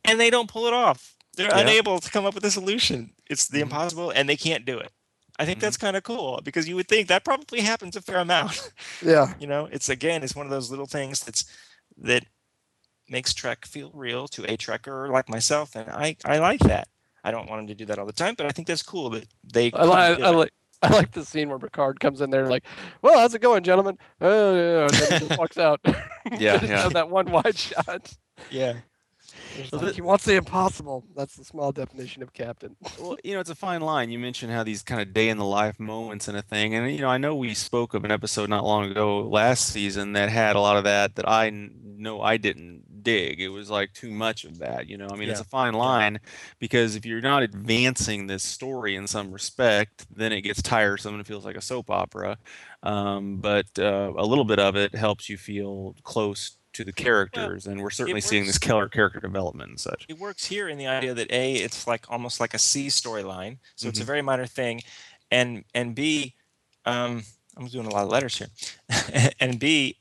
and 0.04 0.20
they 0.20 0.30
don't 0.30 0.48
pull 0.50 0.66
it 0.66 0.72
off. 0.74 1.14
They're 1.36 1.48
Yeah. 1.48 1.60
unable 1.60 1.98
to 1.98 2.10
come 2.10 2.24
up 2.24 2.34
with 2.34 2.44
a 2.44 2.50
solution. 2.50 3.12
It's 3.28 3.48
the 3.48 3.58
Mhm. 3.58 3.62
impossible, 3.62 4.10
and 4.10 4.28
they 4.28 4.36
can't 4.36 4.64
do 4.64 4.78
it. 4.78 4.92
I 5.38 5.44
think 5.44 5.58
Mhm. 5.58 5.62
that's 5.62 5.76
kind 5.76 5.96
of 5.96 6.02
cool 6.02 6.40
because 6.42 6.66
you 6.68 6.76
would 6.76 6.88
think 6.88 7.08
that 7.08 7.24
probably 7.24 7.60
happens 7.60 7.94
a 7.96 8.00
fair 8.02 8.18
amount. 8.18 8.70
Yeah. 9.04 9.34
you 9.40 9.46
know, 9.46 9.66
it's 9.70 9.88
again, 9.90 10.22
it's 10.22 10.34
one 10.34 10.46
of 10.46 10.50
those 10.50 10.70
little 10.70 10.86
things 10.86 11.20
that's 11.20 11.44
that 11.98 12.24
makes 13.08 13.32
Trek 13.34 13.66
feel 13.66 13.90
real 13.94 14.28
to 14.28 14.44
a 14.44 14.56
Trekker 14.56 15.10
like 15.10 15.28
myself, 15.28 15.74
and 15.76 15.88
I 15.90 16.16
I 16.24 16.38
like 16.38 16.60
that. 16.60 16.88
I 17.24 17.30
don't 17.32 17.48
want 17.48 17.60
them 17.60 17.66
to 17.68 17.74
do 17.74 17.86
that 17.86 17.98
all 17.98 18.06
the 18.06 18.12
time, 18.12 18.34
but 18.36 18.46
I 18.46 18.50
think 18.50 18.68
that's 18.68 18.82
cool 18.82 19.10
that 19.10 19.26
they. 19.52 19.70
I 19.72 19.84
like. 19.84 20.20
I 20.20 20.28
it. 20.30 20.32
like. 20.34 20.52
I 20.82 20.88
like 20.90 21.10
the 21.12 21.24
scene 21.24 21.48
where 21.48 21.58
Picard 21.58 22.00
comes 22.00 22.20
in 22.20 22.28
there 22.30 22.46
like, 22.48 22.64
"Well, 23.00 23.18
how's 23.18 23.34
it 23.34 23.40
going, 23.40 23.62
gentlemen?" 23.64 23.96
Oh, 24.20 24.54
yeah, 24.54 24.80
and 24.82 24.90
then 24.90 25.20
he 25.22 25.26
just 25.28 25.38
walks 25.38 25.58
out. 25.58 25.80
Yeah, 26.38 26.62
yeah. 26.64 26.82
have 26.82 26.92
that 26.94 27.08
one 27.08 27.30
wide 27.30 27.56
shot. 27.56 28.12
Yeah. 28.50 28.74
So 29.70 29.76
like, 29.78 29.86
the- 29.86 29.92
he 29.92 30.00
wants 30.02 30.24
the 30.24 30.34
impossible. 30.34 31.04
That's 31.16 31.36
the 31.36 31.44
small 31.44 31.70
definition 31.72 32.22
of 32.22 32.32
captain. 32.32 32.76
well, 33.00 33.16
you 33.24 33.32
know, 33.34 33.40
it's 33.40 33.48
a 33.50 33.54
fine 33.66 33.80
line. 33.80 34.10
You 34.10 34.18
mentioned 34.18 34.52
how 34.52 34.62
these 34.64 34.82
kind 34.82 35.00
of 35.00 35.14
day 35.14 35.28
in 35.28 35.38
the 35.38 35.44
life 35.44 35.78
moments 35.80 36.26
and 36.28 36.36
a 36.36 36.42
thing, 36.42 36.74
and 36.74 36.92
you 36.92 37.00
know, 37.00 37.08
I 37.08 37.16
know 37.18 37.34
we 37.36 37.54
spoke 37.54 37.94
of 37.94 38.04
an 38.04 38.10
episode 38.10 38.50
not 38.50 38.64
long 38.64 38.90
ago 38.90 39.20
last 39.22 39.68
season 39.68 40.12
that 40.14 40.28
had 40.30 40.56
a 40.56 40.60
lot 40.60 40.76
of 40.76 40.84
that 40.84 41.14
that 41.14 41.28
I 41.28 41.50
know 41.50 42.20
I 42.20 42.36
didn't 42.36 42.95
dig. 43.06 43.40
It 43.40 43.50
was 43.50 43.70
like 43.70 43.92
too 43.92 44.10
much 44.10 44.44
of 44.44 44.58
that. 44.58 44.88
You 44.88 44.98
know, 44.98 45.06
I 45.08 45.14
mean, 45.14 45.30
it's 45.30 45.40
a 45.40 45.44
fine 45.44 45.74
line 45.74 46.18
because 46.58 46.96
if 46.96 47.06
you're 47.06 47.20
not 47.20 47.44
advancing 47.44 48.26
this 48.26 48.42
story 48.42 48.96
in 48.96 49.06
some 49.06 49.30
respect, 49.30 50.04
then 50.14 50.32
it 50.32 50.40
gets 50.40 50.60
tiresome 50.60 51.14
and 51.14 51.20
it 51.20 51.26
feels 51.26 51.44
like 51.44 51.56
a 51.56 51.60
soap 51.60 51.88
opera. 51.88 52.36
Um, 52.82 53.36
but 53.36 53.66
uh, 53.78 54.12
a 54.16 54.26
little 54.26 54.44
bit 54.44 54.58
of 54.58 54.74
it 54.74 54.92
helps 54.94 55.28
you 55.28 55.38
feel 55.38 55.94
close 56.02 56.56
to 56.72 56.84
the 56.84 56.92
characters, 56.92 57.66
and 57.66 57.80
we're 57.80 57.90
certainly 57.90 58.20
seeing 58.20 58.44
this 58.44 58.58
killer 58.58 58.88
character 58.88 59.20
development 59.20 59.70
and 59.70 59.80
such. 59.80 60.04
it 60.08 60.18
works 60.18 60.44
here 60.44 60.68
in 60.68 60.76
the 60.76 60.86
idea 60.86 61.14
that 61.14 61.30
a 61.30 61.54
it's 61.54 61.86
like 61.86 62.04
almost 62.10 62.38
like 62.38 62.52
a 62.54 62.58
C 62.58 62.88
storyline, 62.88 63.58
so 63.76 63.88
it's 63.88 64.00
a 64.00 64.04
very 64.04 64.20
minor 64.20 64.46
thing, 64.46 64.82
and 65.30 65.64
and 65.74 65.94
b, 65.94 66.34
um, 66.84 67.22
I'm 67.56 67.68
doing 67.68 67.86
a 67.86 67.90
lot 67.90 68.04
of 68.04 68.10
letters 68.10 68.36
here, 68.36 68.48
and 69.40 69.58
b, 69.58 69.96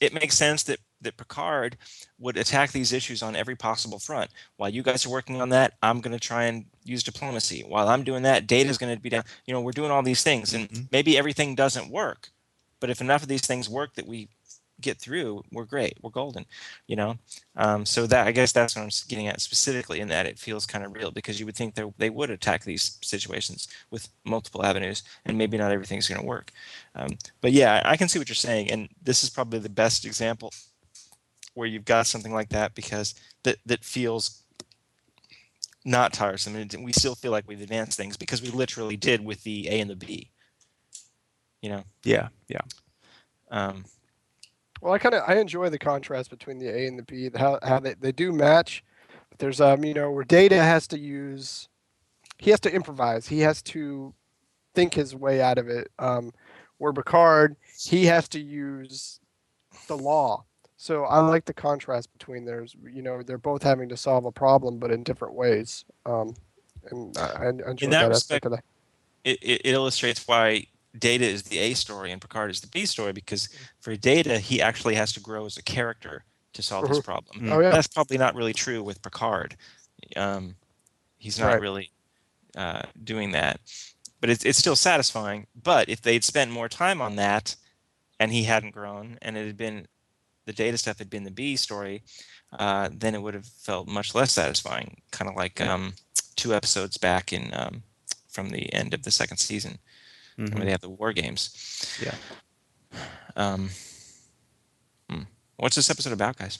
it 0.00 0.12
makes 0.12 0.36
sense 0.36 0.64
that 0.64 0.80
that 1.04 1.16
Picard 1.16 1.76
would 2.18 2.36
attack 2.36 2.72
these 2.72 2.92
issues 2.92 3.22
on 3.22 3.36
every 3.36 3.56
possible 3.56 3.98
front. 3.98 4.30
While 4.56 4.70
you 4.70 4.82
guys 4.82 5.06
are 5.06 5.10
working 5.10 5.40
on 5.40 5.50
that, 5.50 5.74
I'm 5.82 6.00
going 6.00 6.16
to 6.16 6.20
try 6.20 6.44
and 6.44 6.64
use 6.84 7.02
diplomacy. 7.02 7.62
While 7.66 7.88
I'm 7.88 8.04
doing 8.04 8.22
that, 8.24 8.46
data 8.46 8.70
is 8.70 8.78
going 8.78 8.94
to 8.94 9.00
be 9.00 9.10
down. 9.10 9.24
You 9.46 9.54
know, 9.54 9.60
we're 9.60 9.72
doing 9.72 9.90
all 9.90 10.02
these 10.02 10.22
things, 10.22 10.54
and 10.54 10.68
Mhm. 10.70 10.88
maybe 10.92 11.16
everything 11.18 11.54
doesn't 11.54 11.90
work, 11.90 12.30
but 12.80 12.90
if 12.90 13.00
enough 13.00 13.22
of 13.22 13.28
these 13.28 13.46
things 13.46 13.68
work 13.68 13.94
that 13.94 14.06
we 14.06 14.28
get 14.80 14.98
through, 14.98 15.42
we're 15.52 15.64
great. 15.64 15.96
We're 16.02 16.10
golden. 16.10 16.46
You 16.86 16.96
know. 16.96 17.16
Um, 17.56 17.86
so 17.86 18.06
that 18.08 18.26
I 18.26 18.32
guess 18.32 18.52
that's 18.52 18.74
what 18.76 18.82
I'm 18.82 18.90
getting 19.08 19.28
at 19.28 19.40
specifically 19.40 20.00
in 20.00 20.08
that 20.08 20.26
it 20.26 20.38
feels 20.38 20.66
kind 20.66 20.84
of 20.84 20.92
real 20.92 21.10
because 21.12 21.38
you 21.38 21.46
would 21.46 21.56
think 21.56 21.74
they 21.74 21.84
they 21.98 22.10
would 22.10 22.30
attack 22.30 22.64
these 22.64 22.98
situations 23.02 23.68
with 23.90 24.08
multiple 24.24 24.64
avenues 24.64 25.02
and 25.24 25.38
maybe 25.38 25.56
not 25.56 25.72
everything's 25.72 26.08
going 26.08 26.20
to 26.20 26.26
work. 26.26 26.50
Um, 26.96 27.16
but 27.40 27.52
yeah, 27.52 27.82
I 27.84 27.96
can 27.96 28.08
see 28.08 28.18
what 28.18 28.28
you're 28.28 28.34
saying, 28.34 28.70
and 28.70 28.88
this 29.02 29.22
is 29.24 29.30
probably 29.30 29.60
the 29.60 29.68
best 29.68 30.04
example 30.04 30.52
where 31.54 31.66
you've 31.66 31.84
got 31.84 32.06
something 32.06 32.32
like 32.32 32.50
that 32.50 32.74
because 32.74 33.14
that 33.44 33.56
that 33.66 33.84
feels 33.84 34.42
not 35.84 36.12
tiresome 36.12 36.56
and 36.56 36.84
we 36.84 36.92
still 36.92 37.14
feel 37.14 37.30
like 37.30 37.46
we've 37.46 37.60
advanced 37.60 37.96
things 37.96 38.16
because 38.16 38.40
we 38.42 38.48
literally 38.48 38.96
did 38.96 39.24
with 39.24 39.42
the 39.44 39.68
A 39.68 39.80
and 39.80 39.90
the 39.90 39.96
B. 39.96 40.30
You 41.60 41.70
know. 41.70 41.84
Yeah, 42.04 42.28
yeah. 42.48 42.60
Um, 43.50 43.84
Well, 44.80 44.92
I 44.92 44.98
kind 44.98 45.14
of 45.14 45.22
I 45.26 45.36
enjoy 45.36 45.70
the 45.70 45.78
contrast 45.78 46.30
between 46.30 46.58
the 46.58 46.68
A 46.68 46.86
and 46.86 46.98
the 46.98 47.02
B. 47.02 47.30
How 47.34 47.58
how 47.62 47.80
they, 47.80 47.94
they 47.94 48.12
do 48.12 48.32
match, 48.32 48.84
but 49.30 49.38
there's 49.38 49.60
um 49.60 49.84
you 49.84 49.94
know 49.94 50.10
where 50.10 50.24
Data 50.24 50.56
has 50.56 50.86
to 50.88 50.98
use, 50.98 51.68
he 52.38 52.50
has 52.50 52.60
to 52.60 52.74
improvise. 52.74 53.28
He 53.28 53.40
has 53.40 53.62
to 53.62 54.14
think 54.74 54.94
his 54.94 55.14
way 55.14 55.40
out 55.40 55.58
of 55.58 55.68
it. 55.68 55.90
Um, 55.98 56.32
where 56.78 56.92
Picard 56.92 57.56
he 57.86 58.06
has 58.06 58.28
to 58.30 58.40
use 58.40 59.20
the 59.88 59.96
law. 59.96 60.44
So 60.84 61.04
I 61.04 61.18
like 61.20 61.46
the 61.46 61.54
contrast 61.54 62.12
between 62.12 62.44
theirs. 62.44 62.76
You 62.84 63.00
know, 63.00 63.22
they're 63.22 63.38
both 63.38 63.62
having 63.62 63.88
to 63.88 63.96
solve 63.96 64.26
a 64.26 64.30
problem, 64.30 64.78
but 64.78 64.90
in 64.90 65.02
different 65.02 65.32
ways. 65.32 65.82
Um, 66.04 66.34
and 66.90 67.16
I, 67.16 67.46
I 67.46 67.48
enjoy 67.48 67.86
that 67.88 67.90
that, 68.02 68.08
respect- 68.10 68.44
aspect 68.44 68.50
that. 68.50 68.64
it, 69.24 69.38
it, 69.40 69.60
it 69.64 69.70
illustrates 69.72 70.28
why 70.28 70.66
Data 70.98 71.24
is 71.24 71.44
the 71.44 71.56
A 71.58 71.72
story 71.72 72.12
and 72.12 72.20
Picard 72.20 72.50
is 72.50 72.60
the 72.60 72.66
B 72.66 72.84
story 72.84 73.12
because 73.12 73.48
for 73.80 73.96
Data 73.96 74.38
he 74.38 74.60
actually 74.60 74.94
has 74.96 75.10
to 75.14 75.20
grow 75.20 75.46
as 75.46 75.56
a 75.56 75.62
character 75.62 76.22
to 76.52 76.60
solve 76.62 76.86
this 76.86 76.98
Mhm. 76.98 77.04
problem. 77.04 77.48
Oh 77.50 77.60
yeah. 77.60 77.70
That's 77.70 77.88
probably 77.88 78.18
not 78.18 78.34
really 78.34 78.52
true 78.52 78.82
with 78.82 79.00
Picard. 79.00 79.56
Um, 80.16 80.54
he's 81.16 81.38
not 81.38 81.46
Right. 81.46 81.60
really 81.62 81.90
uh, 82.58 82.82
doing 83.02 83.30
that, 83.30 83.58
but 84.20 84.28
it's 84.28 84.44
it's 84.44 84.58
still 84.58 84.76
satisfying. 84.76 85.46
But 85.60 85.88
if 85.88 86.02
they'd 86.02 86.22
spent 86.24 86.50
more 86.50 86.68
time 86.68 87.00
on 87.00 87.16
that, 87.16 87.56
and 88.20 88.30
he 88.32 88.42
hadn't 88.42 88.72
grown, 88.72 89.16
and 89.22 89.38
it 89.38 89.46
had 89.46 89.56
been 89.56 89.88
the 90.46 90.52
data 90.52 90.78
stuff 90.78 90.98
had 90.98 91.10
been 91.10 91.24
the 91.24 91.30
B 91.30 91.56
story, 91.56 92.02
uh, 92.58 92.88
then 92.92 93.14
it 93.14 93.22
would 93.22 93.34
have 93.34 93.46
felt 93.46 93.88
much 93.88 94.14
less 94.14 94.32
satisfying. 94.32 95.00
Kind 95.10 95.30
of 95.30 95.36
like 95.36 95.60
um, 95.60 95.94
two 96.36 96.54
episodes 96.54 96.96
back 96.98 97.32
in 97.32 97.50
um, 97.54 97.82
from 98.28 98.50
the 98.50 98.72
end 98.72 98.94
of 98.94 99.02
the 99.02 99.10
second 99.10 99.38
season 99.38 99.78
Mhm. 100.38 100.54
where 100.54 100.64
they 100.64 100.70
have 100.72 100.80
the 100.80 100.88
war 100.88 101.12
games. 101.12 101.96
Yeah. 102.02 102.14
Um, 103.36 103.70
hmm. 105.08 105.22
What's 105.56 105.76
this 105.76 105.90
episode 105.90 106.12
about, 106.12 106.36
guys? 106.36 106.58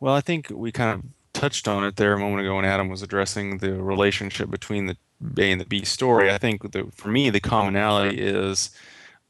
Well, 0.00 0.14
I 0.14 0.20
think 0.20 0.48
we 0.50 0.70
kind 0.70 0.90
of 0.92 1.02
touched 1.32 1.66
on 1.66 1.84
it 1.84 1.96
there 1.96 2.12
a 2.12 2.18
moment 2.18 2.42
ago 2.42 2.56
when 2.56 2.64
Adam 2.64 2.88
was 2.88 3.02
addressing 3.02 3.58
the 3.58 3.72
relationship 3.74 4.50
between 4.50 4.86
the 4.86 4.96
A 5.38 5.50
and 5.50 5.60
the 5.60 5.64
B 5.64 5.84
story. 5.84 6.30
I 6.30 6.38
think 6.38 6.70
the, 6.72 6.88
for 6.92 7.08
me, 7.08 7.30
the 7.30 7.40
commonality 7.40 8.20
is 8.20 8.70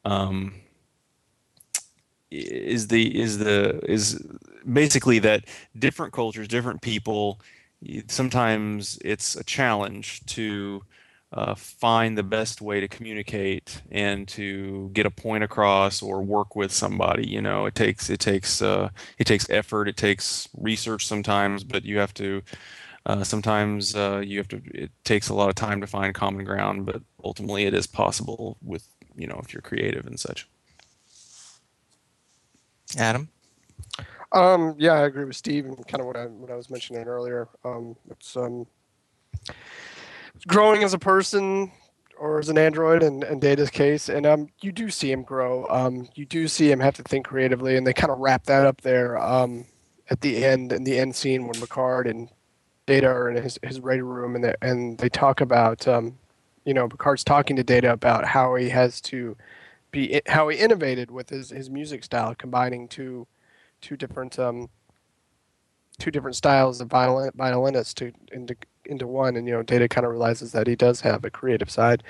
um, 0.04 0.54
is 2.34 2.88
the 2.88 3.20
is 3.20 3.38
the 3.38 3.80
is 3.90 4.22
basically 4.70 5.18
that 5.20 5.44
different 5.78 6.12
cultures, 6.12 6.48
different 6.48 6.82
people. 6.82 7.40
Sometimes 8.08 8.98
it's 9.04 9.36
a 9.36 9.44
challenge 9.44 10.24
to 10.26 10.82
uh, 11.34 11.54
find 11.54 12.16
the 12.16 12.22
best 12.22 12.60
way 12.62 12.80
to 12.80 12.86
communicate 12.86 13.82
and 13.90 14.28
to 14.28 14.88
get 14.92 15.04
a 15.04 15.10
point 15.10 15.42
across 15.42 16.00
or 16.00 16.22
work 16.22 16.54
with 16.54 16.72
somebody. 16.72 17.26
You 17.26 17.42
know, 17.42 17.66
it 17.66 17.74
takes 17.74 18.08
it 18.08 18.20
takes 18.20 18.62
uh, 18.62 18.90
it 19.18 19.26
takes 19.26 19.48
effort, 19.50 19.88
it 19.88 19.96
takes 19.96 20.48
research 20.56 21.06
sometimes, 21.06 21.64
but 21.64 21.84
you 21.84 21.98
have 21.98 22.14
to. 22.14 22.42
Uh, 23.06 23.22
sometimes 23.22 23.94
uh, 23.94 24.22
you 24.24 24.38
have 24.38 24.48
to. 24.48 24.62
It 24.72 24.90
takes 25.04 25.28
a 25.28 25.34
lot 25.34 25.50
of 25.50 25.56
time 25.56 25.80
to 25.82 25.86
find 25.86 26.14
common 26.14 26.44
ground, 26.44 26.86
but 26.86 27.02
ultimately 27.22 27.64
it 27.64 27.74
is 27.74 27.86
possible 27.86 28.56
with 28.62 28.88
you 29.16 29.26
know 29.26 29.40
if 29.44 29.52
you're 29.52 29.60
creative 29.60 30.06
and 30.06 30.18
such. 30.18 30.48
Adam? 32.96 33.28
Um, 34.32 34.74
yeah, 34.78 34.94
I 34.94 35.04
agree 35.04 35.24
with 35.24 35.36
Steve 35.36 35.66
and 35.66 35.86
kind 35.86 36.00
of 36.00 36.06
what 36.06 36.16
I 36.16 36.26
what 36.26 36.50
I 36.50 36.56
was 36.56 36.70
mentioning 36.70 37.04
earlier. 37.04 37.48
Um, 37.64 37.96
it's 38.10 38.36
um, 38.36 38.66
growing 40.46 40.82
as 40.82 40.92
a 40.94 40.98
person 40.98 41.70
or 42.18 42.38
as 42.38 42.48
an 42.48 42.58
android 42.58 43.02
in, 43.02 43.22
in 43.24 43.38
Data's 43.38 43.70
case, 43.70 44.08
and 44.08 44.26
um, 44.26 44.48
you 44.60 44.72
do 44.72 44.90
see 44.90 45.10
him 45.10 45.22
grow. 45.22 45.66
Um, 45.68 46.08
you 46.14 46.24
do 46.24 46.48
see 46.48 46.70
him 46.70 46.80
have 46.80 46.94
to 46.94 47.02
think 47.02 47.26
creatively, 47.26 47.76
and 47.76 47.86
they 47.86 47.92
kind 47.92 48.10
of 48.10 48.18
wrap 48.18 48.44
that 48.44 48.66
up 48.66 48.80
there 48.80 49.18
um, 49.18 49.66
at 50.10 50.20
the 50.20 50.44
end 50.44 50.72
in 50.72 50.84
the 50.84 50.98
end 50.98 51.14
scene 51.14 51.46
when 51.46 51.60
Picard 51.60 52.06
and 52.06 52.28
Data 52.86 53.06
are 53.06 53.30
in 53.30 53.42
his 53.42 53.58
his 53.62 53.80
radio 53.80 54.04
room, 54.04 54.34
and 54.34 54.44
they 54.44 54.54
and 54.62 54.98
they 54.98 55.08
talk 55.08 55.40
about 55.40 55.86
um, 55.86 56.18
you 56.64 56.74
know, 56.74 56.88
Picard's 56.88 57.24
talking 57.24 57.56
to 57.56 57.64
Data 57.64 57.92
about 57.92 58.24
how 58.24 58.54
he 58.54 58.68
has 58.70 59.00
to 59.02 59.36
be 59.94 60.20
how 60.26 60.48
he 60.48 60.58
innovated 60.58 61.10
with 61.10 61.30
his 61.30 61.50
his 61.50 61.70
music 61.70 62.04
style, 62.04 62.34
combining 62.34 62.88
two 62.88 63.26
two 63.80 63.96
different 63.96 64.38
um 64.38 64.68
two 65.98 66.10
different 66.10 66.36
styles 66.36 66.80
of 66.80 66.88
violin 66.88 67.30
violinist 67.36 67.96
to 67.98 68.12
into 68.32 68.56
into 68.86 69.06
one. 69.06 69.36
And 69.36 69.46
you 69.46 69.54
know 69.54 69.62
data 69.62 69.88
kind 69.88 70.04
of 70.04 70.10
realizes 70.10 70.52
that 70.52 70.66
he 70.66 70.76
does 70.76 71.00
have 71.02 71.24
a 71.24 71.30
creative 71.30 71.70
side. 71.70 72.02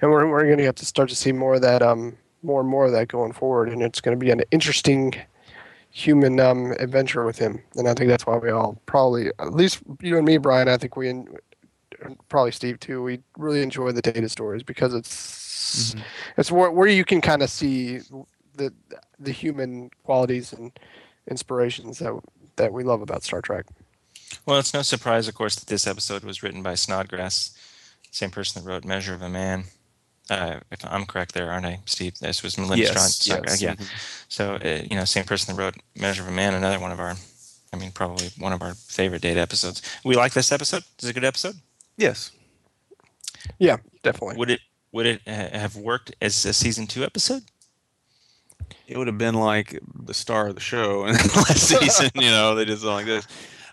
And 0.00 0.10
we're, 0.10 0.28
we're 0.28 0.44
going 0.44 0.58
to 0.58 0.64
have 0.64 0.74
to 0.76 0.86
start 0.86 1.08
to 1.08 1.16
see 1.16 1.32
more 1.32 1.54
of 1.54 1.62
that 1.62 1.82
um 1.82 2.16
more 2.42 2.60
and 2.60 2.68
more 2.70 2.86
of 2.86 2.92
that 2.92 3.08
going 3.08 3.32
forward. 3.32 3.70
And 3.70 3.82
it's 3.82 4.00
going 4.00 4.18
to 4.18 4.24
be 4.24 4.30
an 4.30 4.42
interesting 4.50 5.14
human 5.90 6.38
um 6.40 6.72
adventure 6.78 7.24
with 7.24 7.38
him. 7.38 7.62
And 7.76 7.88
i 7.88 7.94
think 7.94 8.08
that's 8.10 8.26
why 8.26 8.36
we 8.36 8.50
all 8.50 8.80
probably 8.86 9.28
at 9.38 9.54
least 9.54 9.80
you 10.02 10.16
and 10.18 10.26
me 10.26 10.38
brian 10.38 10.68
i 10.68 10.76
think 10.76 10.96
we 10.96 11.08
probably 12.28 12.50
steve 12.52 12.78
too 12.80 13.02
we 13.02 13.20
really 13.36 13.62
enjoy 13.62 13.92
the 13.92 14.02
data 14.02 14.28
stories 14.28 14.62
because 14.62 14.94
it's 14.94 15.94
it's 16.36 16.50
where, 16.50 16.70
where 16.70 16.88
you 16.88 17.04
can 17.04 17.20
kind 17.20 17.42
of 17.42 17.50
see 17.50 18.00
the 18.54 18.72
the 19.18 19.30
human 19.32 19.90
qualities 20.04 20.52
and 20.52 20.72
inspirations 21.28 21.98
that 21.98 22.18
that 22.56 22.72
we 22.72 22.82
love 22.82 23.00
about 23.02 23.22
Star 23.22 23.40
Trek. 23.40 23.66
Well, 24.46 24.58
it's 24.58 24.74
no 24.74 24.82
surprise, 24.82 25.28
of 25.28 25.34
course, 25.34 25.54
that 25.56 25.66
this 25.68 25.86
episode 25.86 26.24
was 26.24 26.42
written 26.42 26.62
by 26.62 26.74
Snodgrass, 26.74 27.56
same 28.10 28.30
person 28.30 28.62
that 28.62 28.68
wrote 28.68 28.84
Measure 28.84 29.14
of 29.14 29.22
a 29.22 29.28
Man. 29.28 29.64
Uh, 30.28 30.60
if 30.70 30.84
I'm 30.84 31.06
correct 31.06 31.34
there, 31.34 31.50
aren't 31.50 31.66
I, 31.66 31.80
Steve? 31.86 32.18
This 32.18 32.42
was 32.42 32.56
Melinda 32.58 32.84
Yes, 32.84 33.16
Strong. 33.16 33.44
yes. 33.44 33.62
Yeah. 33.62 33.74
Mhm. 33.74 33.86
So, 34.28 34.54
uh, 34.56 34.82
you 34.90 34.96
know, 34.96 35.04
same 35.04 35.24
person 35.24 35.54
that 35.54 35.60
wrote 35.60 35.76
Measure 35.96 36.22
of 36.22 36.28
a 36.28 36.32
Man, 36.32 36.54
another 36.54 36.78
one 36.78 36.92
of 36.92 37.00
our, 37.00 37.14
I 37.72 37.76
mean, 37.76 37.90
probably 37.92 38.28
one 38.38 38.52
of 38.52 38.62
our 38.62 38.74
favorite 38.74 39.22
data 39.22 39.40
episodes. 39.40 39.82
We 40.04 40.16
like 40.16 40.32
this 40.32 40.52
episode. 40.52 40.84
It's 40.98 41.08
a 41.08 41.12
good 41.12 41.24
episode. 41.24 41.56
Yes. 42.00 42.32
Yeah, 43.58 43.76
definitely. 44.02 44.36
Would 44.36 44.50
it 44.50 44.60
would 44.92 45.06
it 45.06 45.20
have 45.26 45.76
worked 45.76 46.14
as 46.20 46.44
a 46.44 46.52
season 46.52 46.86
two 46.86 47.04
episode? 47.04 47.42
it 48.86 48.98
would 48.98 49.06
have 49.06 49.18
been 49.18 49.34
like 49.34 49.78
the 50.04 50.14
star 50.14 50.48
of 50.48 50.54
the 50.54 50.60
show 50.60 51.06
in 51.06 51.12
the 51.14 51.44
last 51.48 51.68
season. 51.68 52.10
You 52.14 52.30
know, 52.30 52.54
they 52.54 52.64
did 52.64 52.78
something 52.78 52.92
like 52.94 53.06
this. 53.06 53.26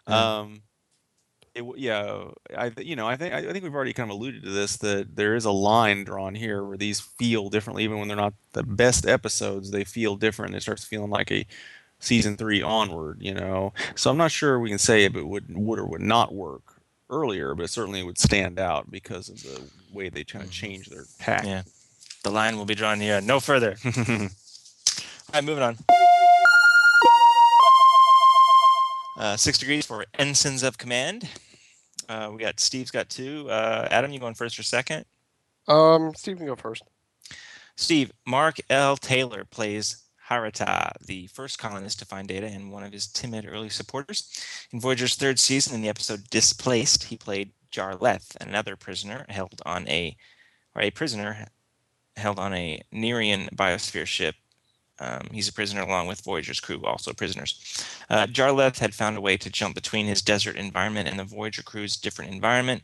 Um, 0.06 0.62
it, 1.56 1.62
w- 1.62 1.76
yeah, 1.84 2.26
I 2.56 2.72
you 2.78 2.96
know 2.96 3.08
I 3.08 3.16
think 3.16 3.34
I 3.34 3.52
think 3.52 3.64
we've 3.64 3.74
already 3.76 3.94
kind 3.94 4.12
of 4.12 4.18
alluded 4.18 4.44
to 4.44 4.52
this 4.52 4.78
that 4.78 5.16
there 5.16 5.36
is 5.36 5.46
a 5.46 5.52
line 5.52 6.04
drawn 6.04 6.36
here 6.36 6.64
where 6.64 6.78
these 6.78 7.00
feel 7.00 7.50
differently, 7.50 7.84
even 7.84 8.00
when 8.00 8.08
they're 8.08 8.18
not 8.18 8.34
the 8.54 8.64
best 8.64 9.08
episodes. 9.08 9.72
They 9.72 9.84
feel 9.84 10.16
different. 10.16 10.56
It 10.56 10.62
starts 10.62 10.86
feeling 10.86 11.10
like 11.10 11.32
a 11.32 11.46
season 12.00 12.38
three 12.38 12.62
onward. 12.62 13.20
You 13.22 13.34
know, 13.34 13.74
so 13.96 14.12
I'm 14.12 14.18
not 14.18 14.32
sure 14.32 14.60
we 14.60 14.70
can 14.70 14.80
say 14.80 15.06
if 15.06 15.16
it 15.16 15.28
would 15.28 15.46
would 15.56 15.80
or 15.80 15.88
would 15.88 16.02
not 16.02 16.34
work 16.34 16.77
earlier, 17.10 17.56
but 17.56 17.70
certainly 17.70 18.00
it 18.02 18.06
would 18.06 18.18
stand 18.18 18.60
out 18.60 18.90
because 18.92 19.30
of 19.30 19.42
the 19.44 19.62
way 19.94 20.10
they 20.10 20.24
kind 20.24 20.44
of 20.44 20.52
change 20.52 20.88
their 20.90 21.06
tack. 21.20 21.46
Yeah. 21.46 21.64
The 22.24 22.32
line 22.32 22.58
will 22.58 22.66
be 22.66 22.76
drawn 22.76 23.00
here. 23.00 23.22
No 23.22 23.40
further. 23.40 23.76
All 23.86 24.30
right, 25.34 25.44
moving 25.44 25.64
on. 25.64 25.78
Uh, 29.18 29.36
six 29.36 29.58
degrees 29.58 29.86
for 29.86 30.06
ensigns 30.20 30.64
of 30.64 30.78
command. 30.78 31.28
Uh, 32.08 32.30
we 32.32 32.38
got 32.38 32.60
Steve's 32.60 32.92
got 32.92 33.10
two. 33.10 33.50
Uh, 33.50 33.88
Adam, 33.90 34.12
you 34.12 34.20
going 34.20 34.36
first 34.36 34.60
or 34.60 34.64
second? 34.64 35.06
Um, 35.68 36.14
Steve 36.16 36.38
can 36.38 36.46
go 36.46 36.56
first. 36.56 36.84
Steve, 37.76 38.12
Mark 38.26 38.58
L. 38.70 38.96
Taylor 38.98 39.44
plays 39.46 40.04
Haritath, 40.30 40.94
the 41.06 41.28
first 41.28 41.58
colonist 41.60 42.00
to 42.00 42.06
find 42.06 42.28
data 42.28 42.48
and 42.48 42.72
one 42.72 42.84
of 42.84 42.92
his 42.92 43.08
timid 43.08 43.46
early 43.48 43.70
supporters. 43.70 44.30
In 44.72 44.80
Voyager's 44.80 45.16
third 45.16 45.40
season, 45.40 45.76
in 45.76 45.82
the 45.82 45.90
episode 45.90 46.30
Displaced, 46.30 47.06
he 47.06 47.18
played 47.18 47.52
Jarleth, 47.72 48.36
another 48.42 48.76
prisoner 48.76 49.26
held 49.30 49.62
on 49.66 49.88
a, 49.88 50.16
or 50.76 50.82
a 50.82 50.92
prisoner 50.92 51.48
held 52.16 52.40
on 52.40 52.54
a 52.54 52.82
Nyrian 52.94 53.50
biosphere 53.56 54.06
ship. 54.06 54.36
Um, 55.00 55.28
he's 55.32 55.48
a 55.48 55.54
prisoner 55.54 55.82
along 55.82 56.08
with 56.08 56.24
Voyager's 56.24 56.60
crew, 56.60 56.84
also 56.84 57.14
prisoners. 57.14 57.86
Uh, 58.10 58.26
Jarleth 58.26 58.80
had 58.80 58.96
found 58.96 59.16
a 59.16 59.22
way 59.22 59.38
to 59.38 59.50
jump 59.50 59.76
between 59.76 60.08
his 60.08 60.22
desert 60.22 60.56
environment 60.56 61.08
and 61.08 61.20
the 61.20 61.24
Voyager 61.24 61.62
crew's 61.62 61.98
different 61.98 62.34
environment. 62.34 62.82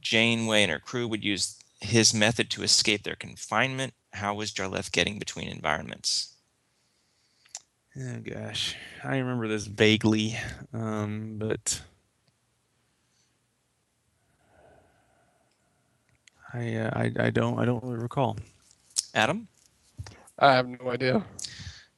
Janeway 0.00 0.62
and 0.64 0.72
her 0.72 0.78
crew 0.78 1.08
would 1.08 1.24
use 1.24 1.56
his 1.80 2.12
method 2.12 2.50
to 2.50 2.62
escape 2.62 3.04
their 3.04 3.16
confinement. 3.16 3.94
How 4.18 4.34
was 4.34 4.52
Jarleth 4.52 4.90
getting 4.90 5.18
between 5.18 5.48
environments? 5.48 6.34
Oh 7.96 8.18
gosh, 8.22 8.76
I 9.02 9.18
remember 9.18 9.48
this 9.48 9.66
vaguely, 9.66 10.36
um, 10.72 11.36
but 11.38 11.82
I, 16.52 16.74
uh, 16.74 16.90
I 16.94 17.12
I 17.26 17.30
don't 17.30 17.58
I 17.58 17.64
don't 17.64 17.82
really 17.82 17.96
recall. 17.96 18.36
Adam? 19.14 19.48
I 20.38 20.52
have 20.52 20.68
no 20.68 20.90
idea. 20.90 21.24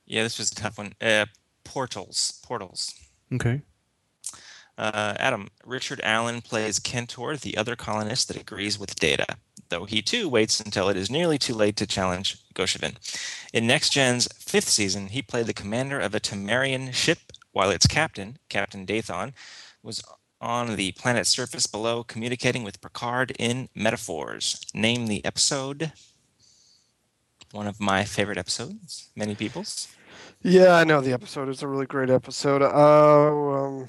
Yeah, 0.07 0.23
this 0.23 0.39
was 0.39 0.53
a 0.53 0.55
tough 0.55 0.79
one. 0.79 0.93
Uh, 1.01 1.27
portals. 1.65 2.41
Portals. 2.43 2.95
Okay. 3.33 3.63
Uh, 4.79 5.15
Adam, 5.19 5.49
Richard 5.65 6.01
Allen 6.03 6.41
plays 6.41 6.79
Kentor, 6.81 7.39
the 7.39 7.57
other 7.57 7.77
colonist 7.77 8.29
that 8.29 8.37
agrees 8.39 8.79
with 8.79 8.97
Data, 8.97 9.37
though 9.71 9.87
he 9.87 10.03
too 10.03 10.29
waits 10.29 10.61
until 10.61 10.89
it 10.89 10.97
is 10.97 11.11
nearly 11.11 11.39
too 11.39 11.55
late 11.55 11.77
to 11.77 11.87
challenge 11.87 12.39
Gosheven. 12.55 12.97
In 13.53 13.67
Next 13.67 13.91
Gen's 13.91 14.29
fifth 14.35 14.69
season, 14.69 15.09
he 15.09 15.23
played 15.23 15.47
the 15.47 15.55
commander 15.55 15.99
of 15.99 16.15
a 16.15 16.21
Tamarian 16.21 16.93
ship, 16.93 17.19
while 17.53 17.71
its 17.71 17.87
captain, 17.87 18.39
Captain 18.49 18.87
Dathon, 18.87 19.33
was 19.83 20.03
on 20.41 20.77
the 20.77 20.93
planet's 20.93 21.29
surface 21.29 21.67
below 21.67 22.03
communicating 22.03 22.63
with 22.63 22.81
Picard 22.81 23.33
in 23.39 23.69
metaphors. 23.75 24.61
Name 24.75 25.07
the 25.07 25.25
episode. 25.25 25.93
One 27.53 27.67
of 27.67 27.81
my 27.81 28.05
favorite 28.05 28.39
episodes, 28.39 29.11
many 29.17 29.35
people's. 29.35 29.89
Yeah, 30.43 30.75
I 30.75 30.85
know 30.85 31.01
the 31.01 31.13
episode. 31.13 31.49
It's 31.49 31.63
a 31.63 31.67
really 31.67 31.87
great 31.87 32.09
episode. 32.09 32.63
Uh, 32.63 33.67
um, 33.67 33.89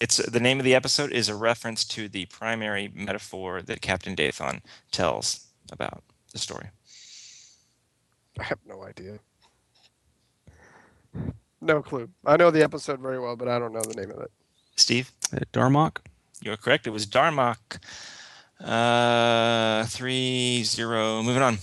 It's 0.00 0.16
the 0.18 0.40
name 0.40 0.58
of 0.58 0.64
the 0.64 0.74
episode 0.74 1.12
is 1.12 1.28
a 1.28 1.34
reference 1.34 1.84
to 1.86 2.08
the 2.08 2.26
primary 2.26 2.90
metaphor 2.94 3.62
that 3.62 3.80
Captain 3.80 4.14
Dathon 4.16 4.60
tells 4.90 5.46
about 5.70 6.02
the 6.32 6.38
story. 6.38 6.70
I 8.38 8.44
have 8.44 8.58
no 8.66 8.82
idea. 8.84 9.18
No 11.60 11.82
clue. 11.82 12.08
I 12.26 12.36
know 12.36 12.50
the 12.50 12.62
episode 12.62 13.00
very 13.00 13.20
well, 13.20 13.36
but 13.36 13.48
I 13.48 13.58
don't 13.58 13.72
know 13.72 13.82
the 13.82 13.94
name 13.94 14.10
of 14.10 14.20
it. 14.20 14.30
Steve, 14.76 15.12
Uh, 15.32 15.38
Darmok? 15.52 15.98
you're 16.40 16.56
correct. 16.56 16.86
It 16.86 16.90
was 16.90 17.06
Darmok. 17.06 17.78
Uh, 18.60 19.84
three 19.86 20.62
zero. 20.64 21.22
Moving 21.22 21.42
on. 21.42 21.58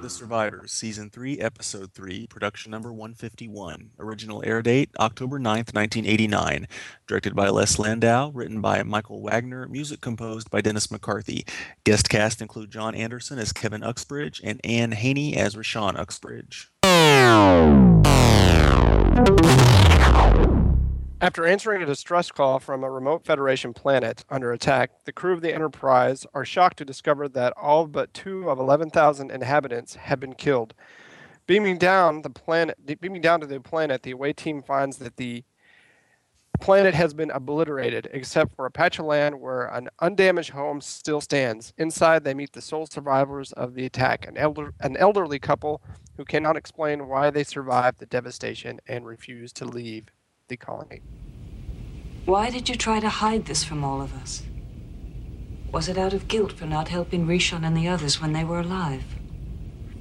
The 0.00 0.10
Survivors, 0.10 0.72
Season 0.72 1.10
3, 1.10 1.38
Episode 1.38 1.92
3, 1.92 2.26
production 2.26 2.70
number 2.70 2.92
151. 2.92 3.90
Original 3.98 4.42
air 4.44 4.62
date 4.62 4.90
October 4.98 5.38
9th, 5.38 5.74
1989. 5.74 6.68
Directed 7.06 7.34
by 7.34 7.48
Les 7.48 7.78
Landau, 7.78 8.30
written 8.30 8.60
by 8.60 8.82
Michael 8.82 9.22
Wagner, 9.22 9.66
music 9.68 10.00
composed 10.00 10.50
by 10.50 10.60
Dennis 10.60 10.90
McCarthy. 10.90 11.44
Guest 11.84 12.08
cast 12.08 12.40
include 12.40 12.70
John 12.70 12.94
Anderson 12.94 13.38
as 13.38 13.52
Kevin 13.52 13.82
Uxbridge 13.82 14.40
and 14.44 14.60
Anne 14.64 14.92
Haney 14.92 15.36
as 15.36 15.54
Rishon 15.54 15.98
Uxbridge. 15.98 16.70
After 21.22 21.46
answering 21.46 21.80
a 21.80 21.86
distress 21.86 22.32
call 22.32 22.58
from 22.58 22.82
a 22.82 22.90
remote 22.90 23.24
Federation 23.24 23.72
planet 23.72 24.24
under 24.28 24.50
attack, 24.50 25.04
the 25.04 25.12
crew 25.12 25.32
of 25.32 25.40
the 25.40 25.54
Enterprise 25.54 26.26
are 26.34 26.44
shocked 26.44 26.78
to 26.78 26.84
discover 26.84 27.28
that 27.28 27.52
all 27.56 27.86
but 27.86 28.12
two 28.12 28.50
of 28.50 28.58
11,000 28.58 29.30
inhabitants 29.30 29.94
have 29.94 30.18
been 30.18 30.34
killed. 30.34 30.74
Beaming 31.46 31.78
down 31.78 32.22
the 32.22 32.30
planet, 32.30 32.76
beaming 33.00 33.20
down 33.20 33.40
to 33.40 33.46
the 33.46 33.60
planet, 33.60 34.02
the 34.02 34.10
away 34.10 34.32
team 34.32 34.62
finds 34.62 34.96
that 34.96 35.16
the 35.16 35.44
planet 36.60 36.92
has 36.92 37.14
been 37.14 37.30
obliterated, 37.30 38.08
except 38.12 38.56
for 38.56 38.66
a 38.66 38.72
patch 38.72 38.98
of 38.98 39.06
land 39.06 39.40
where 39.40 39.66
an 39.66 39.90
undamaged 40.00 40.50
home 40.50 40.80
still 40.80 41.20
stands. 41.20 41.72
Inside, 41.78 42.24
they 42.24 42.34
meet 42.34 42.52
the 42.52 42.60
sole 42.60 42.86
survivors 42.86 43.52
of 43.52 43.74
the 43.74 43.86
attack, 43.86 44.26
an 44.26 44.36
elder, 44.36 44.74
an 44.80 44.96
elderly 44.96 45.38
couple 45.38 45.82
who 46.16 46.24
cannot 46.24 46.56
explain 46.56 47.06
why 47.06 47.30
they 47.30 47.44
survived 47.44 48.00
the 48.00 48.06
devastation 48.06 48.80
and 48.88 49.06
refuse 49.06 49.52
to 49.52 49.64
leave 49.64 50.06
the 50.48 50.56
colony. 50.56 51.00
Why 52.24 52.50
did 52.50 52.68
you 52.68 52.76
try 52.76 53.00
to 53.00 53.08
hide 53.08 53.46
this 53.46 53.64
from 53.64 53.82
all 53.84 54.00
of 54.00 54.14
us? 54.14 54.42
Was 55.72 55.88
it 55.88 55.98
out 55.98 56.12
of 56.12 56.28
guilt 56.28 56.52
for 56.52 56.66
not 56.66 56.88
helping 56.88 57.26
Rishon 57.26 57.64
and 57.64 57.76
the 57.76 57.88
others 57.88 58.20
when 58.20 58.32
they 58.32 58.44
were 58.44 58.60
alive? 58.60 59.04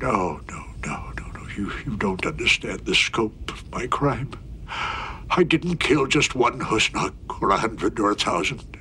No, 0.02 0.42
no, 0.50 0.64
no, 0.86 1.12
no, 1.18 1.28
no. 1.32 1.48
You, 1.56 1.72
you 1.86 1.96
don't 1.98 2.26
understand 2.26 2.82
the 2.82 2.94
scope 2.94 3.52
of 3.52 3.72
my 3.72 3.88
crime. 3.88 4.32
I 4.68 5.44
didn't 5.44 5.78
kill 5.78 6.08
just 6.08 6.36
one 6.36 6.60
Husnock 6.60 7.14
or 7.42 7.52
a 7.52 7.58
hundred 7.58 8.00
or 8.00 8.12
a 8.12 8.16
thousand. 8.16 8.78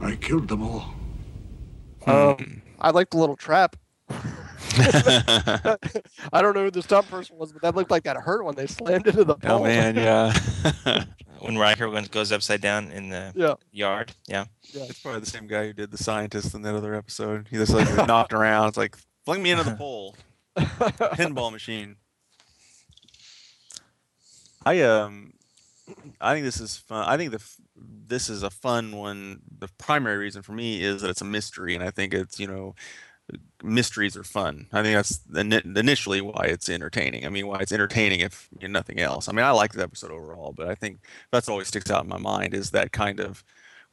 I 0.00 0.16
killed 0.16 0.48
them 0.48 0.62
all. 0.62 0.94
Um, 2.06 2.62
I 2.80 2.90
like 2.90 3.10
the 3.10 3.18
little 3.18 3.36
trap. 3.36 3.76
I 6.32 6.42
don't 6.42 6.54
know 6.54 6.64
who 6.64 6.70
the 6.70 6.82
stunt 6.82 7.08
person 7.08 7.36
was, 7.36 7.52
but 7.52 7.62
that 7.62 7.74
looked 7.74 7.90
like 7.90 8.04
that 8.04 8.16
hurt 8.16 8.44
when 8.44 8.54
they 8.54 8.66
slammed 8.66 9.06
into 9.06 9.24
the 9.24 9.34
pole. 9.36 9.60
Oh, 9.60 9.64
man, 9.64 9.96
yeah. 9.96 11.04
When 11.40 11.58
Riker 11.58 11.90
went- 11.90 12.10
goes 12.10 12.32
upside 12.32 12.62
down 12.62 12.90
in 12.90 13.10
the 13.10 13.30
Yeah. 13.36 13.54
yard. 13.70 14.12
Yeah. 14.26 14.46
it's 14.72 15.00
probably 15.00 15.20
the 15.20 15.26
same 15.26 15.46
guy 15.46 15.66
who 15.66 15.72
did 15.74 15.90
the 15.90 15.98
scientist 15.98 16.54
in 16.54 16.62
that 16.62 16.74
other 16.74 16.94
episode. 16.94 17.48
He 17.50 17.56
just 17.58 17.72
like 17.74 17.94
knocked 18.08 18.32
around. 18.32 18.68
It's 18.68 18.78
like, 18.78 18.96
fling 19.26 19.42
me 19.42 19.50
into 19.50 19.64
the 19.64 19.76
pole. 19.76 20.16
Pinball 20.56 21.52
machine. 21.52 21.96
I 24.64 24.80
um 24.82 25.34
I 26.20 26.32
think 26.32 26.44
this 26.46 26.60
is 26.60 26.76
fun. 26.78 27.04
I 27.06 27.16
think 27.18 27.32
the 27.32 27.42
this 27.76 28.30
is 28.30 28.42
a 28.42 28.48
fun 28.50 28.96
one. 28.96 29.40
The 29.58 29.68
primary 29.78 30.16
reason 30.16 30.40
for 30.42 30.52
me 30.52 30.82
is 30.82 31.02
that 31.02 31.10
it's 31.10 31.20
a 31.20 31.24
mystery, 31.26 31.74
and 31.74 31.84
I 31.84 31.90
think 31.90 32.14
it's 32.14 32.40
you 32.40 32.46
know 32.46 32.74
mysteries 33.62 34.16
are 34.16 34.24
fun. 34.24 34.66
I 34.72 34.82
think 34.82 34.96
that's 34.96 35.20
initially 35.32 36.20
why 36.20 36.44
it's 36.44 36.68
entertaining. 36.68 37.24
I 37.24 37.30
mean, 37.30 37.46
why 37.46 37.60
it's 37.60 37.72
entertaining 37.72 38.20
if 38.20 38.48
you 38.58 38.68
know, 38.68 38.72
nothing 38.72 39.00
else. 39.00 39.28
I 39.28 39.32
mean, 39.32 39.44
I 39.44 39.50
like 39.50 39.72
the 39.72 39.82
episode 39.82 40.10
overall, 40.10 40.52
but 40.52 40.68
I 40.68 40.74
think 40.74 41.00
that's 41.32 41.48
always 41.48 41.68
sticks 41.68 41.90
out 41.90 42.04
in 42.04 42.08
my 42.08 42.18
mind 42.18 42.54
is 42.54 42.70
that 42.70 42.92
kind 42.92 43.20
of 43.20 43.42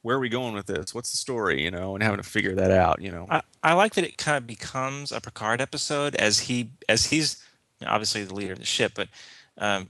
where 0.02 0.16
are 0.16 0.20
we 0.20 0.28
going 0.28 0.54
with 0.54 0.66
this? 0.66 0.94
What's 0.94 1.12
the 1.12 1.16
story? 1.16 1.62
You 1.62 1.70
know, 1.70 1.94
and 1.94 2.02
having 2.02 2.20
to 2.20 2.28
figure 2.28 2.54
that 2.56 2.70
out. 2.70 3.00
You 3.00 3.12
know, 3.12 3.26
I, 3.30 3.42
I 3.62 3.72
like 3.74 3.94
that 3.94 4.04
it 4.04 4.18
kind 4.18 4.36
of 4.36 4.46
becomes 4.46 5.12
a 5.12 5.20
Picard 5.20 5.60
episode 5.60 6.14
as 6.16 6.40
he 6.40 6.70
as 6.88 7.06
he's 7.06 7.42
obviously 7.86 8.24
the 8.24 8.34
leader 8.34 8.52
of 8.52 8.58
the 8.58 8.64
ship, 8.64 8.92
but 8.94 9.08
um, 9.58 9.88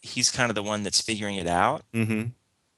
he's 0.00 0.30
kind 0.30 0.50
of 0.50 0.54
the 0.54 0.62
one 0.62 0.82
that's 0.82 1.00
figuring 1.00 1.36
it 1.36 1.48
out. 1.48 1.82
mm-hmm. 1.92 2.28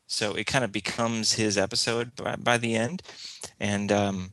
So 0.09 0.35
it 0.35 0.47
kind 0.47 0.65
of 0.65 0.71
becomes 0.71 1.33
his 1.33 1.59
episode 1.59 2.15
by, 2.15 2.37
by 2.37 2.59
the 2.59 2.77
end, 2.77 3.03
and 3.59 3.91
um, 3.91 4.31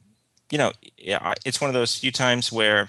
you 0.54 0.60
know, 0.60 0.72
yeah, 1.00 1.34
it's 1.46 1.60
one 1.60 1.72
of 1.72 1.74
those 1.74 1.98
few 1.98 2.12
times 2.12 2.52
where 2.52 2.88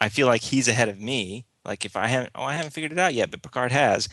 I 0.00 0.08
feel 0.08 0.26
like 0.26 0.42
he's 0.42 0.66
ahead 0.66 0.88
of 0.88 1.00
me. 1.00 1.46
Like 1.64 1.84
if 1.84 1.94
I 1.94 2.08
haven't, 2.08 2.32
oh, 2.34 2.42
I 2.42 2.54
haven't 2.54 2.72
figured 2.72 2.90
it 2.90 2.98
out 2.98 3.14
yet, 3.14 3.30
but 3.30 3.40
Picard 3.40 3.70
has, 3.70 4.08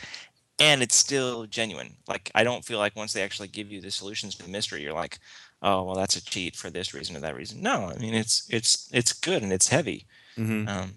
and 0.59 0.83
it's 0.83 0.93
still 0.93 1.47
genuine. 1.47 1.95
Like 2.07 2.29
I 2.35 2.43
don't 2.43 2.63
feel 2.63 2.77
like 2.77 2.95
once 2.95 3.11
they 3.11 3.23
actually 3.23 3.47
give 3.47 3.71
you 3.71 3.81
the 3.81 3.89
solutions 3.89 4.35
to 4.35 4.43
the 4.43 4.51
mystery, 4.51 4.83
you're 4.83 4.93
like, 4.93 5.17
oh, 5.63 5.81
well, 5.81 5.95
that's 5.95 6.15
a 6.15 6.23
cheat 6.23 6.55
for 6.55 6.69
this 6.69 6.93
reason 6.93 7.15
or 7.15 7.21
that 7.21 7.35
reason. 7.35 7.59
No, 7.59 7.91
I 7.91 7.97
mean 7.97 8.13
it's 8.13 8.47
it's 8.51 8.87
it's 8.93 9.13
good 9.13 9.41
and 9.41 9.51
it's 9.51 9.69
heavy. 9.69 10.05
Mm-hmm. 10.37 10.67
Um, 10.67 10.91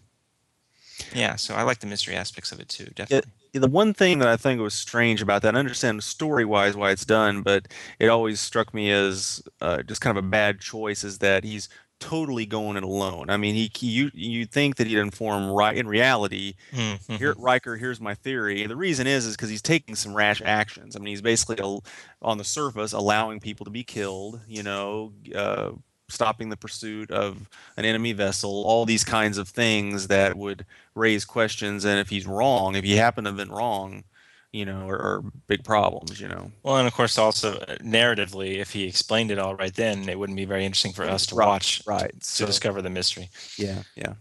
yeah, 1.14 1.36
so 1.36 1.54
I 1.54 1.62
like 1.62 1.80
the 1.80 1.86
mystery 1.86 2.16
aspects 2.16 2.52
of 2.52 2.60
it 2.60 2.68
too, 2.68 2.90
definitely. 2.94 3.32
The 3.52 3.68
one 3.68 3.94
thing 3.94 4.18
that 4.18 4.28
I 4.28 4.36
think 4.36 4.60
was 4.60 4.74
strange 4.74 5.22
about 5.22 5.42
that, 5.42 5.54
I 5.54 5.58
understand 5.58 6.02
story 6.02 6.44
wise 6.44 6.76
why 6.76 6.90
it's 6.90 7.04
done, 7.04 7.42
but 7.42 7.68
it 7.98 8.08
always 8.08 8.40
struck 8.40 8.72
me 8.74 8.90
as 8.90 9.42
uh, 9.60 9.82
just 9.82 10.00
kind 10.00 10.16
of 10.16 10.24
a 10.24 10.28
bad 10.28 10.60
choice 10.60 11.04
is 11.04 11.18
that 11.18 11.44
he's 11.44 11.68
totally 12.00 12.46
going 12.46 12.76
it 12.76 12.84
alone. 12.84 13.28
I 13.28 13.36
mean, 13.36 13.54
he, 13.54 13.70
he 13.74 13.88
you 13.88 14.10
you 14.14 14.46
think 14.46 14.76
that 14.76 14.86
he'd 14.86 14.98
inform 14.98 15.50
right 15.50 15.76
in 15.76 15.88
reality. 15.88 16.54
Mhm. 16.72 17.18
Here, 17.18 17.34
Riker, 17.36 17.76
here's 17.76 18.00
my 18.00 18.14
theory. 18.14 18.66
The 18.66 18.76
reason 18.76 19.06
is 19.06 19.26
is 19.26 19.34
because 19.36 19.50
he's 19.50 19.62
taking 19.62 19.96
some 19.96 20.14
rash 20.14 20.40
actions. 20.44 20.94
I 20.94 21.00
mean, 21.00 21.08
he's 21.08 21.22
basically 21.22 21.58
al- 21.58 21.84
on 22.22 22.38
the 22.38 22.44
surface 22.44 22.92
allowing 22.92 23.40
people 23.40 23.64
to 23.64 23.70
be 23.70 23.82
killed. 23.82 24.40
You 24.46 24.62
know, 24.62 25.12
uh, 25.34 25.72
stopping 26.08 26.48
the 26.48 26.56
pursuit 26.56 27.10
of 27.10 27.48
an 27.76 27.84
enemy 27.84 28.12
vessel. 28.12 28.64
All 28.64 28.84
these 28.86 29.04
kinds 29.04 29.38
of 29.38 29.48
things 29.48 30.08
that 30.08 30.36
would 30.36 30.64
raise 30.94 31.24
questions. 31.24 31.84
And 31.84 31.98
if 32.00 32.08
he's 32.08 32.26
wrong, 32.26 32.74
if 32.74 32.84
he 32.84 32.96
happened 32.96 33.26
to 33.26 33.30
have 33.30 33.36
been 33.36 33.50
wrong, 33.54 34.04
you 34.52 34.64
know, 34.64 34.88
are, 34.88 34.96
are 34.98 35.22
big 35.46 35.62
problems. 35.64 36.20
You 36.20 36.28
know. 36.28 36.50
Well, 36.62 36.78
and 36.78 36.86
of 36.88 36.94
course, 36.94 37.18
also 37.18 37.58
uh, 37.58 37.76
narratively, 37.76 38.56
if 38.58 38.72
he 38.72 38.84
explained 38.84 39.30
it 39.30 39.38
all 39.38 39.54
right, 39.54 39.74
then 39.74 40.08
it 40.08 40.18
wouldn't 40.18 40.36
be 40.36 40.46
very 40.46 40.64
interesting 40.64 40.92
for 40.94 41.04
us 41.04 41.26
to 41.26 41.34
Right, 41.34 41.46
watch 41.46 41.82
right. 41.86 42.12
to 42.18 42.24
So- 42.26 42.46
discover 42.46 42.80
the 42.80 42.90
mystery. 42.90 43.28
Yeah. 43.58 43.82
Yeah. 43.94 44.14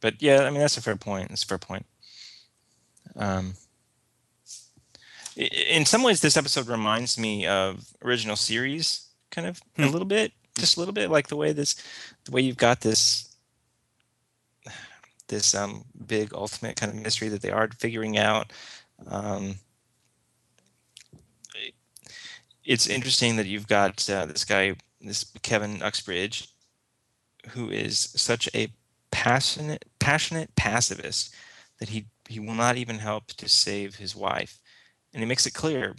But 0.00 0.20
yeah, 0.20 0.42
I 0.42 0.50
mean 0.50 0.60
that's 0.60 0.76
a 0.76 0.82
fair 0.82 0.96
point. 0.96 1.28
That's 1.30 1.44
a 1.44 1.46
fair 1.46 1.58
point. 1.58 1.86
Um, 3.16 3.54
in 5.36 5.84
some 5.84 6.02
ways, 6.02 6.20
this 6.20 6.36
episode 6.36 6.68
reminds 6.68 7.18
me 7.18 7.46
of 7.46 7.84
original 8.04 8.36
series, 8.36 9.06
kind 9.30 9.46
of 9.48 9.60
a 9.78 9.86
Hmm. 9.86 9.92
little 9.92 10.06
bit, 10.06 10.32
just 10.56 10.76
a 10.76 10.80
little 10.80 10.94
bit, 10.94 11.10
like 11.10 11.28
the 11.28 11.36
way 11.36 11.52
this, 11.52 11.76
the 12.24 12.32
way 12.32 12.40
you've 12.40 12.56
got 12.56 12.80
this, 12.80 13.36
this 15.28 15.54
um 15.54 15.84
big 16.06 16.34
ultimate 16.34 16.76
kind 16.76 16.92
of 16.92 17.02
mystery 17.02 17.28
that 17.28 17.42
they 17.42 17.50
are 17.50 17.68
figuring 17.78 18.18
out. 18.18 18.52
Um, 19.08 19.56
it's 22.64 22.86
interesting 22.86 23.36
that 23.36 23.46
you've 23.46 23.68
got 23.68 24.08
uh, 24.08 24.26
this 24.26 24.44
guy, 24.44 24.76
this 25.00 25.24
Kevin 25.42 25.82
Uxbridge, 25.82 26.48
who 27.50 27.70
is 27.70 27.98
such 27.98 28.48
a 28.54 28.68
passionate 29.10 29.84
passionate 30.00 30.54
pacifist 30.56 31.32
that 31.78 31.88
he 31.90 32.06
he 32.28 32.40
will 32.40 32.54
not 32.54 32.76
even 32.76 32.98
help 32.98 33.28
to 33.28 33.48
save 33.48 33.94
his 33.94 34.16
wife 34.16 34.58
and 35.12 35.22
he 35.22 35.26
makes 35.26 35.46
it 35.46 35.54
clear 35.54 35.94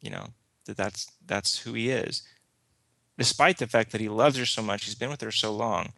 you 0.00 0.10
know 0.10 0.26
that 0.64 0.76
that's 0.76 1.10
that's 1.26 1.58
who 1.58 1.72
he 1.72 1.90
is 1.90 2.22
despite 3.18 3.58
the 3.58 3.66
fact 3.66 3.92
that 3.92 4.00
he 4.00 4.08
loves 4.08 4.36
her 4.36 4.46
so 4.46 4.62
much 4.62 4.84
he's 4.84 4.94
been 4.94 5.10
with 5.10 5.20
her 5.20 5.30
so 5.32 5.52
long 5.52 5.92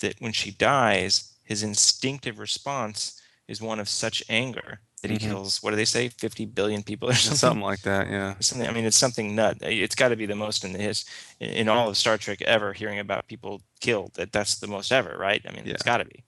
that 0.00 0.14
when 0.20 0.32
she 0.32 0.50
dies 0.50 1.32
his 1.44 1.62
instinctive 1.62 2.38
response 2.38 3.20
is 3.48 3.60
one 3.62 3.80
of 3.80 3.88
such 3.88 4.22
anger 4.28 4.80
that 5.02 5.10
he 5.10 5.16
Mhm. 5.16 5.28
kills 5.30 5.62
what 5.62 5.70
do 5.70 5.76
they 5.76 5.84
say 5.84 6.08
50 6.08 6.44
billion 6.44 6.82
people 6.82 7.08
or 7.08 7.14
something 7.14 7.38
Something 7.38 7.62
like 7.62 7.82
that. 7.82 8.08
Yeah. 8.08 8.34
something 8.40 8.68
i 8.68 8.72
mean 8.72 8.84
it's 8.84 8.96
something 8.96 9.34
nut 9.34 9.56
it's 9.62 9.94
got 9.94 10.08
to 10.08 10.16
be 10.16 10.26
the 10.26 10.34
most 10.36 10.64
in 10.64 10.72
the 10.72 10.78
his 10.78 11.04
in 11.40 11.68
all 11.68 11.88
of 11.88 11.96
star 11.96 12.18
trek 12.18 12.42
ever 12.42 12.72
hearing 12.72 12.98
about 12.98 13.26
people 13.28 13.62
killed 13.80 14.12
that 14.14 14.32
that's 14.32 14.58
the 14.58 14.66
most 14.66 14.92
ever 14.92 15.16
right 15.18 15.42
i 15.48 15.52
mean 15.52 15.66
it's 15.66 15.82
got 15.84 15.98
to 15.98 16.04
be 16.04 16.24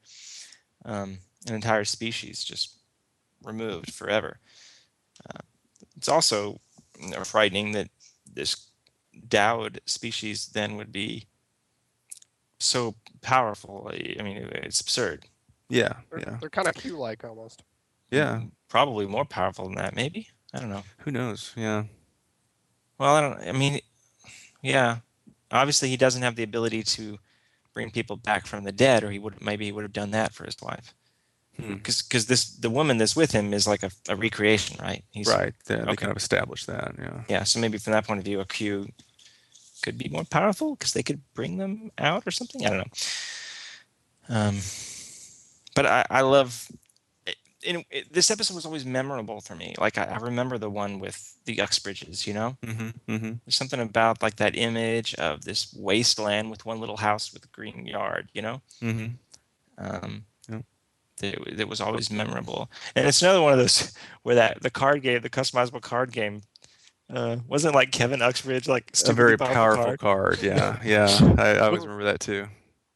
um, 0.84 1.18
an 1.46 1.54
entire 1.54 1.84
species 1.84 2.42
just 2.44 2.76
removed 3.42 3.92
forever 3.92 4.38
uh, 5.28 5.40
it's 5.96 6.08
also 6.08 6.58
frightening 7.24 7.72
that 7.72 7.88
this 8.32 8.69
Douwd 9.28 9.78
species 9.86 10.48
then 10.48 10.76
would 10.76 10.92
be 10.92 11.26
so 12.58 12.94
powerful 13.22 13.90
i 13.92 14.14
I 14.18 14.22
mean 14.22 14.36
it's 14.52 14.80
absurd 14.80 15.24
Yeah. 15.68 15.94
They're, 16.10 16.20
Yeah. 16.20 16.36
they're 16.40 16.50
kind 16.50 16.68
of 16.68 16.74
Q-like 16.74 17.24
almost. 17.24 17.62
Yeah. 18.10 18.40
Hmm, 18.40 18.46
probably 18.68 19.06
more 19.06 19.24
powerful 19.24 19.64
than 19.66 19.76
that 19.76 19.94
maybe 19.94 20.28
i 20.52 20.58
don't 20.60 20.68
know 20.70 20.82
Who 21.04 21.10
knows? 21.10 21.52
Yeah. 21.56 21.84
Well, 22.98 23.14
I 23.16 23.20
don't. 23.22 23.48
I 23.48 23.52
mean, 23.52 23.80
yeah. 24.62 24.98
Obviously, 25.50 25.88
he 25.88 25.96
doesn't 25.96 26.20
have 26.22 26.36
the 26.36 26.42
ability 26.42 26.82
to 26.82 27.18
bring 27.72 27.90
people 27.90 28.16
back 28.16 28.46
from 28.46 28.64
the 28.64 28.72
dead, 28.72 29.02
or 29.02 29.10
he 29.10 29.18
would 29.18 29.40
maybe 29.40 29.64
he 29.64 29.72
would 29.72 29.84
have 29.84 29.92
done 29.94 30.10
that 30.10 30.34
for 30.34 30.44
his 30.44 30.56
wife. 30.60 30.94
Hmm. 31.62 31.74
Because 31.74 32.02
because 32.02 32.26
this 32.26 32.44
the 32.50 32.70
woman 32.70 32.98
that's 32.98 33.14
with 33.16 33.32
him 33.32 33.52
is 33.54 33.66
like 33.66 33.82
a, 33.82 33.90
a 34.08 34.16
recreation, 34.16 34.76
right? 34.82 35.04
He's, 35.10 35.28
right. 35.28 35.54
They, 35.66 35.76
they 35.76 35.82
okay. 35.82 35.96
kind 35.96 36.10
of 36.10 36.16
established 36.16 36.66
that. 36.66 36.94
Yeah. 36.98 37.20
Yeah. 37.28 37.44
So 37.44 37.60
maybe 37.60 37.78
from 37.78 37.92
that 37.92 38.06
point 38.06 38.18
of 38.18 38.24
view, 38.24 38.40
a 38.40 38.44
Q 38.46 38.88
could 39.82 39.96
be 39.98 40.08
more 40.10 40.24
powerful 40.24 40.74
because 40.76 40.92
they 40.92 41.02
could 41.02 41.20
bring 41.34 41.56
them 41.58 41.90
out 41.98 42.22
or 42.26 42.30
something. 42.30 42.64
I 42.66 42.68
don't 42.70 42.78
know. 42.78 42.92
Um, 44.36 44.58
but 45.74 45.86
I, 45.86 46.04
I 46.10 46.20
love 46.20 46.68
it, 47.26 47.36
it, 47.62 47.86
it- 47.90 48.12
this 48.12 48.30
episode 48.30 48.54
was 48.54 48.66
always 48.66 48.84
memorable 48.84 49.40
for 49.40 49.54
me. 49.56 49.74
Like 49.78 49.98
I, 49.98 50.04
I 50.04 50.16
remember 50.18 50.58
the 50.58 50.70
one 50.70 51.00
with 51.00 51.34
the 51.46 51.56
Uxbridges, 51.56 52.26
you 52.26 52.34
know, 52.34 52.56
Mm-hmm. 52.62 52.88
Mm-hmm. 53.12 53.32
there's 53.44 53.56
something 53.56 53.80
about 53.80 54.22
like 54.22 54.36
that 54.36 54.56
image 54.56 55.14
of 55.16 55.44
this 55.44 55.74
wasteland 55.76 56.50
with 56.50 56.64
one 56.66 56.78
little 56.80 56.98
house 56.98 57.32
with 57.32 57.44
a 57.44 57.48
green 57.48 57.86
yard, 57.86 58.28
you 58.34 58.42
know, 58.42 58.60
Mm-hmm. 58.82 59.06
um, 59.78 60.10
Yeah. 60.12 60.18
That, 61.20 61.56
that 61.56 61.68
was 61.68 61.80
always 61.80 62.10
memorable. 62.10 62.70
And 62.94 63.06
it's 63.06 63.22
another 63.22 63.40
one 63.42 63.52
of 63.52 63.58
those 63.58 63.92
where 64.22 64.34
that 64.34 64.62
the 64.62 64.70
card 64.70 65.02
game, 65.02 65.20
the 65.22 65.30
customizable 65.30 65.80
card 65.82 66.12
game, 66.12 66.42
uh, 67.12 67.36
wasn't 67.48 67.74
like 67.74 67.90
Kevin 67.92 68.22
Uxbridge 68.22 68.68
like 68.68 68.90
A 69.06 69.12
very 69.12 69.36
powerful 69.36 69.84
card? 69.84 69.98
card. 69.98 70.42
Yeah. 70.42 70.78
Yeah. 70.84 71.08
I, 71.38 71.54
I 71.54 71.58
always 71.60 71.82
remember 71.82 72.04
that 72.04 72.20
too. 72.20 72.46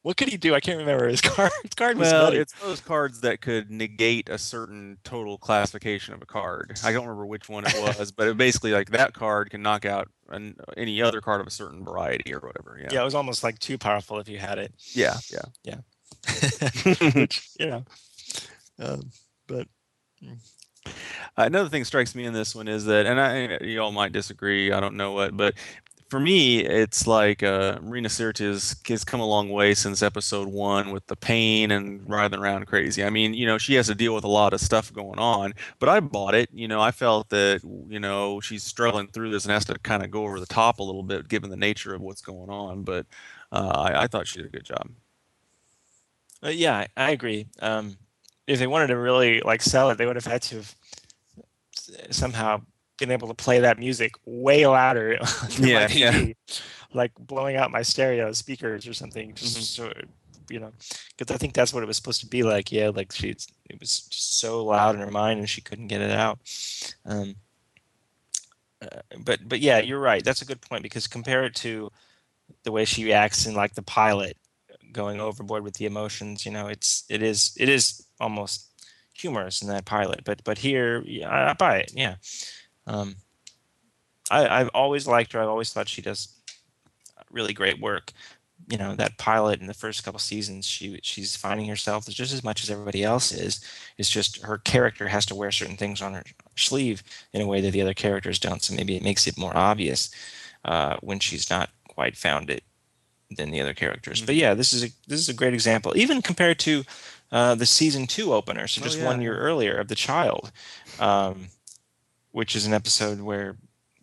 What 0.03 0.17
could 0.17 0.29
he 0.29 0.37
do? 0.37 0.53
I 0.53 0.59
can't 0.59 0.77
remember 0.77 1.07
his 1.07 1.19
card. 1.35 1.51
His 1.63 1.73
card 1.75 1.97
was 1.97 2.11
Well, 2.11 2.25
nutty. 2.25 2.37
it's 2.37 2.53
those 2.61 2.79
cards 2.79 3.21
that 3.21 3.41
could 3.41 3.71
negate 3.71 4.29
a 4.29 4.37
certain 4.37 4.99
total 5.03 5.39
classification 5.39 6.13
of 6.13 6.21
a 6.21 6.27
card. 6.27 6.77
I 6.83 6.91
don't 6.91 7.05
remember 7.07 7.25
which 7.25 7.49
one 7.49 7.65
it 7.65 7.73
was, 7.81 8.11
but 8.11 8.27
it 8.27 8.37
basically 8.37 8.71
like 8.71 8.91
that 8.91 9.13
card 9.13 9.49
can 9.49 9.63
knock 9.63 9.83
out 9.83 10.07
an, 10.29 10.57
any 10.77 11.01
other 11.01 11.21
card 11.21 11.41
of 11.41 11.47
a 11.47 11.51
certain 11.51 11.83
variety 11.83 12.33
or 12.35 12.39
whatever. 12.39 12.77
Yeah. 12.79 12.89
yeah, 12.91 13.01
it 13.01 13.05
was 13.05 13.15
almost 13.15 13.43
like 13.43 13.57
too 13.57 13.79
powerful 13.79 14.19
if 14.19 14.29
you 14.29 14.37
had 14.37 14.59
it. 14.59 14.73
Yeah. 14.93 15.17
Yeah. 15.63 15.77
Which 17.13 17.49
you 17.59 17.65
know, 17.65 17.83
um, 18.79 19.11
but 19.47 19.67
Another 21.37 21.69
thing 21.69 21.81
that 21.81 21.85
strikes 21.85 22.15
me 22.15 22.25
in 22.25 22.33
this 22.33 22.55
one 22.55 22.67
is 22.67 22.85
that, 22.85 23.05
and 23.05 23.19
I, 23.19 23.57
you 23.63 23.81
all 23.81 23.91
might 23.91 24.11
disagree. 24.11 24.71
I 24.71 24.79
don't 24.79 24.95
know 24.95 25.11
what, 25.11 25.35
but 25.35 25.55
for 26.09 26.19
me, 26.19 26.59
it's 26.59 27.07
like 27.07 27.43
uh, 27.43 27.79
Marina 27.81 28.07
Sirtis 28.07 28.87
has 28.87 29.03
come 29.03 29.19
a 29.19 29.25
long 29.25 29.49
way 29.49 29.73
since 29.73 30.01
episode 30.03 30.47
one 30.47 30.91
with 30.91 31.05
the 31.07 31.15
pain 31.15 31.71
and 31.71 32.07
writhing 32.09 32.39
around 32.39 32.67
crazy. 32.67 33.03
I 33.03 33.09
mean, 33.09 33.33
you 33.33 33.45
know, 33.47 33.57
she 33.57 33.73
has 33.73 33.87
to 33.87 33.95
deal 33.95 34.13
with 34.15 34.23
a 34.23 34.29
lot 34.29 34.53
of 34.53 34.61
stuff 34.61 34.93
going 34.93 35.19
on, 35.19 35.53
but 35.79 35.89
I 35.89 35.99
bought 35.99 36.35
it. 36.35 36.49
You 36.53 36.67
know, 36.67 36.79
I 36.79 36.91
felt 36.91 37.29
that, 37.29 37.61
you 37.89 37.99
know, 37.99 38.39
she's 38.39 38.63
struggling 38.63 39.07
through 39.07 39.31
this 39.31 39.45
and 39.45 39.51
has 39.51 39.65
to 39.65 39.79
kind 39.79 40.03
of 40.03 40.11
go 40.11 40.23
over 40.23 40.39
the 40.39 40.45
top 40.45 40.79
a 40.79 40.83
little 40.83 41.03
bit 41.03 41.27
given 41.27 41.49
the 41.49 41.57
nature 41.57 41.93
of 41.95 42.01
what's 42.01 42.21
going 42.21 42.49
on. 42.49 42.83
But 42.83 43.07
uh, 43.51 43.71
I, 43.75 44.03
I 44.03 44.07
thought 44.07 44.27
she 44.27 44.37
did 44.39 44.47
a 44.47 44.49
good 44.57 44.65
job. 44.65 44.89
uh, 46.43 46.49
yeah, 46.49 46.75
I, 46.77 46.87
I 46.97 47.11
agree. 47.11 47.47
Um, 47.59 47.97
if 48.47 48.59
they 48.59 48.67
wanted 48.67 48.87
to 48.87 48.97
really 48.97 49.41
like 49.41 49.61
sell 49.61 49.89
it, 49.89 49.97
they 49.97 50.05
would 50.05 50.15
have 50.15 50.25
had 50.25 50.41
to 50.43 50.57
have 50.57 50.75
somehow 52.11 52.61
been 52.97 53.11
able 53.11 53.27
to 53.27 53.33
play 53.33 53.59
that 53.59 53.77
music 53.79 54.13
way 54.25 54.65
louder. 54.67 55.17
Yeah, 55.57 55.87
yeah. 55.89 56.33
Like 56.93 57.11
blowing 57.19 57.57
out 57.57 57.71
my 57.71 57.81
stereo 57.81 58.31
speakers 58.31 58.87
or 58.87 58.93
something. 58.93 59.33
Just 59.35 59.57
Mhm. 59.57 59.61
so 59.63 59.93
you 60.49 60.59
know, 60.59 60.71
because 61.17 61.33
I 61.33 61.37
think 61.39 61.53
that's 61.53 61.73
what 61.73 61.81
it 61.81 61.87
was 61.87 61.97
supposed 61.97 62.21
to 62.21 62.27
be 62.27 62.43
like. 62.43 62.71
Yeah, 62.71 62.89
like 62.89 63.11
she's 63.11 63.47
it 63.69 63.79
was 63.79 64.01
just 64.07 64.39
so 64.39 64.63
loud 64.63 64.95
in 64.95 65.01
her 65.01 65.11
mind 65.11 65.39
and 65.39 65.49
she 65.49 65.61
couldn't 65.61 65.87
get 65.87 66.01
it 66.01 66.11
out. 66.11 66.39
Um, 67.05 67.35
uh, 68.81 69.01
but 69.23 69.39
but 69.47 69.59
yeah, 69.59 69.79
you're 69.79 69.99
right. 69.99 70.23
That's 70.23 70.41
a 70.41 70.45
good 70.45 70.61
point 70.61 70.83
because 70.83 71.07
compare 71.07 71.43
it 71.45 71.55
to 71.55 71.91
the 72.63 72.71
way 72.71 72.85
she 72.85 73.03
reacts 73.03 73.45
in 73.45 73.55
like 73.55 73.73
the 73.73 73.81
pilot, 73.81 74.37
going 74.95 75.19
overboard 75.19 75.63
with 75.63 75.75
the 75.75 75.85
emotions. 75.85 76.45
You 76.45 76.51
know, 76.51 76.67
it's 76.67 77.03
it 77.09 77.21
is 77.21 77.55
it 77.59 77.69
is 77.69 78.07
almost 78.19 78.71
humorous 79.13 79.61
in 79.61 79.67
that 79.67 79.85
pilot. 79.85 80.21
But 80.23 80.43
but 80.43 80.57
here, 80.57 81.03
I, 81.27 81.51
I 81.51 81.53
buy 81.53 81.77
it. 81.79 81.91
Yeah. 81.93 82.15
Um, 82.87 83.15
I 84.31 84.47
I've 84.47 84.69
always 84.73 85.05
liked 85.07 85.33
her. 85.33 85.41
I've 85.41 85.49
always 85.49 85.71
thought 85.71 85.89
she 85.89 86.01
does 86.01 86.29
really 87.29 87.53
great 87.53 87.79
work. 87.79 88.11
You 88.71 88.77
know 88.77 88.95
that 88.95 89.17
pilot 89.17 89.61
in 89.61 89.67
the 89.67 89.73
first 89.73 90.03
couple 90.03 90.19
seasons, 90.19 90.65
she 90.65 90.99
she's 91.03 91.35
finding 91.35 91.67
herself 91.67 92.07
just 92.07 92.33
as 92.33 92.43
much 92.43 92.63
as 92.63 92.71
everybody 92.71 93.03
else 93.03 93.31
is. 93.31 93.59
It's 93.97 94.09
just 94.09 94.41
her 94.43 94.57
character 94.57 95.07
has 95.09 95.25
to 95.27 95.35
wear 95.35 95.51
certain 95.51 95.77
things 95.77 96.01
on 96.01 96.13
her 96.15 96.23
sleeve 96.55 97.03
in 97.33 97.41
a 97.41 97.47
way 97.47 97.61
that 97.61 97.71
the 97.71 97.81
other 97.81 97.93
characters 97.93 98.39
don't. 98.39 98.63
So 98.63 98.73
maybe 98.73 98.95
it 98.95 99.03
makes 99.03 99.27
it 99.27 99.37
more 99.37 99.55
obvious 99.55 100.09
uh, 100.63 100.97
when 101.01 101.19
she's 101.19 101.49
not 101.49 101.69
quite 101.87 102.17
found 102.17 102.49
it 102.49 102.63
than 103.31 103.51
the 103.51 103.61
other 103.61 103.73
characters. 103.73 104.21
But 104.21 104.35
yeah, 104.35 104.53
this 104.53 104.73
is 104.73 104.83
a 104.83 104.87
this 105.07 105.19
is 105.19 105.29
a 105.29 105.33
great 105.33 105.53
example, 105.53 105.93
even 105.95 106.21
compared 106.21 106.59
to 106.59 106.83
uh, 107.31 107.55
the 107.55 107.65
season 107.65 108.07
two 108.07 108.33
opener, 108.33 108.67
so 108.67 108.81
Oh, 108.81 108.85
just 108.85 108.99
yeah, 108.99 109.05
one 109.05 109.21
year 109.21 109.37
earlier 109.37 109.75
of 109.77 109.87
the 109.87 109.95
child, 109.95 110.51
um, 110.99 111.47
which 112.31 112.55
is 112.55 112.65
an 112.65 112.73
episode 112.73 113.21
where 113.21 113.57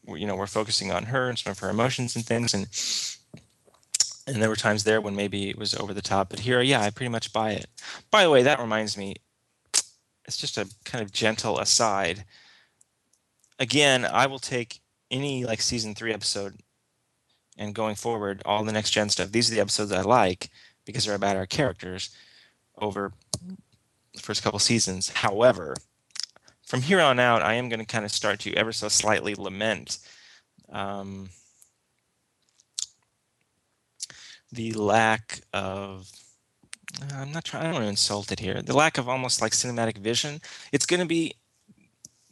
where, 0.05 0.18
you 0.18 0.27
know 0.27 0.37
we're 0.37 0.47
focusing 0.47 0.91
on 0.91 1.05
her 1.05 1.29
and 1.29 1.39
some 1.39 1.53
of 1.53 1.59
her 1.61 1.70
emotions 1.70 2.16
and 2.16 2.25
things 2.25 2.53
and 2.55 2.66
and 4.27 4.41
there 4.41 4.49
were 4.49 4.57
times 4.57 4.85
there 4.85 5.01
when 5.01 5.16
maybe 5.16 5.51
it 5.51 5.59
was 5.59 5.75
over 5.75 5.93
the 5.93 6.03
top 6.03 6.29
but 6.31 6.41
here 6.41 6.61
yeah 6.61 6.81
i 6.81 6.91
pretty 6.91 7.09
much 7.09 7.33
buy 7.33 7.53
it. 7.53 7.66
By 8.11 8.25
the 8.25 8.31
way 8.31 8.43
that 8.43 8.59
reminds 8.61 8.97
me 8.97 9.16
it's 10.25 10.37
just 10.37 10.57
a 10.59 10.68
kind 10.85 11.03
of 11.03 11.12
gentle 11.12 11.59
aside. 11.59 12.25
Again 13.59 14.05
i 14.05 14.27
will 14.27 14.39
take 14.41 14.81
any 15.11 15.45
like 15.45 15.61
season 15.61 15.95
three 15.95 16.12
episode 16.12 16.59
and 17.57 17.74
going 17.74 17.94
forward 17.94 18.42
all 18.44 18.64
the 18.64 18.72
next 18.72 18.90
gen 18.90 19.09
stuff. 19.09 19.32
These 19.32 19.50
are 19.50 19.55
the 19.55 19.61
episodes 19.61 19.92
i 19.92 20.03
like 20.03 20.50
because 20.84 21.05
they're 21.05 21.14
about 21.14 21.36
our 21.36 21.46
characters 21.46 22.11
over 22.78 23.12
the 24.14 24.20
first 24.20 24.42
couple 24.42 24.59
seasons. 24.59 25.11
However 25.11 25.74
from 26.72 26.80
here 26.80 27.00
on 27.00 27.18
out 27.18 27.42
i 27.42 27.53
am 27.53 27.68
going 27.68 27.80
to 27.80 27.84
kind 27.84 28.05
of 28.05 28.11
start 28.11 28.40
to 28.40 28.55
ever 28.55 28.72
so 28.72 28.88
slightly 28.88 29.34
lament 29.34 29.98
um, 30.70 31.28
the 34.50 34.72
lack 34.72 35.42
of 35.53 36.11
i'm 37.14 37.30
not 37.30 37.44
trying 37.44 37.62
i 37.62 37.66
don't 37.66 37.74
want 37.74 37.84
to 37.84 37.90
insult 37.90 38.32
it 38.32 38.40
here 38.40 38.62
the 38.62 38.74
lack 38.74 38.96
of 38.96 39.07
almost 39.07 39.42
like 39.42 39.53
cinematic 39.53 39.98
vision. 39.98 40.40
It's 40.72 40.86
going 40.86 41.00
to 41.00 41.07
be 41.07 41.34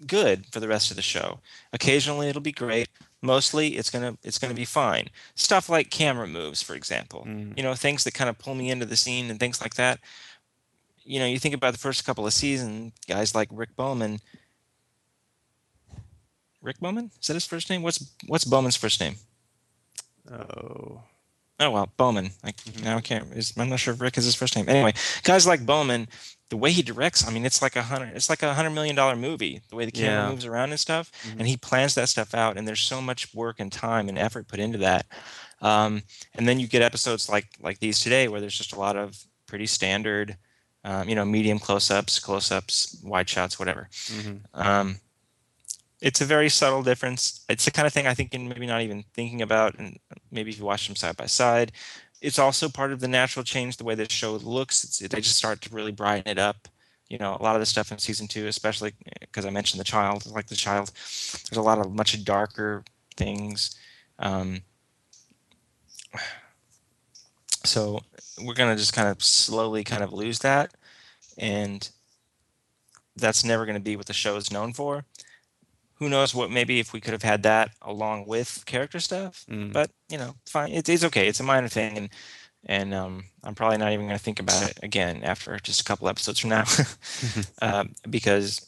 good 0.06 0.46
for 0.50 0.60
the 0.60 0.68
rest 0.68 0.90
of 0.90 0.96
the 0.96 1.02
show. 1.02 1.40
Occasionally 1.74 2.28
it'll 2.28 2.40
be 2.40 2.52
great 2.52 2.88
mostly 3.22 3.76
it's 3.76 3.90
going 3.90 4.12
to 4.12 4.18
it's 4.26 4.38
going 4.38 4.50
to 4.50 4.56
be 4.56 4.64
fine 4.64 5.08
stuff 5.34 5.68
like 5.68 5.90
camera 5.90 6.26
moves 6.26 6.62
for 6.62 6.74
example 6.74 7.24
Mm. 7.26 7.56
you 7.56 7.62
know 7.62 7.74
things 7.74 8.04
that 8.04 8.14
kind 8.14 8.30
of 8.30 8.38
pull 8.38 8.54
me 8.54 8.70
into 8.70 8.86
the 8.86 8.96
scene 8.96 9.30
and 9.30 9.38
things 9.38 9.60
like 9.60 9.74
that 9.74 10.00
you 11.04 11.18
know 11.18 11.26
you 11.26 11.38
think 11.38 11.54
about 11.54 11.72
the 11.72 11.78
first 11.78 12.04
couple 12.06 12.26
of 12.26 12.32
seasons 12.32 12.92
guys 13.08 13.34
like 13.34 13.48
rick 13.52 13.76
bowman 13.76 14.20
rick 16.62 16.78
bowman 16.80 17.10
is 17.20 17.26
that 17.26 17.34
his 17.34 17.46
first 17.46 17.68
name 17.70 17.82
what's 17.82 18.12
what's 18.26 18.44
bowman's 18.44 18.76
first 18.76 19.00
name 19.00 19.16
Oh. 20.30 21.02
Oh 21.58 21.70
well, 21.70 21.90
Bowman. 21.96 22.30
Like 22.44 22.54
now 22.82 22.96
I 22.98 23.00
can't. 23.00 23.32
Is, 23.32 23.52
I'm 23.56 23.68
not 23.68 23.80
sure 23.80 23.92
if 23.92 24.00
Rick 24.00 24.16
is 24.16 24.24
his 24.24 24.34
first 24.34 24.54
name. 24.56 24.68
Anyway, 24.68 24.94
guys 25.24 25.46
like 25.46 25.66
Bowman, 25.66 26.08
the 26.50 26.56
way 26.56 26.72
he 26.72 26.82
directs, 26.82 27.26
I 27.26 27.30
mean, 27.30 27.46
it's 27.46 27.62
like 27.62 27.76
a 27.76 27.82
hundred. 27.82 28.14
It's 28.16 28.28
like 28.28 28.42
a 28.42 28.54
hundred 28.54 28.70
million 28.70 28.94
dollar 28.96 29.16
movie. 29.16 29.62
The 29.70 29.76
way 29.76 29.84
the 29.86 29.92
camera 29.92 30.24
Yeah. 30.26 30.30
moves 30.30 30.44
around 30.44 30.70
and 30.70 30.78
stuff, 30.80 31.10
Mhm. 31.24 31.38
and 31.38 31.48
he 31.48 31.56
plans 31.56 31.94
that 31.94 32.08
stuff 32.08 32.34
out. 32.34 32.58
And 32.58 32.66
there's 32.68 32.80
so 32.82 33.00
much 33.00 33.32
work 33.34 33.60
and 33.60 33.72
time 33.72 34.08
and 34.08 34.18
effort 34.18 34.48
put 34.48 34.60
into 34.60 34.78
that. 34.78 35.06
Um, 35.62 36.02
and 36.34 36.48
then 36.48 36.58
you 36.60 36.66
get 36.66 36.82
episodes 36.82 37.28
like 37.28 37.46
like 37.60 37.78
these 37.78 38.00
today, 38.00 38.28
where 38.28 38.40
there's 38.40 38.56
just 38.58 38.72
a 38.72 38.78
lot 38.78 38.96
of 38.96 39.24
pretty 39.46 39.66
standard, 39.66 40.36
um, 40.84 41.08
you 41.08 41.14
know, 41.14 41.24
medium 41.24 41.58
close-ups, 41.58 42.18
close-ups, 42.18 42.96
wide 43.02 43.28
shots, 43.28 43.58
whatever. 43.58 43.88
Mhm. 44.08 44.40
Um, 44.54 45.00
it's 46.00 46.20
a 46.20 46.24
very 46.24 46.48
subtle 46.48 46.82
difference. 46.82 47.40
It's 47.48 47.64
the 47.66 47.70
kind 47.70 47.86
of 47.86 47.92
thing 47.92 48.06
I 48.06 48.14
think 48.14 48.32
you're 48.32 48.42
maybe 48.42 48.66
not 48.66 48.80
even 48.80 49.04
thinking 49.14 49.42
about, 49.42 49.78
and 49.78 49.98
maybe 50.30 50.50
if 50.50 50.58
you 50.58 50.64
watch 50.64 50.86
them 50.86 50.96
side 50.96 51.16
by 51.16 51.26
side, 51.26 51.72
it's 52.20 52.38
also 52.38 52.68
part 52.68 52.92
of 52.92 53.00
the 53.00 53.08
natural 53.08 53.44
change 53.44 53.76
the 53.76 53.84
way 53.84 53.94
the 53.94 54.10
show 54.10 54.34
looks. 54.36 54.84
It's, 54.84 54.98
they 54.98 55.20
just 55.20 55.36
start 55.36 55.60
to 55.62 55.74
really 55.74 55.92
brighten 55.92 56.30
it 56.30 56.38
up. 56.38 56.68
You 57.08 57.18
know, 57.18 57.36
a 57.38 57.42
lot 57.42 57.56
of 57.56 57.60
the 57.60 57.66
stuff 57.66 57.90
in 57.90 57.98
season 57.98 58.28
two, 58.28 58.46
especially 58.46 58.92
because 59.20 59.44
I 59.44 59.50
mentioned 59.50 59.80
the 59.80 59.84
child, 59.84 60.26
like 60.26 60.46
the 60.46 60.54
child, 60.54 60.92
there's 61.50 61.58
a 61.58 61.62
lot 61.62 61.78
of 61.78 61.92
much 61.92 62.22
darker 62.24 62.84
things. 63.16 63.74
Um, 64.18 64.62
so 67.64 68.00
we're 68.42 68.54
gonna 68.54 68.76
just 68.76 68.92
kind 68.92 69.08
of 69.08 69.22
slowly 69.22 69.82
kind 69.82 70.04
of 70.04 70.12
lose 70.12 70.38
that, 70.40 70.72
and 71.36 71.88
that's 73.16 73.44
never 73.44 73.66
going 73.66 73.76
to 73.76 73.82
be 73.82 73.96
what 73.96 74.06
the 74.06 74.12
show 74.12 74.36
is 74.36 74.52
known 74.52 74.72
for 74.72 75.04
who 76.00 76.08
knows 76.08 76.34
what 76.34 76.50
maybe 76.50 76.80
if 76.80 76.92
we 76.92 77.00
could 77.00 77.12
have 77.12 77.22
had 77.22 77.44
that 77.44 77.70
along 77.82 78.26
with 78.26 78.64
character 78.66 78.98
stuff 78.98 79.44
Mm. 79.48 79.72
but 79.72 79.90
you 80.08 80.18
know 80.18 80.34
fine 80.46 80.72
it's, 80.72 80.88
it's 80.88 81.04
okay 81.04 81.28
it's 81.28 81.38
a 81.40 81.44
minor 81.44 81.68
thing 81.68 81.96
and 81.96 82.08
and 82.66 82.92
um, 82.92 83.24
i'm 83.44 83.54
probably 83.54 83.78
not 83.78 83.92
even 83.92 84.06
going 84.06 84.18
to 84.18 84.24
think 84.24 84.40
about 84.40 84.68
it 84.68 84.78
again 84.82 85.22
after 85.22 85.56
just 85.58 85.80
a 85.80 85.84
couple 85.84 86.08
episodes 86.08 86.40
from 86.40 86.50
now 86.50 86.64
um, 87.62 87.94
because 88.10 88.66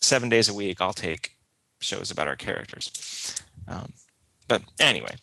seven 0.00 0.28
days 0.28 0.48
a 0.50 0.54
week 0.54 0.80
i'll 0.82 0.92
take 0.92 1.36
shows 1.80 2.10
about 2.10 2.28
our 2.28 2.36
characters 2.36 3.42
um, 3.68 3.92
but 4.48 4.62
anyway 4.78 5.14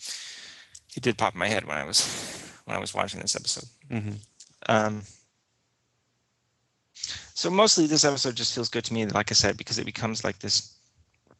it 0.95 1.03
did 1.03 1.17
pop 1.17 1.34
in 1.34 1.39
my 1.39 1.47
head 1.47 1.65
when 1.65 1.78
i 1.78 1.84
was 1.84 2.01
when 2.65 2.76
I 2.78 2.80
was 2.80 2.93
watching 2.93 3.20
this 3.20 3.36
episode. 3.36 3.67
Mhm. 3.89 4.17
Um, 4.67 5.01
so 7.34 7.49
mostly 7.49 7.88
this 7.88 8.03
episode 8.03 8.36
just 8.36 8.53
feels 8.53 8.70
good 8.70 8.84
to 8.86 8.93
me, 8.93 9.05
like 9.07 9.32
I 9.32 9.34
said, 9.34 9.57
because 9.57 9.80
it 9.80 9.86
becomes 9.86 10.24
like 10.24 10.38
this, 10.39 10.76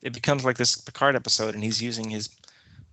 it 0.02 0.14
becomes 0.14 0.46
like 0.46 0.58
this 0.58 0.76
Picard 0.76 1.16
episode, 1.16 1.56
and 1.56 1.64
he's 1.64 1.82
using 1.82 2.10
his 2.10 2.30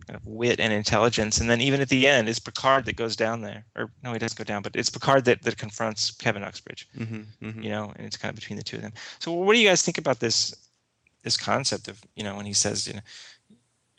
kind 0.06 0.16
of 0.16 0.26
wit 0.26 0.60
and 0.60 0.72
intelligence, 0.72 1.38
and 1.40 1.50
then 1.50 1.60
even 1.60 1.80
at 1.80 1.88
the 1.88 2.06
end, 2.06 2.28
it's 2.28 2.38
Picard 2.38 2.84
that 2.84 2.96
goes 2.96 3.16
down 3.16 3.40
there, 3.40 3.64
or 3.74 3.90
no, 4.04 4.12
he 4.12 4.18
doesn't 4.18 4.38
go 4.38 4.44
down, 4.44 4.62
but 4.62 4.76
it's 4.76 4.90
Picard 4.90 5.24
that, 5.24 5.42
that 5.42 5.56
confronts 5.56 6.10
Kevin 6.12 6.44
Uxbridge, 6.44 6.88
Mhm, 6.96 7.24
mhm. 7.42 7.62
you 7.64 7.70
know, 7.70 7.92
and 7.96 8.06
it's 8.06 8.16
kind 8.16 8.30
of 8.30 8.36
between 8.36 8.56
the 8.56 8.62
two 8.62 8.76
of 8.76 8.82
them. 8.82 8.92
So 9.18 9.32
what 9.32 9.54
do 9.54 9.58
you 9.58 9.68
guys 9.68 9.82
think 9.82 9.98
about 9.98 10.20
this, 10.20 10.54
this 11.22 11.36
concept 11.36 11.88
of, 11.88 12.00
you 12.14 12.22
know, 12.22 12.36
when 12.36 12.46
he 12.46 12.52
says, 12.52 12.86
you 12.86 12.94
know, 12.94 13.00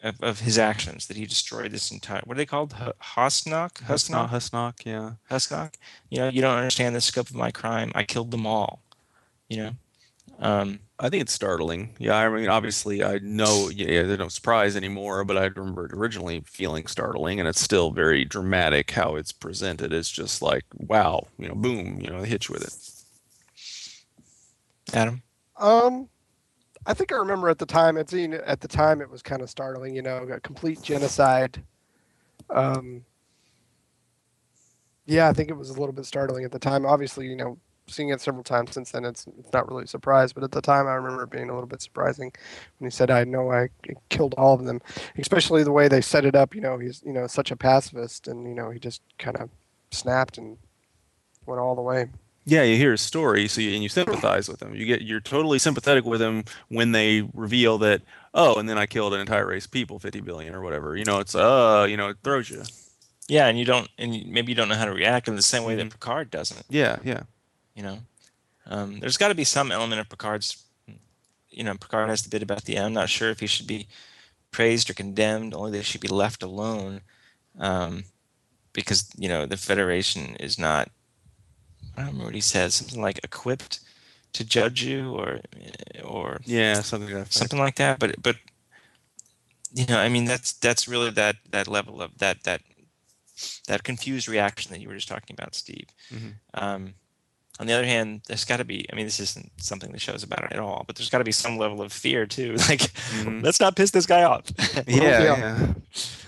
of, 0.04 0.22
of 0.22 0.40
his 0.40 0.58
actions 0.58 1.08
that 1.08 1.18
he 1.18 1.26
destroyed 1.26 1.72
this 1.72 1.92
entire, 1.92 2.22
what 2.26 2.38
are 2.38 2.38
they 2.38 2.46
called? 2.46 2.74
H- 2.80 2.94
Hosnock? 3.16 3.74
Husnock, 3.82 4.30
Hosnock? 4.30 4.30
Husnock, 4.30 4.86
yeah. 4.86 5.12
Husnock? 5.30 5.74
You 6.10 6.20
know, 6.20 6.30
you 6.30 6.40
don't 6.42 6.56
understand 6.56 6.96
the 6.96 7.02
scope 7.02 7.30
of 7.30 7.36
my 7.36 7.52
crime. 7.52 7.92
I 7.96 8.04
killed 8.04 8.32
them 8.32 8.46
all. 8.46 8.84
You 9.50 9.58
know, 9.58 9.72
um, 10.40 10.80
I 11.00 11.10
think 11.10 11.22
it's 11.22 11.34
startling. 11.34 11.96
Yeah, 12.00 12.16
I 12.16 12.30
mean, 12.30 12.50
obviously, 12.50 13.04
I 13.04 13.20
know, 13.20 13.70
yeah, 13.70 14.04
there's 14.04 14.20
no 14.20 14.30
surprise 14.30 14.76
anymore, 14.76 15.24
but 15.24 15.38
I 15.38 15.46
remember 15.46 15.86
it 15.86 15.94
originally 15.94 16.42
feeling 16.46 16.88
startling, 16.88 17.40
and 17.40 17.48
it's 17.48 17.62
still 17.62 17.92
very 17.92 18.26
dramatic 18.26 18.92
how 18.92 19.16
it's 19.16 19.32
presented. 19.32 19.94
It's 19.94 20.12
just 20.12 20.42
like, 20.42 20.66
wow, 20.74 21.28
you 21.38 21.48
know, 21.48 21.56
boom, 21.56 22.00
you 22.02 22.10
know, 22.10 22.22
they 22.22 22.28
hit 22.28 22.50
you 22.50 22.54
with 22.54 22.64
it. 22.64 24.96
Adam. 24.96 25.22
Um, 25.58 26.10
I 26.86 26.94
think 26.94 27.12
I 27.12 27.18
remember 27.18 27.50
at 27.50 27.58
the 27.58 27.66
time. 27.66 27.98
It's 27.98 28.14
you 28.14 28.30
know, 28.30 28.42
at 28.46 28.62
the 28.62 28.68
time 28.68 29.02
it 29.02 29.10
was 29.10 29.22
kind 29.22 29.42
of 29.42 29.50
startling. 29.50 29.96
You 29.96 30.02
know, 30.02 30.24
a 30.24 30.40
complete 30.40 30.82
genocide. 30.82 31.62
Um, 32.50 33.04
yeah, 35.06 35.28
I 35.28 35.34
think 35.34 35.50
it 35.50 35.58
was 35.58 35.70
a 35.70 35.74
little 35.74 35.92
bit 35.92 36.06
startling 36.06 36.46
at 36.46 36.52
the 36.52 36.60
time. 36.60 36.86
Obviously, 36.86 37.28
you 37.28 37.36
know, 37.36 37.58
seeing 37.88 38.10
it 38.10 38.22
several 38.22 38.44
times 38.44 38.74
since 38.74 38.92
then, 38.92 39.06
it's 39.06 39.28
it's 39.40 39.52
not 39.54 39.68
really 39.70 39.84
a 39.84 39.88
surprise. 39.88 40.34
But 40.34 40.44
at 40.44 40.52
the 40.52 40.62
time, 40.62 40.88
I 40.88 40.94
remember 40.94 41.24
it 41.24 41.30
being 41.30 41.50
a 41.50 41.54
little 41.54 41.68
bit 41.68 41.82
surprising 41.82 42.32
when 42.78 42.90
he 42.90 42.94
said, 42.94 43.10
"I 43.10 43.24
know 43.24 43.52
I 43.52 43.70
killed 44.10 44.36
all 44.38 44.54
of 44.54 44.66
them," 44.66 44.82
especially 45.18 45.64
the 45.64 45.72
way 45.72 45.88
they 45.88 46.02
set 46.02 46.26
it 46.26 46.36
up. 46.36 46.56
You 46.56 46.62
know, 46.62 46.78
he's 46.78 47.02
you 47.06 47.14
know 47.14 47.28
such 47.28 47.52
a 47.52 47.56
pacifist, 47.56 48.28
and 48.28 48.48
you 48.48 48.54
know 48.54 48.70
he 48.70 48.80
just 48.80 49.02
kind 49.18 49.38
of 49.38 49.50
snapped 49.92 50.38
and 50.38 50.58
went 51.46 51.60
all 51.62 51.76
the 51.76 51.82
way. 51.82 52.10
Yeah, 52.46 52.64
you 52.64 52.78
hear 52.78 52.92
his 52.92 53.02
story, 53.02 53.50
so 53.50 53.60
you, 53.60 53.74
and 53.74 53.84
you 53.84 53.90
sympathize 53.90 54.48
with 54.48 54.62
him. 54.62 54.74
You 54.74 54.86
get 54.86 55.02
you're 55.02 55.20
totally 55.20 55.60
sympathetic 55.60 56.06
with 56.06 56.22
him 56.22 56.46
when 56.70 56.94
they 56.94 57.28
reveal 57.34 57.78
that, 57.80 58.04
oh, 58.34 58.56
and 58.56 58.70
then 58.70 58.78
I 58.78 58.86
killed 58.86 59.14
an 59.14 59.20
entire 59.20 59.46
race 59.46 59.66
of 59.66 59.72
people, 59.72 60.00
50 60.00 60.22
billion 60.22 60.56
or 60.56 60.62
whatever. 60.62 60.96
You 60.96 61.04
know, 61.04 61.20
it's 61.20 61.36
uh, 61.36 61.86
you 61.90 61.98
know, 61.98 62.10
it 62.10 62.18
throws 62.24 62.50
you. 62.50 62.64
Yeah, 63.28 63.48
and 63.48 63.60
you 63.60 63.66
don't, 63.66 63.90
and 63.98 64.26
maybe 64.28 64.54
you 64.54 64.56
don't 64.56 64.70
know 64.70 64.76
how 64.76 64.86
to 64.86 64.94
react 64.94 65.28
in 65.28 65.36
the 65.36 65.42
same 65.42 65.66
way 65.66 65.76
that 65.76 65.90
Picard 65.90 66.32
doesn't. 66.32 66.64
Yeah, 66.70 67.00
yeah. 67.04 67.24
You 67.78 67.84
know, 67.84 68.00
um, 68.66 69.00
there's 69.00 69.18
got 69.18 69.28
to 69.28 69.36
be 69.36 69.44
some 69.44 69.72
element 69.72 70.02
of 70.02 70.10
Picard's. 70.10 70.66
You 71.50 71.64
know, 71.64 71.76
Picard 71.76 72.10
has 72.10 72.24
the 72.24 72.30
bit 72.30 72.42
about 72.42 72.66
the 72.66 72.76
end. 72.76 72.86
I'm 72.88 72.94
not 72.94 73.10
sure 73.10 73.30
if 73.30 73.40
he 73.40 73.46
should 73.46 73.68
be 73.68 73.88
praised 74.50 74.90
or 74.90 74.96
condemned. 74.96 75.54
Only 75.54 75.78
he 75.78 75.84
should 75.84 76.02
be 76.02 76.08
left 76.08 76.42
alone, 76.42 77.02
um, 77.60 78.06
because 78.74 79.10
you 79.16 79.30
know 79.30 79.46
the 79.46 79.58
Federation 79.58 80.36
is 80.38 80.58
not. 80.58 80.90
I 81.96 82.02
don't 82.02 82.08
remember 82.08 82.26
what 82.26 82.36
he 82.36 82.42
says. 82.42 82.74
Something 82.74 83.00
like 83.00 83.20
equipped 83.24 83.80
to 84.34 84.44
judge 84.44 84.84
you, 84.84 85.12
or 85.14 85.42
or 86.04 86.42
Yeah, 86.46 86.82
something 86.82 87.14
like 87.14 87.26
that. 87.26 87.34
something 87.34 87.60
like 87.60 87.76
that. 87.76 88.00
But 88.00 88.22
but 88.22 88.38
you 89.72 89.86
know, 89.86 90.00
I 90.00 90.10
mean, 90.10 90.26
that's 90.26 90.54
that's 90.54 90.88
really 90.88 91.12
that 91.12 91.36
that 91.52 91.68
level 91.68 92.02
of 92.02 92.18
that 92.18 92.44
that 92.44 92.62
that 93.68 93.84
confused 93.84 94.28
reaction 94.28 94.72
that 94.72 94.82
you 94.82 94.88
were 94.88 94.96
just 94.96 95.08
talking 95.08 95.36
about, 95.38 95.54
Steve. 95.54 95.88
Mhm. 96.12 96.34
Um, 96.56 96.94
on 97.60 97.68
the 97.68 97.74
other 97.74 97.86
hand, 97.86 98.22
there's 98.28 98.46
got 98.46 98.58
to 98.58 98.66
be. 98.66 98.86
I 98.92 98.96
mean, 98.96 99.06
this 99.06 99.20
isn't 99.20 99.52
something 99.58 99.92
the 99.92 100.00
show's 100.00 100.24
about 100.24 100.52
at 100.52 100.60
all, 100.60 100.84
but 100.86 100.96
there's 100.96 101.10
got 101.10 101.18
to 101.20 101.24
be 101.24 101.32
some 101.32 101.58
level 101.58 101.82
of 101.82 101.92
fear 101.92 102.26
too. 102.26 102.54
Like, 102.70 102.82
Mhm. 103.22 103.44
let's 103.44 103.60
not 103.60 103.76
piss 103.76 103.92
this 103.92 104.06
guy 104.06 104.24
off. 104.24 104.44
Yeah, 104.88 105.24
Yeah. 105.24 105.38
yeah. 105.38 105.74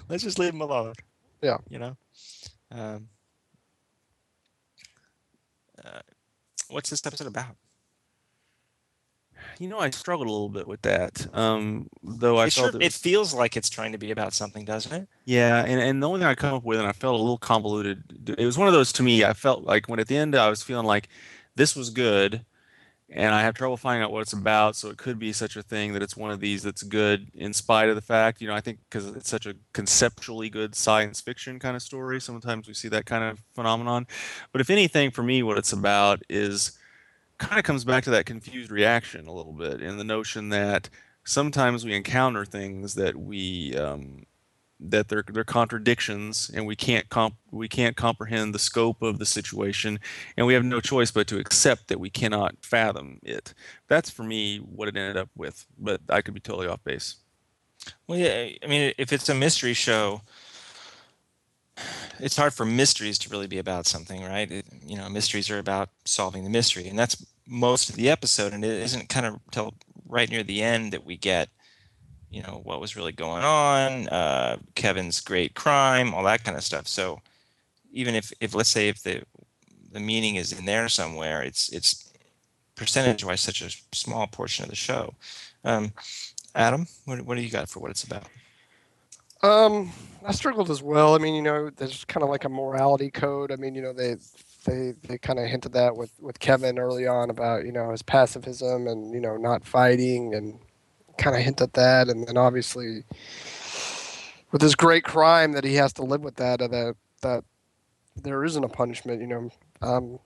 let's 0.10 0.24
just 0.24 0.40
leave 0.40 0.54
him 0.54 0.62
alone. 0.62 0.94
Yeah. 1.42 1.58
You 1.70 1.80
know. 1.80 1.98
Um, 2.72 3.10
uh, 5.84 6.00
what's 6.70 6.90
this 6.90 7.06
episode 7.06 7.28
about? 7.28 7.56
You 9.60 9.68
know, 9.68 9.80
I 9.80 9.90
struggled 9.90 10.30
a 10.30 10.32
little 10.32 10.48
bit 10.48 10.68
with 10.68 10.82
that. 10.84 11.28
Um, 11.36 11.90
though 12.02 12.38
I 12.38 12.46
it, 12.46 12.54
felt 12.54 12.72
sure, 12.72 12.82
it, 12.82 12.86
it 12.86 12.94
feels 12.94 13.34
like 13.34 13.58
it's 13.58 13.70
trying 13.70 13.92
to 13.92 13.98
be 13.98 14.10
about 14.10 14.34
something, 14.34 14.64
doesn't 14.64 14.94
it? 14.94 15.10
Yeah, 15.26 15.66
and, 15.66 15.82
and 15.82 16.02
the 16.02 16.08
only 16.08 16.22
thing 16.22 16.28
I 16.30 16.36
come 16.36 16.54
up 16.54 16.64
with, 16.64 16.80
and 16.80 16.88
I 16.88 16.94
felt 16.94 17.16
a 17.16 17.22
little 17.22 17.38
convoluted. 17.38 18.36
It 18.38 18.46
was 18.46 18.58
one 18.58 18.70
of 18.70 18.74
those 18.74 18.94
to 18.94 19.04
me. 19.04 19.26
I 19.26 19.34
felt 19.34 19.64
like 19.64 19.90
when 19.90 20.00
at 20.00 20.08
the 20.08 20.16
end 20.16 20.34
I 20.34 20.50
was 20.50 20.64
feeling 20.64 20.86
like 20.86 21.10
this 21.56 21.76
was 21.76 21.90
good, 21.90 22.46
and 23.10 23.36
I 23.36 23.42
have 23.42 23.54
trouble 23.54 23.76
finding 23.76 24.02
out 24.02 24.14
what 24.14 24.22
it's 24.22 24.32
about. 24.32 24.78
So 24.78 24.90
it 24.92 24.98
could 24.98 25.20
be 25.20 25.34
such 25.34 25.58
a 25.58 25.62
thing 25.62 25.92
that 25.92 26.02
it's 26.02 26.16
one 26.16 26.32
of 26.32 26.40
these 26.40 26.64
that's 26.64 26.84
good 26.84 27.28
in 27.34 27.54
spite 27.54 27.90
of 27.90 27.96
the 27.96 28.02
fact, 28.02 28.40
you 28.40 28.48
know. 28.48 28.56
I 28.56 28.62
think 28.62 28.80
because 28.90 29.08
it's 29.08 29.30
such 29.30 29.46
a 29.46 29.56
conceptually 29.74 30.50
good 30.50 30.74
science 30.74 31.20
fiction 31.20 31.60
kind 31.60 31.76
of 31.76 31.82
story. 31.82 32.22
Sometimes 32.22 32.66
we 32.66 32.74
see 32.74 32.88
that 32.88 33.06
kind 33.06 33.26
of 33.26 33.44
phenomenon. 33.54 34.08
But 34.54 34.62
if 34.62 34.70
anything, 34.70 35.12
for 35.12 35.22
me, 35.22 35.44
what 35.44 35.58
it's 35.58 35.74
about 35.74 36.24
is 36.30 36.79
kind 37.40 37.60
of 37.60 37.66
comes 37.66 37.84
back 37.86 38.04
to 38.06 38.12
that 38.12 38.26
confused 38.26 38.72
reaction 38.72 39.28
a 39.28 39.34
little 39.34 39.54
bit, 39.54 39.82
and 39.82 40.00
the 40.00 40.04
notion 40.04 40.50
that 40.50 40.90
sometimes 41.24 41.86
we 41.86 41.96
encounter 41.96 42.46
things 42.46 42.96
that 42.96 43.16
we 43.16 43.76
um, 43.78 44.26
that 44.80 45.10
they're 45.10 45.26
they're 45.32 45.44
contradictions 45.44 46.50
and 46.54 46.66
we 46.66 46.76
can't 46.76 47.10
comp 47.10 47.36
we 47.52 47.68
can't 47.68 47.98
comprehend 47.98 48.56
the 48.56 48.60
scope 48.60 49.02
of 49.02 49.20
the 49.20 49.26
situation 49.26 50.00
and 50.38 50.48
we 50.48 50.54
have 50.54 50.64
no 50.64 50.80
choice 50.80 51.12
but 51.12 51.28
to 51.28 51.38
accept 51.40 51.88
that 51.90 52.00
we 52.00 52.10
cannot 52.10 52.56
fathom 52.62 53.20
it 53.24 53.54
that's 53.90 54.10
for 54.10 54.24
me 54.24 54.58
what 54.58 54.88
it 54.88 54.96
ended 54.96 55.18
up 55.18 55.30
with 55.36 55.66
but 55.78 56.02
i 56.10 56.22
could 56.22 56.34
be 56.34 56.40
totally 56.40 56.68
off 56.68 56.84
base 56.84 57.18
Well, 58.08 58.20
yeah. 58.20 58.50
I 58.64 58.68
mean, 58.68 58.94
if 58.98 59.14
it's 59.14 59.30
a 59.30 59.36
mystery 59.36 59.74
show, 59.74 60.22
it's 62.20 62.38
hard 62.38 62.54
for 62.54 62.66
mysteries 62.66 63.18
to 63.20 63.30
really 63.30 63.48
be 63.48 63.58
about 63.58 63.88
something, 63.88 64.24
right? 64.24 64.52
It, 64.52 64.66
you 64.86 64.98
know, 64.98 65.10
mysteries 65.10 65.50
are 65.50 65.60
about 65.60 65.90
solving 66.06 66.44
the 66.44 66.50
mystery, 66.50 66.88
and 66.88 66.98
that's 66.98 67.26
most 67.48 67.90
of 67.90 67.96
the 67.96 68.10
episode. 68.10 68.54
And 68.54 68.64
it 68.64 68.82
isn't 68.82 69.10
kind 69.10 69.26
of 69.26 69.40
till 69.52 69.74
right 70.08 70.30
near 70.30 70.44
the 70.44 70.62
end 70.62 70.94
that 70.94 71.06
we 71.06 71.18
get, 71.18 71.50
you 72.30 72.42
know, 72.44 72.62
what 72.64 72.82
was 72.82 72.96
really 72.96 73.12
going 73.12 73.44
on, 73.44 74.08
uh, 74.10 74.58
Kevin's 74.76 75.20
great 75.22 75.56
crime, 75.56 76.14
all 76.14 76.24
that 76.24 76.44
kind 76.44 76.58
of 76.58 76.64
stuff. 76.64 76.88
So, 76.88 77.22
even 77.92 78.16
if, 78.16 78.32
if 78.40 78.54
let's 78.54 78.70
say 78.70 78.88
if 78.90 79.02
the 79.04 79.24
the 79.92 80.00
meaning 80.00 80.36
is 80.36 80.52
in 80.54 80.66
there 80.66 80.88
somewhere, 80.90 81.42
it's 81.42 81.70
it's 81.70 82.12
percentage-wise 82.76 83.42
such 83.42 83.62
a 83.62 83.96
small 83.96 84.28
portion 84.28 84.64
of 84.64 84.70
the 84.70 84.76
show. 84.76 85.14
Um, 85.66 85.92
Adam, 86.56 86.88
what, 87.06 87.22
what 87.22 87.36
do 87.36 87.42
you 87.42 87.50
got 87.50 87.70
for 87.70 87.80
what 87.80 87.92
it's 87.92 88.04
about? 88.04 88.24
Um, 89.42 89.92
I 90.26 90.32
struggled 90.32 90.70
as 90.70 90.82
well. 90.82 91.16
I 91.16 91.18
mean, 91.18 91.34
you 91.36 91.42
know, 91.42 91.70
there's 91.70 92.06
kind 92.06 92.24
of 92.24 92.30
like 92.30 92.44
a 92.46 92.50
morality 92.50 93.10
code. 93.10 93.52
I 93.52 93.56
mean, 93.56 93.76
you 93.76 93.82
know, 93.82 93.94
they 93.94 94.16
they 94.66 94.94
they 95.08 95.18
kind 95.18 95.40
of 95.40 95.48
hinted 95.48 95.74
that 95.74 95.96
with 95.96 96.12
with 96.20 96.40
Kevin 96.40 96.78
early 96.78 97.08
on 97.08 97.30
about 97.30 97.66
you 97.66 97.72
know 97.72 97.92
his 97.92 98.02
pacifism 98.02 98.88
and 98.88 99.14
you 99.14 99.20
know 99.20 99.38
not 99.38 99.66
fighting 99.66 100.34
and 100.34 100.60
kind 101.18 101.36
of 101.36 101.42
hint 101.42 101.62
at 101.62 101.74
that, 101.74 102.10
and 102.10 102.28
then 102.28 102.38
obviously 102.38 103.04
with 104.52 104.62
his 104.62 104.76
great 104.76 105.04
crime 105.04 105.54
that 105.54 105.64
he 105.64 105.76
has 105.76 105.94
to 105.94 106.04
live 106.04 106.22
with 106.22 106.36
that, 106.36 106.62
uh, 106.62 106.68
that 106.68 106.96
that 107.22 107.44
there 108.16 108.44
isn't 108.44 108.64
a 108.64 108.70
punishment. 108.70 109.22
You 109.22 109.28
know, 109.28 109.50
um, 109.82 110.20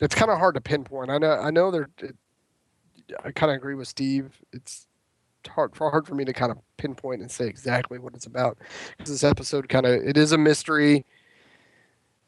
it's 0.00 0.14
kind 0.14 0.30
of 0.30 0.38
hard 0.38 0.54
to 0.56 0.60
pinpoint. 0.60 1.10
I 1.10 1.18
know 1.18 1.32
I 1.32 1.50
know 1.50 1.70
there. 1.70 1.88
I 3.24 3.30
kind 3.30 3.52
of 3.52 3.56
agree 3.56 3.76
with 3.76 3.86
Steve. 3.86 4.42
It's 4.52 4.85
hard 5.46 5.74
for 5.74 5.90
hard 5.90 6.06
for 6.06 6.14
me 6.14 6.24
to 6.24 6.32
kind 6.32 6.52
of 6.52 6.58
pinpoint 6.76 7.20
and 7.20 7.30
say 7.30 7.46
exactly 7.46 7.98
what 7.98 8.14
it's 8.14 8.26
about 8.26 8.58
because 8.96 9.10
this 9.10 9.24
episode 9.24 9.68
kind 9.68 9.86
of 9.86 9.92
it 9.92 10.16
is 10.16 10.32
a 10.32 10.38
mystery 10.38 11.04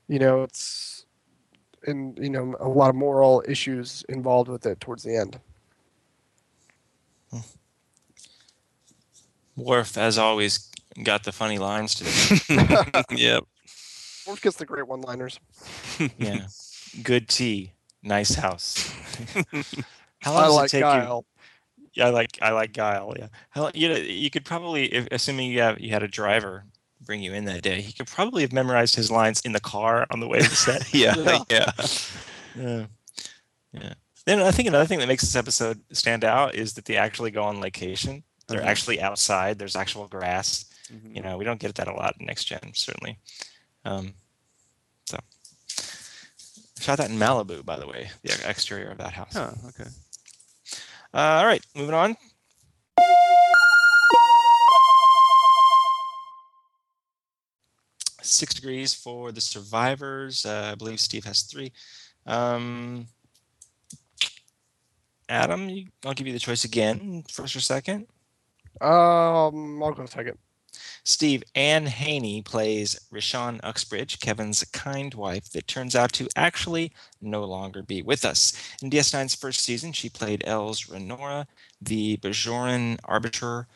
you 0.08 0.18
know 0.18 0.42
it's 0.42 1.06
and 1.86 2.18
you 2.18 2.30
know 2.30 2.54
a 2.60 2.68
lot 2.68 2.90
of 2.90 2.96
moral 2.96 3.42
issues 3.46 4.04
involved 4.08 4.48
with 4.48 4.66
it 4.66 4.80
towards 4.80 5.02
the 5.02 5.16
end 5.16 5.38
hmm. 7.30 7.38
Worf, 9.56 9.98
as 9.98 10.18
always, 10.18 10.70
got 11.02 11.24
the 11.24 11.32
funny 11.32 11.58
lines 11.58 11.92
today. 11.96 13.02
yep 13.10 13.44
Worf 14.26 14.40
gets 14.40 14.56
the 14.56 14.66
great 14.66 14.86
one 14.86 15.00
liners 15.00 15.40
yeah, 16.18 16.46
good 17.02 17.28
tea, 17.28 17.72
nice 18.02 18.34
house. 18.34 18.92
How 20.20 20.32
long 20.32 20.42
i 20.42 20.46
does 20.46 20.54
like 20.54 20.66
it 20.66 20.70
take 20.70 20.80
Guile. 20.82 21.24
you? 21.26 21.37
Yeah, 21.98 22.06
I 22.06 22.10
like 22.10 22.38
I 22.40 22.50
like 22.52 22.72
Guile. 22.72 23.12
Yeah, 23.18 23.26
how 23.50 23.70
you 23.74 23.88
know 23.88 23.96
you 23.96 24.30
could 24.30 24.44
probably, 24.44 24.86
if, 24.94 25.08
assuming 25.10 25.50
you 25.50 25.60
have 25.60 25.80
you 25.80 25.90
had 25.90 26.02
a 26.04 26.08
driver 26.08 26.64
bring 27.00 27.20
you 27.22 27.32
in 27.32 27.44
that 27.46 27.62
day, 27.62 27.80
he 27.80 27.92
could 27.92 28.06
probably 28.06 28.42
have 28.42 28.52
memorized 28.52 28.94
his 28.94 29.10
lines 29.10 29.40
in 29.40 29.52
the 29.52 29.60
car 29.60 30.06
on 30.10 30.20
the 30.20 30.28
way 30.28 30.38
to 30.40 30.48
the 30.48 30.54
set. 30.56 30.94
yeah 30.94 31.14
Yeah. 31.50 31.70
yeah 32.56 32.86
Yeah. 33.72 33.94
Then 34.26 34.40
I 34.40 34.50
think 34.50 34.68
another 34.68 34.84
thing 34.86 34.98
that 35.00 35.08
makes 35.08 35.22
this 35.22 35.36
episode 35.36 35.80
stand 35.92 36.22
out 36.24 36.54
is 36.54 36.74
that 36.74 36.84
they 36.84 36.96
actually 36.96 37.30
go 37.30 37.42
on 37.44 37.60
location. 37.60 38.22
They're 38.46 38.60
Mhm. 38.60 38.66
actually 38.66 39.00
outside. 39.00 39.58
There's 39.58 39.74
actual 39.76 40.06
grass. 40.06 40.66
Mhm. 40.92 41.16
You 41.16 41.22
know, 41.22 41.36
we 41.38 41.44
don't 41.44 41.58
get 41.60 41.74
that 41.76 41.88
a 41.88 41.92
lot 41.94 42.14
in 42.20 42.26
next 42.26 42.44
gen, 42.44 42.72
certainly. 42.74 43.18
Um, 43.84 44.14
so 45.06 45.18
Shot 46.80 46.98
that 46.98 47.10
in 47.10 47.18
Malibu, 47.18 47.64
by 47.64 47.76
the 47.78 47.86
way, 47.88 48.10
the 48.22 48.38
exterior 48.48 48.90
of 48.90 48.98
that 48.98 49.12
house. 49.14 49.32
Huh, 49.34 49.50
okay. 49.68 49.90
Uh, 51.14 51.40
all 51.40 51.46
right, 51.46 51.64
moving 51.74 51.94
on. 51.94 52.16
Six 58.20 58.54
degrees 58.54 58.92
for 58.92 59.32
the 59.32 59.40
survivors. 59.40 60.44
Uh, 60.44 60.70
I 60.72 60.74
believe 60.74 61.00
Steve 61.00 61.24
has 61.24 61.42
three. 61.42 61.72
Um, 62.26 63.06
Adam, 65.28 65.70
I'll 66.04 66.14
give 66.14 66.26
you 66.26 66.32
the 66.32 66.38
choice 66.38 66.64
again, 66.64 67.22
first 67.30 67.56
or 67.56 67.60
second. 67.60 68.06
Um, 68.80 69.82
I'll 69.82 69.92
go 69.92 70.06
second. 70.06 70.38
Steve, 71.08 71.42
Anne 71.54 71.86
Haney 71.86 72.42
plays 72.42 73.00
Rishon 73.10 73.60
Uxbridge, 73.62 74.20
Kevin's 74.20 74.62
kind 74.64 75.14
wife 75.14 75.50
that 75.52 75.66
turns 75.66 75.96
out 75.96 76.12
to 76.12 76.28
actually 76.36 76.92
no 77.22 77.44
longer 77.44 77.82
be 77.82 78.02
with 78.02 78.26
us. 78.26 78.52
In 78.82 78.90
DS9's 78.90 79.34
first 79.34 79.60
season, 79.60 79.92
she 79.92 80.10
played 80.10 80.44
Els 80.46 80.84
Renora, 80.84 81.46
the 81.80 82.18
Bajoran 82.18 82.98
arbiter 83.04 83.66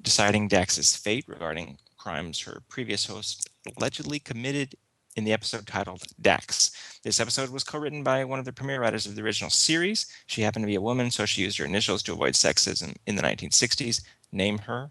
deciding 0.00 0.48
Dax's 0.48 0.96
fate 0.96 1.26
regarding 1.28 1.76
crimes 1.98 2.40
her 2.40 2.62
previous 2.70 3.04
host 3.04 3.50
allegedly 3.76 4.18
committed 4.18 4.74
in 5.14 5.24
the 5.24 5.32
episode 5.34 5.66
titled 5.66 6.04
Dax. 6.22 6.70
This 7.02 7.20
episode 7.20 7.50
was 7.50 7.64
co-written 7.64 8.02
by 8.02 8.24
one 8.24 8.38
of 8.38 8.46
the 8.46 8.52
premiere 8.54 8.80
writers 8.80 9.04
of 9.04 9.14
the 9.14 9.22
original 9.22 9.50
series. 9.50 10.06
She 10.26 10.40
happened 10.40 10.62
to 10.62 10.68
be 10.68 10.76
a 10.76 10.80
woman, 10.80 11.10
so 11.10 11.26
she 11.26 11.42
used 11.42 11.58
her 11.58 11.66
initials 11.66 12.02
to 12.04 12.14
avoid 12.14 12.32
sexism 12.32 12.96
in 13.06 13.14
the 13.14 13.22
1960s. 13.22 14.00
Name 14.32 14.60
her. 14.60 14.90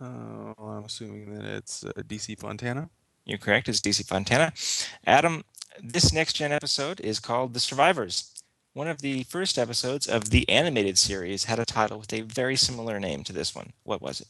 Uh, 0.00 0.52
well, 0.58 0.68
I'm 0.78 0.84
assuming 0.84 1.34
that 1.34 1.44
it's 1.44 1.84
uh, 1.84 1.92
DC 2.06 2.38
Fontana. 2.38 2.90
You're 3.24 3.38
correct. 3.38 3.68
It's 3.68 3.80
DC 3.80 4.06
Fontana. 4.06 4.52
Adam, 5.06 5.44
this 5.82 6.12
next 6.12 6.34
gen 6.34 6.52
episode 6.52 7.00
is 7.00 7.20
called 7.20 7.54
The 7.54 7.60
Survivors. 7.60 8.30
One 8.74 8.88
of 8.88 9.00
the 9.02 9.22
first 9.24 9.56
episodes 9.56 10.06
of 10.08 10.30
the 10.30 10.48
animated 10.48 10.98
series 10.98 11.44
had 11.44 11.58
a 11.60 11.64
title 11.64 11.98
with 11.98 12.12
a 12.12 12.22
very 12.22 12.56
similar 12.56 12.98
name 12.98 13.22
to 13.24 13.32
this 13.32 13.54
one. 13.54 13.72
What 13.84 14.02
was 14.02 14.20
it? 14.20 14.28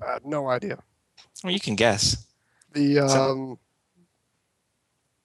Uh, 0.00 0.20
no 0.24 0.48
idea. 0.48 0.78
Well, 1.42 1.52
you 1.52 1.60
can 1.60 1.74
guess. 1.74 2.26
The 2.72 2.96
Some- 3.08 3.30
um 3.50 3.58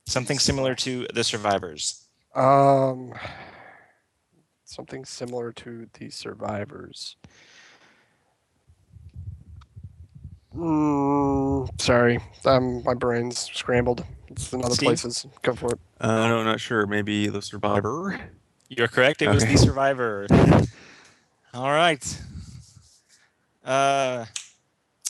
Something 0.07 0.37
similar 0.39 0.75
to 0.75 1.07
The 1.13 1.23
Survivors. 1.23 2.05
um 2.35 3.13
something 4.65 5.05
similar 5.05 5.51
to 5.53 5.87
the 5.99 6.09
survivors. 6.09 7.15
Mm, 10.55 11.69
sorry, 11.81 12.19
um, 12.45 12.83
my 12.83 12.93
brain's 12.93 13.39
scrambled. 13.53 14.05
It's 14.29 14.53
in 14.53 14.63
other 14.63 14.73
Steve? 14.75 14.87
places. 14.87 15.25
Go 15.41 15.53
for 15.53 15.71
it. 15.73 15.79
Uh, 15.99 16.27
no, 16.27 16.43
not 16.43 16.59
sure. 16.59 16.85
Maybe 16.85 17.27
The 17.27 17.41
Survivor. 17.41 18.19
You're 18.69 18.87
correct. 18.87 19.21
It 19.21 19.29
was 19.29 19.45
The 19.45 19.57
Survivor. 19.57 20.27
All 21.53 21.71
right. 21.71 22.21
Uh, 23.63 24.25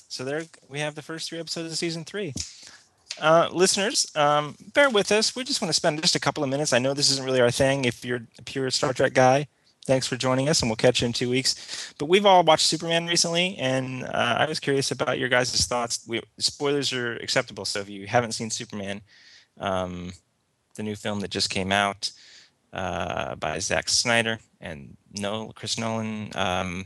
so 0.08 0.24
there 0.24 0.44
we 0.70 0.80
have 0.80 0.96
the 0.96 1.02
first 1.02 1.30
three 1.30 1.40
episodes 1.40 1.72
of 1.72 1.78
season 1.78 2.04
three. 2.06 2.34
Uh, 3.20 3.50
listeners, 3.52 4.12
um, 4.16 4.56
bear 4.74 4.90
with 4.90 5.12
us. 5.12 5.36
We 5.36 5.44
just 5.44 5.62
want 5.62 5.70
to 5.70 5.74
spend 5.74 6.02
just 6.02 6.16
a 6.16 6.20
couple 6.20 6.44
of 6.44 6.50
minutes. 6.50 6.74
I 6.74 6.80
know 6.80 6.94
this 6.94 7.12
isn't 7.12 7.26
really 7.26 7.42
our 7.42 7.52
thing. 7.52 7.86
If 7.86 8.04
you're 8.04 8.22
a 8.38 8.42
pure 8.44 8.70
Star 8.72 8.94
Trek 8.94 9.14
guy, 9.14 9.48
thanks 9.86 10.06
for 10.06 10.18
joining 10.18 10.50
us, 10.50 10.62
and 10.62 10.70
we'll 10.70 10.76
catch 10.76 11.02
you 11.02 11.08
in 11.08 11.14
two 11.14 11.30
weeks. 11.30 11.94
But 11.98 12.08
we've 12.08 12.26
all 12.26 12.44
watched 12.44 12.66
Superman 12.66 13.08
recently, 13.08 13.56
and 13.58 14.04
uh, 14.04 14.36
I 14.40 14.46
was 14.46 14.60
curious 14.60 14.92
about 14.92 15.18
your 15.18 15.30
guys' 15.30 15.66
thoughts. 15.66 16.06
We, 16.08 16.22
spoilers 16.40 16.92
are 16.92 17.14
acceptable, 17.18 17.66
so 17.66 17.80
if 17.80 17.90
you 17.90 18.06
haven't 18.08 18.34
seen 18.34 18.50
Superman, 18.50 19.02
um, 19.60 20.12
the 20.76 20.84
new 20.84 20.96
film 20.96 21.22
that 21.22 21.32
just 21.32 21.50
came 21.50 21.72
out 21.72 22.12
uh, 22.74 23.36
by 23.36 23.60
Zack 23.60 23.88
Snyder 23.88 24.40
and 24.60 24.98
no 25.14 25.52
Chris 25.56 25.80
Nolan, 25.80 26.32
um, 26.36 26.86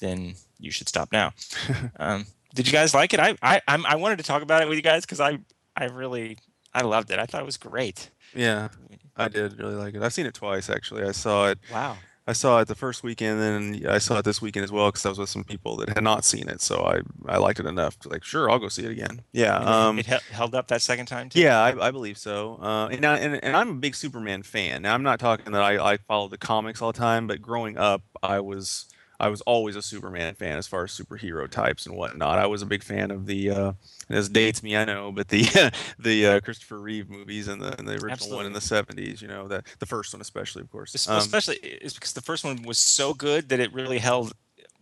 then 0.00 0.34
you 0.58 0.70
should 0.70 0.88
stop 0.88 1.10
now. 1.12 1.32
um, 1.98 2.26
did 2.54 2.66
you 2.66 2.72
guys 2.72 2.92
like 2.92 3.14
it? 3.14 3.20
I 3.20 3.36
I 3.42 3.62
I'm, 3.66 3.86
I 3.86 3.96
wanted 3.96 4.18
to 4.18 4.24
talk 4.24 4.42
about 4.42 4.62
it 4.62 4.68
with 4.68 4.76
you 4.76 4.82
guys 4.82 5.06
because 5.06 5.20
I 5.20 5.38
I 5.76 5.84
really 5.86 6.38
I 6.74 6.82
loved 6.82 7.10
it. 7.10 7.18
I 7.18 7.26
thought 7.26 7.42
it 7.42 7.46
was 7.46 7.56
great. 7.56 8.10
Yeah, 8.34 8.68
I 9.16 9.28
did 9.28 9.58
really 9.58 9.74
like 9.74 9.94
it. 9.94 10.02
I've 10.02 10.12
seen 10.12 10.26
it 10.26 10.34
twice 10.34 10.70
actually. 10.70 11.04
I 11.04 11.12
saw 11.12 11.48
it. 11.48 11.58
Wow. 11.72 11.96
I 12.24 12.34
saw 12.34 12.60
it 12.60 12.68
the 12.68 12.76
first 12.76 13.02
weekend, 13.02 13.40
then 13.40 13.84
I 13.88 13.98
saw 13.98 14.18
it 14.18 14.24
this 14.24 14.40
weekend 14.40 14.62
as 14.62 14.70
well 14.70 14.86
because 14.88 15.04
I 15.04 15.08
was 15.08 15.18
with 15.18 15.28
some 15.28 15.42
people 15.42 15.76
that 15.78 15.88
had 15.88 16.04
not 16.04 16.24
seen 16.24 16.48
it. 16.48 16.60
So 16.60 16.84
I 16.84 17.00
I 17.26 17.38
liked 17.38 17.58
it 17.58 17.66
enough 17.66 17.98
to 18.00 18.08
like, 18.08 18.22
sure, 18.22 18.48
I'll 18.48 18.60
go 18.60 18.68
see 18.68 18.84
it 18.84 18.92
again. 18.92 19.22
Yeah. 19.32 19.56
Um, 19.56 19.98
it 19.98 20.06
held 20.06 20.54
up 20.54 20.68
that 20.68 20.82
second 20.82 21.06
time 21.06 21.30
too. 21.30 21.40
Yeah, 21.40 21.60
I, 21.60 21.88
I 21.88 21.90
believe 21.90 22.16
so. 22.16 22.60
Uh, 22.62 22.88
and, 22.92 23.04
I, 23.04 23.18
and 23.18 23.42
and 23.42 23.56
I'm 23.56 23.70
a 23.70 23.74
big 23.74 23.96
Superman 23.96 24.44
fan. 24.44 24.82
Now 24.82 24.94
I'm 24.94 25.02
not 25.02 25.18
talking 25.18 25.52
that 25.52 25.62
I, 25.62 25.94
I 25.94 25.96
follow 25.96 26.28
the 26.28 26.38
comics 26.38 26.80
all 26.80 26.92
the 26.92 26.98
time, 26.98 27.26
but 27.26 27.42
growing 27.42 27.76
up, 27.76 28.02
I 28.22 28.38
was 28.38 28.86
I 29.22 29.28
was 29.28 29.40
always 29.42 29.76
a 29.76 29.82
Superman 29.82 30.34
fan 30.34 30.58
as 30.58 30.66
far 30.66 30.84
as 30.84 30.90
superhero 30.90 31.48
types 31.48 31.86
and 31.86 31.96
whatnot. 31.96 32.38
I 32.38 32.46
was 32.46 32.60
a 32.60 32.66
big 32.66 32.82
fan 32.82 33.10
of 33.10 33.26
the 33.26 33.50
uh, 33.50 33.72
this 34.08 34.28
dates 34.28 34.62
me, 34.62 34.76
I 34.76 34.84
know, 34.84 35.12
but 35.12 35.28
the 35.28 35.44
the 35.98 36.26
uh, 36.26 36.40
Christopher 36.40 36.78
Reeve 36.78 37.08
movies 37.08 37.48
and 37.48 37.62
the 37.62 37.78
and 37.78 37.86
the 37.88 37.94
original 38.04 38.36
one 38.36 38.46
in 38.46 38.52
the 38.52 38.60
'70s. 38.60 39.22
You 39.22 39.28
know, 39.28 39.48
the 39.48 39.62
the 39.78 39.86
first 39.86 40.12
one 40.12 40.20
especially, 40.20 40.62
of 40.62 40.70
course. 40.70 40.94
Es- 40.94 41.08
Um, 41.08 41.18
Especially 41.18 41.56
it's 41.56 41.94
because 41.94 42.12
the 42.12 42.20
first 42.20 42.44
one 42.44 42.62
was 42.64 42.78
so 42.78 43.14
good 43.14 43.48
that 43.50 43.60
it 43.60 43.72
really 43.72 43.98
held 43.98 44.32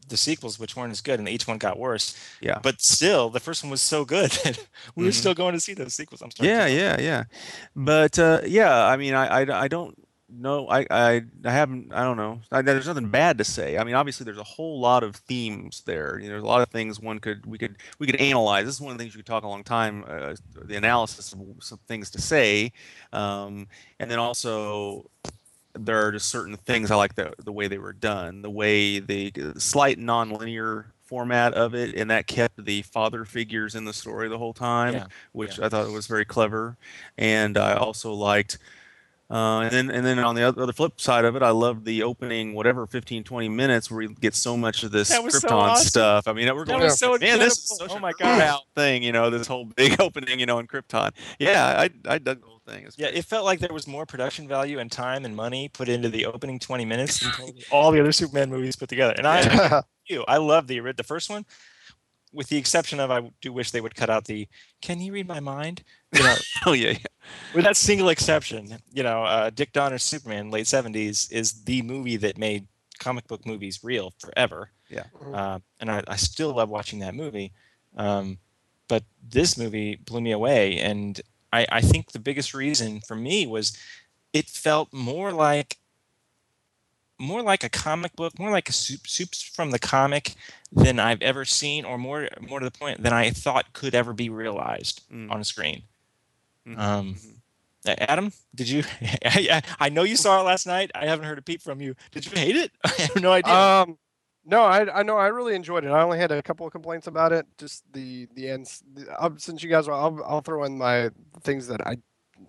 the 0.08 0.16
sequels, 0.16 0.58
which 0.58 0.74
weren't 0.74 0.90
as 0.90 1.00
good, 1.00 1.20
and 1.20 1.28
each 1.28 1.46
one 1.46 1.58
got 1.58 1.78
worse. 1.78 2.16
yeah. 2.40 2.58
But 2.60 2.80
still, 2.80 3.30
the 3.30 3.38
first 3.38 3.62
one 3.62 3.70
was 3.70 3.80
so 3.82 4.04
good 4.04 4.30
that 4.44 4.58
we 4.96 5.04
were 5.04 5.10
Mhm. 5.12 5.14
still 5.14 5.34
going 5.34 5.54
to 5.54 5.60
see 5.60 5.74
those 5.74 5.94
sequels. 5.94 6.20
I'm 6.22 6.30
sorry. 6.32 6.48
Yeah, 6.48 6.66
yeah, 6.66 7.00
yeah. 7.00 7.24
But 7.76 8.18
uh, 8.18 8.40
yeah, 8.44 8.86
I 8.86 8.96
mean, 8.96 9.14
I, 9.14 9.26
I, 9.42 9.62
I 9.64 9.68
don't 9.68 9.94
know. 10.32 10.68
I, 10.68 10.86
I, 10.90 11.22
I 11.44 11.50
haven't. 11.50 11.92
I 11.92 12.02
don't 12.02 12.16
know. 12.16 12.40
I, 12.52 12.62
there's 12.62 12.86
nothing 12.86 13.08
bad 13.08 13.38
to 13.38 13.44
say. 13.44 13.78
I 13.78 13.84
mean, 13.84 13.94
obviously, 13.94 14.24
there's 14.24 14.38
a 14.38 14.44
whole 14.44 14.80
lot 14.80 15.02
of 15.02 15.16
themes 15.16 15.82
there. 15.86 16.18
You 16.18 16.26
know, 16.26 16.34
there's 16.34 16.42
a 16.42 16.46
lot 16.46 16.62
of 16.62 16.68
things 16.68 17.00
one 17.00 17.18
could 17.18 17.46
we 17.46 17.58
could 17.58 17.76
we 17.98 18.06
could 18.06 18.16
analyze. 18.16 18.66
This 18.66 18.76
is 18.76 18.80
one 18.80 18.92
of 18.92 18.98
the 18.98 19.04
things 19.04 19.14
you 19.14 19.18
could 19.18 19.26
talk 19.26 19.44
a 19.44 19.48
long 19.48 19.64
time. 19.64 20.04
Uh, 20.06 20.34
the 20.64 20.76
analysis 20.76 21.32
of 21.32 21.40
some 21.60 21.78
things 21.88 22.10
to 22.10 22.20
say, 22.20 22.72
um, 23.12 23.66
and 23.98 24.10
then 24.10 24.18
also. 24.18 25.10
There 25.74 26.04
are 26.04 26.10
just 26.10 26.28
certain 26.28 26.56
things 26.56 26.90
I 26.90 26.96
like 26.96 27.14
the 27.14 27.32
the 27.44 27.52
way 27.52 27.68
they 27.68 27.78
were 27.78 27.92
done, 27.92 28.42
the 28.42 28.50
way 28.50 28.98
the 28.98 29.32
slight 29.56 30.00
non-linear 30.00 30.86
format 31.04 31.54
of 31.54 31.76
it, 31.76 31.94
and 31.94 32.10
that 32.10 32.26
kept 32.26 32.64
the 32.64 32.82
father 32.82 33.24
figures 33.24 33.76
in 33.76 33.84
the 33.84 33.92
story 33.92 34.28
the 34.28 34.36
whole 34.36 34.52
time 34.52 34.94
Yeah. 34.94 35.06
which 35.30 35.60
I 35.60 35.68
thought 35.68 35.88
was 35.92 36.08
very 36.08 36.24
clever, 36.24 36.76
and 37.16 37.56
I 37.56 37.74
also 37.74 38.12
liked. 38.12 38.58
Uh, 39.30 39.60
and 39.60 39.70
then, 39.70 39.90
and 39.90 40.04
then 40.04 40.18
on 40.18 40.34
the 40.34 40.42
other, 40.42 40.62
other 40.62 40.72
flip 40.72 41.00
side 41.00 41.24
of 41.24 41.36
it, 41.36 41.42
I 41.42 41.50
loved 41.50 41.84
the 41.84 42.02
opening, 42.02 42.52
whatever 42.54 42.86
15, 42.86 43.22
20 43.22 43.48
minutes, 43.48 43.90
where 43.90 43.98
we 44.08 44.14
get 44.14 44.34
so 44.34 44.56
much 44.56 44.82
of 44.82 44.90
this 44.90 45.08
That 45.08 45.22
was 45.22 45.38
so 45.38 45.48
Krypton 45.48 45.52
awesome. 45.52 45.86
stuff. 45.86 46.26
I 46.26 46.32
mean, 46.32 46.52
we're 46.54 46.64
going, 46.64 46.80
was 46.82 46.98
so 46.98 47.16
man, 47.16 47.38
this 47.38 47.56
is 47.58 47.76
such 47.76 47.90
Oh 47.90 47.98
my 48.00 48.12
Earth 48.12 48.18
gosh. 48.18 48.40
out 48.40 48.62
thing, 48.74 49.02
you 49.04 49.12
know, 49.12 49.30
this 49.30 49.46
whole 49.46 49.64
big 49.76 50.00
opening, 50.00 50.40
you 50.40 50.46
know, 50.46 50.58
in 50.58 50.66
Krypton. 50.66 51.12
Yeah, 51.38 51.64
I, 51.78 51.90
I 52.08 52.18
dug 52.18 52.40
the 52.40 52.46
whole 52.46 52.60
thing. 52.66 52.84
It's 52.86 52.98
Yeah, 52.98 53.06
great. 53.06 53.18
it 53.18 53.24
felt 53.24 53.44
like 53.44 53.60
there 53.60 53.72
was 53.72 53.86
more 53.86 54.04
production 54.04 54.48
value 54.48 54.78
and 54.80 54.90
time 54.90 55.24
and 55.24 55.36
money 55.36 55.68
put 55.68 55.88
into 55.88 56.08
the 56.08 56.26
opening 56.26 56.58
20 56.58 56.84
minutes 56.84 57.20
than 57.20 57.32
all 57.70 57.92
the 57.92 58.00
other 58.00 58.12
Superman 58.12 58.50
movies 58.50 58.76
put 58.76 58.88
together. 58.88 59.14
And 59.16 59.26
I, 59.28 59.82
you, 60.08 60.24
I 60.26 60.38
love 60.38 60.66
the 60.66 60.80
ori- 60.80 60.92
the 60.96 61.04
first 61.04 61.30
one, 61.30 61.44
with 62.32 62.48
the 62.48 62.56
exception 62.56 63.00
of 63.00 63.10
I 63.10 63.30
do 63.40 63.52
wish 63.52 63.70
they 63.70 63.80
would 63.80 63.94
cut 63.94 64.10
out 64.10 64.24
the 64.24 64.48
"Can 64.80 65.00
you 65.00 65.12
read 65.12 65.26
my 65.28 65.40
mind?" 65.40 65.82
You 66.12 66.22
know, 66.22 66.36
oh 66.66 66.72
yeah, 66.72 66.90
yeah. 66.90 67.28
with 67.54 67.64
that 67.64 67.76
single 67.76 68.08
exception, 68.08 68.76
you 68.92 69.02
know, 69.02 69.24
uh, 69.24 69.50
Dick 69.50 69.72
Donner's 69.72 70.02
Superman, 70.02 70.50
late 70.50 70.66
70s, 70.66 71.30
is 71.32 71.64
the 71.64 71.82
movie 71.82 72.16
that 72.16 72.38
made 72.38 72.66
comic 72.98 73.26
book 73.26 73.44
movies 73.44 73.80
real 73.82 74.12
forever. 74.18 74.70
Yeah. 74.88 75.04
Uh, 75.32 75.58
and 75.80 75.90
I, 75.90 76.02
I 76.06 76.16
still 76.16 76.54
love 76.54 76.68
watching 76.68 77.00
that 77.00 77.14
movie. 77.14 77.52
Um, 77.96 78.38
but 78.86 79.04
this 79.26 79.58
movie 79.58 79.96
blew 79.96 80.20
me 80.20 80.32
away. 80.32 80.78
And 80.78 81.20
I, 81.52 81.66
I 81.70 81.80
think 81.80 82.12
the 82.12 82.18
biggest 82.20 82.54
reason 82.54 83.00
for 83.00 83.16
me 83.16 83.46
was 83.46 83.76
it 84.32 84.46
felt 84.48 84.92
more 84.92 85.32
like 85.32 85.78
more 87.20 87.42
like 87.42 87.62
a 87.62 87.68
comic 87.68 88.16
book, 88.16 88.38
more 88.38 88.50
like 88.50 88.68
a 88.68 88.72
soup, 88.72 89.06
soups 89.06 89.42
from 89.42 89.70
the 89.70 89.78
comic 89.78 90.34
than 90.72 90.98
I've 90.98 91.22
ever 91.22 91.44
seen, 91.44 91.84
or 91.84 91.98
more 91.98 92.28
more 92.40 92.58
to 92.60 92.64
the 92.64 92.70
point 92.76 93.02
than 93.02 93.12
I 93.12 93.30
thought 93.30 93.72
could 93.72 93.94
ever 93.94 94.12
be 94.12 94.28
realized 94.30 95.02
Mm. 95.12 95.30
on 95.30 95.40
a 95.40 95.44
screen. 95.44 95.82
Mhm, 96.66 96.78
Um, 96.78 97.14
mhm. 97.14 97.36
Adam, 97.86 98.32
did 98.54 98.68
you? 98.68 98.84
I, 99.24 99.62
I 99.78 99.88
know 99.88 100.02
you 100.02 100.16
saw 100.16 100.40
it 100.40 100.44
last 100.44 100.66
night. 100.66 100.90
I 100.94 101.06
haven't 101.06 101.24
heard 101.26 101.38
a 101.38 101.42
peep 101.42 101.62
from 101.62 101.80
you. 101.80 101.94
Did 102.10 102.26
you 102.26 102.32
hate 102.32 102.56
it? 102.56 102.72
I 102.84 102.88
have 103.02 103.22
no 103.22 103.32
idea. 103.32 103.54
Um, 103.54 103.98
no, 104.44 104.62
I 104.62 105.00
I 105.00 105.02
know 105.02 105.16
I 105.16 105.28
really 105.28 105.54
enjoyed 105.54 105.84
it. 105.84 105.90
I 105.90 106.02
only 106.02 106.18
had 106.18 106.32
a 106.32 106.42
couple 106.42 106.66
of 106.66 106.72
complaints 106.72 107.06
about 107.06 107.32
it. 107.32 107.46
Just 107.58 107.84
the 107.92 108.26
the 108.34 108.48
ends. 108.48 108.82
The, 108.94 109.10
uh, 109.20 109.30
since 109.38 109.62
you 109.62 109.70
guys, 109.70 109.88
are, 109.88 109.92
I'll 109.92 110.20
I'll 110.26 110.40
throw 110.40 110.64
in 110.64 110.76
my 110.78 111.10
things 111.42 111.66
that 111.68 111.86
I 111.86 111.96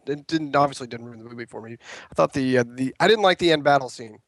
it 0.07 0.25
didn't 0.27 0.55
obviously 0.55 0.87
didn't 0.87 1.05
ruin 1.05 1.19
the 1.19 1.29
movie 1.29 1.45
for 1.45 1.61
me. 1.61 1.77
I 2.09 2.13
thought 2.15 2.33
the 2.33 2.59
uh, 2.59 2.63
the 2.67 2.93
I 2.99 3.07
didn't 3.07 3.23
like 3.23 3.39
the 3.39 3.51
end 3.51 3.63
battle 3.63 3.89
scene. 3.89 4.19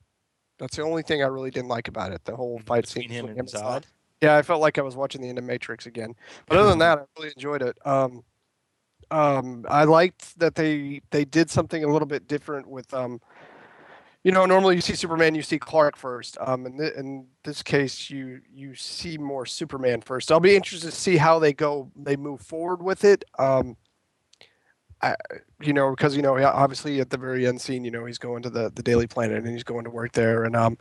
That's 0.64 0.78
the 0.78 0.84
only 0.84 1.04
thing 1.04 1.22
I 1.22 1.28
really 1.28 1.52
didn't 1.52 1.68
like 1.68 1.90
about 1.90 2.14
it. 2.14 2.24
The 2.24 2.38
whole 2.38 2.58
fight 2.60 2.86
Between 2.88 3.10
scene 3.10 3.28
him 3.28 3.38
and 3.38 3.48
Zod. 3.50 3.84
Yeah, 4.22 4.38
I 4.38 4.42
felt 4.44 4.62
like 4.62 4.78
I 4.78 4.82
was 4.82 4.96
watching 4.96 5.22
the 5.22 5.28
end 5.28 5.38
of 5.38 5.44
Matrix 5.44 5.86
again. 5.86 6.16
But 6.48 6.58
other 6.58 6.70
than 6.70 6.80
that, 6.86 7.00
I 7.00 7.04
really 7.18 7.34
enjoyed 7.36 7.62
it. 7.62 7.78
Um, 7.86 8.24
Um, 9.12 9.66
I 9.70 9.84
liked 9.84 10.40
that 10.40 10.56
they 10.56 11.02
they 11.12 11.26
did 11.26 11.50
something 11.52 11.84
a 11.84 11.88
little 11.88 12.08
bit 12.08 12.28
different 12.28 12.68
with 12.68 12.94
um, 12.94 13.20
you 14.24 14.32
know, 14.32 14.46
normally 14.46 14.76
you 14.76 14.82
see 14.82 14.96
Superman, 14.96 15.36
you 15.36 15.42
see 15.42 15.60
Clark 15.60 15.98
first. 15.98 16.38
Um, 16.40 16.66
in, 16.66 16.78
th- 16.78 16.94
in 16.94 17.28
this 17.44 17.62
case, 17.62 18.10
you 18.10 18.40
you 18.54 18.74
see 18.76 19.18
more 19.18 19.46
Superman 19.46 20.02
first. 20.02 20.32
I'll 20.32 20.40
be 20.40 20.56
interested 20.56 20.92
to 20.92 20.96
see 20.96 21.18
how 21.18 21.40
they 21.40 21.52
go, 21.54 21.92
they 21.96 22.16
move 22.16 22.42
forward 22.42 22.82
with 22.82 23.04
it. 23.04 23.26
Um, 23.38 23.76
I, 25.04 25.16
you 25.62 25.74
know, 25.74 25.92
because 25.92 26.16
you 26.16 26.22
know, 26.22 26.42
obviously 26.44 27.00
at 27.02 27.10
the 27.10 27.18
very 27.18 27.46
end 27.46 27.60
scene, 27.62 27.84
you 27.84 27.92
know, 27.92 28.06
he's 28.06 28.18
going 28.18 28.42
to 28.44 28.50
the 28.50 28.72
the 28.74 28.82
Daily 28.82 29.06
Planet 29.08 29.38
and 29.44 29.48
he's 29.48 29.64
going 29.64 29.84
to 29.84 29.90
work 29.90 30.14
there, 30.14 30.46
and 30.46 30.56
um, 30.56 30.78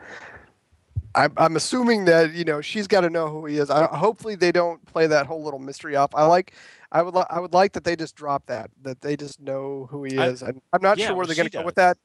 I'm 1.15 1.33
I'm 1.37 1.57
assuming 1.57 2.05
that 2.07 2.33
you 2.33 2.45
know 2.45 2.61
she's 2.61 2.87
got 2.87 3.03
to 3.03 3.11
know 3.11 3.29
who 3.29 3.45
he 3.47 3.59
is. 3.59 3.69
I, 3.71 3.85
hopefully 3.95 4.35
they 4.37 4.53
don't 4.53 4.85
play 4.87 5.07
that 5.09 5.27
whole 5.27 5.43
little 5.43 5.59
mystery 5.59 5.97
off. 5.97 6.15
I 6.15 6.25
like. 6.27 6.55
I 6.95 7.01
would, 7.01 7.15
li- 7.15 7.25
I 7.31 7.41
would 7.41 7.55
like 7.55 7.73
that 7.73 7.85
they 7.85 7.97
just 7.97 8.15
drop 8.15 8.45
that, 8.49 8.71
that 8.83 9.01
they 9.01 9.17
just 9.17 9.41
know 9.41 9.89
who 9.91 10.05
he 10.05 10.15
is. 10.15 10.43
I'm, 10.43 10.61
I'm 10.75 10.83
not 10.83 10.99
yeah, 10.99 11.07
sure 11.07 11.17
where 11.17 11.25
they're 11.27 11.35
going 11.35 11.49
to 11.49 11.57
go 11.59 11.65
with 11.65 11.77
that. 11.77 11.97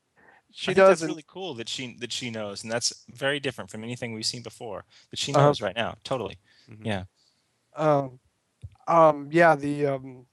She 0.53 0.71
I 0.71 0.73
think 0.73 0.77
does, 0.77 0.87
That's 0.87 1.01
and- 1.01 1.09
really 1.09 1.25
cool 1.27 1.55
that 1.55 1.67
she 1.67 1.97
that 1.99 2.13
she 2.13 2.29
knows, 2.31 2.63
and 2.63 2.71
that's 2.71 3.03
very 3.13 3.41
different 3.41 3.69
from 3.69 3.83
anything 3.83 4.13
we've 4.13 4.25
seen 4.25 4.43
before. 4.43 4.85
That 5.11 5.19
she 5.19 5.33
Uh-huh. 5.33 5.45
knows 5.47 5.61
right 5.61 5.75
now, 5.75 5.97
totally. 6.05 6.37
Mhm. 6.71 6.85
Yeah. 6.85 7.03
Um, 7.75 8.19
um, 8.87 9.27
yeah, 9.29 9.55
the 9.57 9.87
um, 9.87 10.25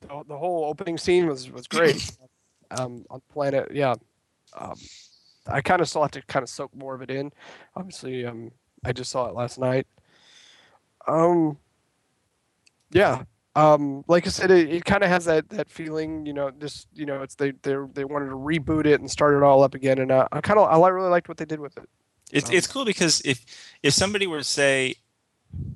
the, 0.00 0.22
the 0.28 0.38
whole 0.38 0.64
opening 0.64 0.98
scene 0.98 1.26
was 1.26 1.50
was 1.50 1.66
great. 1.66 2.10
um, 2.70 3.04
on 3.10 3.20
planet, 3.32 3.68
yeah. 3.72 3.94
Um, 4.56 4.74
I 5.46 5.60
kind 5.60 5.80
of 5.80 5.88
still 5.88 6.02
have 6.02 6.10
to 6.12 6.22
kind 6.22 6.42
of 6.42 6.48
soak 6.48 6.74
more 6.74 6.94
of 6.94 7.02
it 7.02 7.10
in. 7.10 7.32
Obviously, 7.74 8.24
um, 8.26 8.50
I 8.84 8.92
just 8.92 9.10
saw 9.10 9.26
it 9.26 9.34
last 9.34 9.58
night. 9.58 9.86
Um, 11.06 11.58
yeah. 12.90 13.24
Um, 13.56 14.04
like 14.06 14.26
I 14.26 14.30
said, 14.30 14.50
it, 14.50 14.70
it 14.70 14.84
kind 14.84 15.02
of 15.02 15.10
has 15.10 15.24
that 15.24 15.48
that 15.50 15.70
feeling, 15.70 16.24
you 16.24 16.32
know, 16.32 16.50
just 16.50 16.86
you 16.94 17.04
know, 17.04 17.22
it's 17.22 17.34
they 17.34 17.50
they 17.62 17.76
they 17.94 18.04
wanted 18.04 18.26
to 18.26 18.36
reboot 18.36 18.86
it 18.86 19.00
and 19.00 19.10
start 19.10 19.34
it 19.34 19.42
all 19.42 19.62
up 19.62 19.74
again, 19.74 19.98
and 19.98 20.12
uh, 20.12 20.28
I 20.30 20.40
kind 20.40 20.58
of 20.58 20.68
I 20.68 20.88
really 20.88 21.10
liked 21.10 21.28
what 21.28 21.36
they 21.36 21.44
did 21.44 21.58
with 21.58 21.76
it. 21.76 21.88
It's 22.30 22.48
Um, 22.48 22.56
it's 22.56 22.66
cool 22.68 22.84
because 22.84 23.20
if 23.24 23.44
if 23.82 23.92
somebody 23.92 24.28
were 24.28 24.38
to 24.38 24.44
say, 24.44 24.94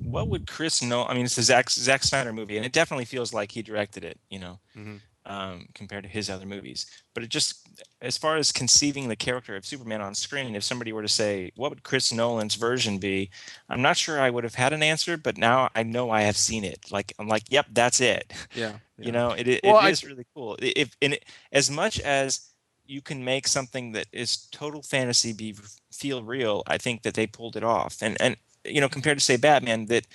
what 0.02 0.28
would 0.28 0.46
Chris 0.46 0.82
know? 0.82 1.04
I 1.04 1.14
mean, 1.14 1.24
it's 1.24 1.38
a 1.38 1.42
Zack 1.42 1.70
Zack 1.70 2.02
Snyder 2.04 2.32
movie, 2.32 2.56
and 2.56 2.64
it 2.66 2.72
definitely 2.72 3.04
feels 3.04 3.32
like 3.32 3.52
he 3.52 3.62
directed 3.62 4.04
it. 4.04 4.18
You 4.30 4.38
know, 4.38 4.58
Mhm. 4.76 5.00
um, 5.26 5.68
compared 5.74 6.04
to 6.04 6.08
his 6.10 6.28
other 6.28 6.44
movies. 6.46 6.86
But 7.14 7.24
it 7.24 7.30
just, 7.30 7.66
as 8.02 8.18
far 8.18 8.36
as 8.36 8.52
conceiving 8.52 9.08
the 9.08 9.16
character 9.16 9.56
of 9.56 9.64
Superman 9.64 10.00
on 10.02 10.14
screen, 10.14 10.54
if 10.54 10.62
somebody 10.62 10.92
were 10.92 11.00
to 11.02 11.08
say, 11.08 11.50
what 11.56 11.70
would 11.70 11.82
Chris 11.82 12.12
Nolan's 12.12 12.56
version 12.56 12.98
be? 12.98 13.30
I'm 13.70 13.80
not 13.82 13.96
sure 13.96 14.20
I 14.20 14.28
would 14.30 14.44
have 14.44 14.54
had 14.56 14.72
an 14.74 14.82
answer, 14.82 15.16
but 15.16 15.38
now 15.38 15.70
I 15.74 15.82
know 15.82 16.10
I 16.10 16.22
have 16.22 16.36
seen 16.36 16.62
it. 16.62 16.90
Like 16.92 17.14
I'm 17.18 17.26
like, 17.28 17.44
yep, 17.50 17.66
that's 17.72 18.00
it. 18.00 18.32
Yeah. 18.54 18.78
You 18.96 19.10
know, 19.10 19.30
it 19.32 19.48
it, 19.48 19.60
Well, 19.64 19.78
it 19.78 19.84
I- 19.86 19.90
is 19.90 20.04
really 20.04 20.24
cool. 20.36 20.56
If 20.60 20.96
it, 21.00 21.24
as 21.50 21.68
much 21.68 21.98
as 21.98 22.48
you 22.86 23.02
can 23.02 23.24
make 23.24 23.48
something 23.48 23.90
that 23.92 24.06
is 24.12 24.46
total 24.52 24.82
fantasy 24.82 25.32
be 25.32 25.56
feel 25.90 26.22
real, 26.22 26.62
I 26.68 26.78
think 26.78 27.02
that 27.02 27.14
they 27.14 27.26
pulled 27.26 27.56
it 27.56 27.64
off. 27.64 28.02
And 28.02 28.16
and 28.20 28.36
you 28.64 28.80
know, 28.80 28.88
compared 28.88 29.18
to 29.18 29.24
say 29.24 29.36
Batman, 29.36 29.86
that 29.86 30.06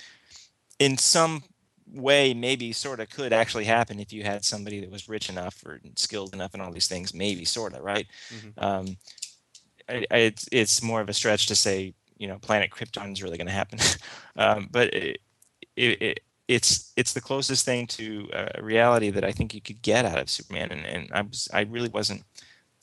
in 0.78 0.96
some 0.98 1.42
way 1.92 2.32
maybe 2.34 2.72
sort 2.72 3.00
of 3.00 3.10
could 3.10 3.32
actually 3.32 3.64
happen 3.64 3.98
if 3.98 4.12
you 4.12 4.22
had 4.22 4.44
somebody 4.44 4.80
that 4.80 4.90
was 4.90 5.08
rich 5.08 5.28
enough 5.28 5.62
or 5.66 5.80
skilled 5.96 6.32
enough 6.34 6.54
and 6.54 6.62
all 6.62 6.72
these 6.72 6.88
things, 6.88 7.12
maybe 7.14 7.44
sort 7.44 7.74
of 7.74 7.82
right. 7.82 8.06
Mhm. 8.32 8.52
Um, 8.62 8.96
I, 9.88 10.06
I, 10.10 10.16
it's 10.18 10.48
it's 10.52 10.82
more 10.82 11.00
of 11.00 11.08
a 11.08 11.12
stretch 11.12 11.46
to 11.46 11.54
say 11.56 11.94
you 12.16 12.28
know 12.28 12.38
Planet 12.38 12.70
Krypton 12.70 13.12
is 13.12 13.22
really 13.22 13.36
going 13.38 13.46
to 13.48 13.52
happen, 13.52 13.78
um, 14.36 14.68
but 14.70 14.92
it, 14.94 15.18
it, 15.76 16.02
it 16.02 16.20
it's 16.48 16.92
it's 16.96 17.12
the 17.12 17.20
closest 17.20 17.64
thing 17.64 17.86
to 17.88 18.28
a 18.32 18.62
reality 18.62 19.10
that 19.10 19.24
I 19.24 19.32
think 19.32 19.54
you 19.54 19.60
could 19.60 19.82
get 19.82 20.04
out 20.04 20.18
of 20.18 20.28
Superman, 20.30 20.70
and, 20.70 20.86
and 20.86 21.10
I 21.12 21.22
was 21.22 21.48
I 21.52 21.62
really 21.62 21.88
wasn't. 21.88 22.22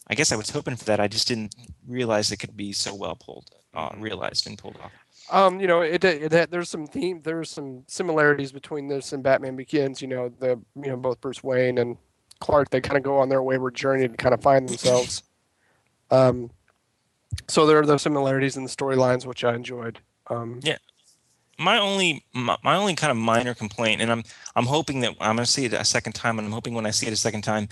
I 0.10 0.16
guess 0.16 0.32
I 0.32 0.38
was 0.38 0.50
hoping 0.50 0.76
for 0.78 0.86
that. 0.86 1.00
I 1.02 1.08
just 1.10 1.28
didn't 1.28 1.54
realize 1.86 2.32
it 2.32 2.38
could 2.38 2.56
be 2.56 2.72
so 2.74 2.96
well 2.96 3.16
pulled, 3.16 3.50
uh, 3.74 3.90
Mhm. 3.90 4.02
realized 4.02 4.48
and 4.48 4.58
pulled 4.58 4.78
off. 4.78 4.92
Um, 5.30 5.60
you 5.60 5.68
know, 5.68 5.82
it, 5.82 6.04
it, 6.04 6.32
it 6.34 6.52
there's 6.52 6.70
some 6.70 6.88
theme, 6.88 7.22
there's 7.22 7.50
some 7.50 7.84
similarities 7.88 8.52
between 8.52 8.88
this 8.88 9.12
and 9.14 9.22
Batman 9.22 9.56
Begins. 9.56 10.02
You 10.02 10.08
know, 10.08 10.30
the 10.40 10.60
you 10.76 10.90
know 10.90 10.98
both 10.98 11.20
Bruce 11.22 11.44
Wayne 11.44 11.78
and 11.78 11.98
Clark, 12.40 12.70
they 12.70 12.82
kind 12.82 12.98
of 12.98 13.04
go 13.04 13.18
on 13.18 13.30
their 13.30 13.44
wayward 13.44 13.76
journey 13.76 14.08
to 14.08 14.16
kind 14.16 14.34
of 14.34 14.42
find 14.42 14.68
themselves. 14.68 15.24
Um, 16.12 16.52
so 17.48 17.66
there 17.66 17.80
are 17.80 17.86
those 17.86 18.02
similarities 18.04 18.56
in 18.58 18.64
the 18.64 18.70
storylines, 18.70 19.26
which 19.26 19.44
I 19.44 19.54
enjoyed. 19.54 20.00
Um, 20.28 20.60
Yeah. 20.64 20.78
my 21.58 21.78
only 21.80 22.24
my, 22.34 22.58
my 22.64 22.76
only 22.76 22.96
kind 22.96 23.12
of 23.12 23.18
minor 23.18 23.54
complaint, 23.54 24.02
and 24.02 24.12
I'm 24.12 24.24
I'm 24.56 24.66
hoping 24.66 25.02
that 25.02 25.16
I'm 25.20 25.36
going 25.36 25.46
to 25.46 25.52
see 25.52 25.66
it 25.66 25.74
a 25.74 25.84
second 25.86 26.14
time, 26.14 26.40
and 26.40 26.46
I'm 26.46 26.52
hoping 26.54 26.74
when 26.74 26.86
I 26.86 26.92
see 26.92 27.08
it 27.08 27.14
a 27.14 27.18
second 27.18 27.42
time, 27.42 27.68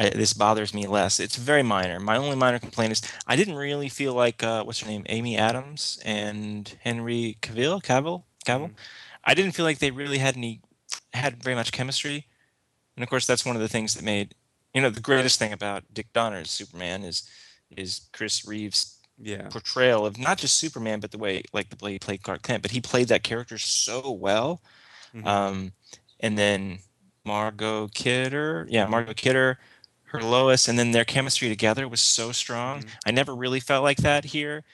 I, 0.00 0.08
this 0.10 0.32
bothers 0.32 0.72
me 0.72 0.86
less. 0.86 1.20
It's 1.20 1.36
very 1.36 1.62
minor. 1.62 2.00
My 2.00 2.16
only 2.16 2.36
minor 2.36 2.58
complaint 2.58 2.92
is 2.92 3.02
I 3.26 3.36
didn't 3.36 3.56
really 3.56 3.90
feel 3.90 4.14
like 4.14 4.42
uh, 4.42 4.64
what's 4.64 4.80
her 4.80 4.88
name, 4.88 5.04
Amy 5.10 5.36
Adams 5.36 6.00
and 6.04 6.74
Henry 6.80 7.36
Cavill, 7.42 7.82
Cavill, 7.82 8.22
Cavill. 8.46 8.70
I 9.24 9.34
didn't 9.34 9.52
feel 9.52 9.66
like 9.66 9.78
they 9.78 9.90
really 9.90 10.16
had 10.18 10.36
any 10.36 10.60
had 11.12 11.42
very 11.42 11.54
much 11.54 11.70
chemistry, 11.72 12.26
and 12.96 13.02
of 13.02 13.10
course 13.10 13.26
that's 13.26 13.44
one 13.44 13.56
of 13.56 13.62
the 13.62 13.68
things 13.68 13.92
that 13.94 14.02
made 14.04 14.34
you 14.72 14.80
know 14.80 14.88
the 14.88 15.00
greatest 15.00 15.38
thing 15.38 15.52
about 15.52 15.84
Dick 15.92 16.06
Donner's 16.14 16.50
Superman 16.50 17.02
is 17.04 17.28
is 17.76 18.08
Chris 18.12 18.46
Reeves 18.46 18.96
Yeah. 19.18 19.48
portrayal 19.48 20.06
of 20.06 20.16
not 20.18 20.38
just 20.38 20.56
Superman, 20.56 21.00
but 21.00 21.10
the 21.10 21.18
way 21.18 21.42
like 21.52 21.68
the 21.68 21.84
way 21.84 21.92
he 21.92 21.98
played 21.98 22.22
Clark 22.22 22.42
Kent. 22.42 22.62
But 22.62 22.70
he 22.70 22.80
played 22.80 23.08
that 23.08 23.22
character 23.22 23.58
so 23.58 24.10
well. 24.10 24.62
Mhm. 25.14 25.26
Um, 25.26 25.72
and 26.20 26.38
then 26.38 26.78
Margot 27.24 27.88
Kidder, 27.88 28.66
yeah, 28.70 28.86
Margot 28.86 29.12
Kidder, 29.14 29.58
her 30.10 30.22
Lois, 30.22 30.68
and 30.68 30.78
then 30.78 30.92
their 30.92 31.04
chemistry 31.04 31.48
together 31.48 31.88
was 31.88 32.00
so 32.00 32.32
strong. 32.32 32.82
Mhm. 32.82 32.88
I 33.06 33.10
never 33.10 33.34
really 33.34 33.60
felt 33.60 33.82
like 33.84 33.98
that 33.98 34.24
here. 34.26 34.64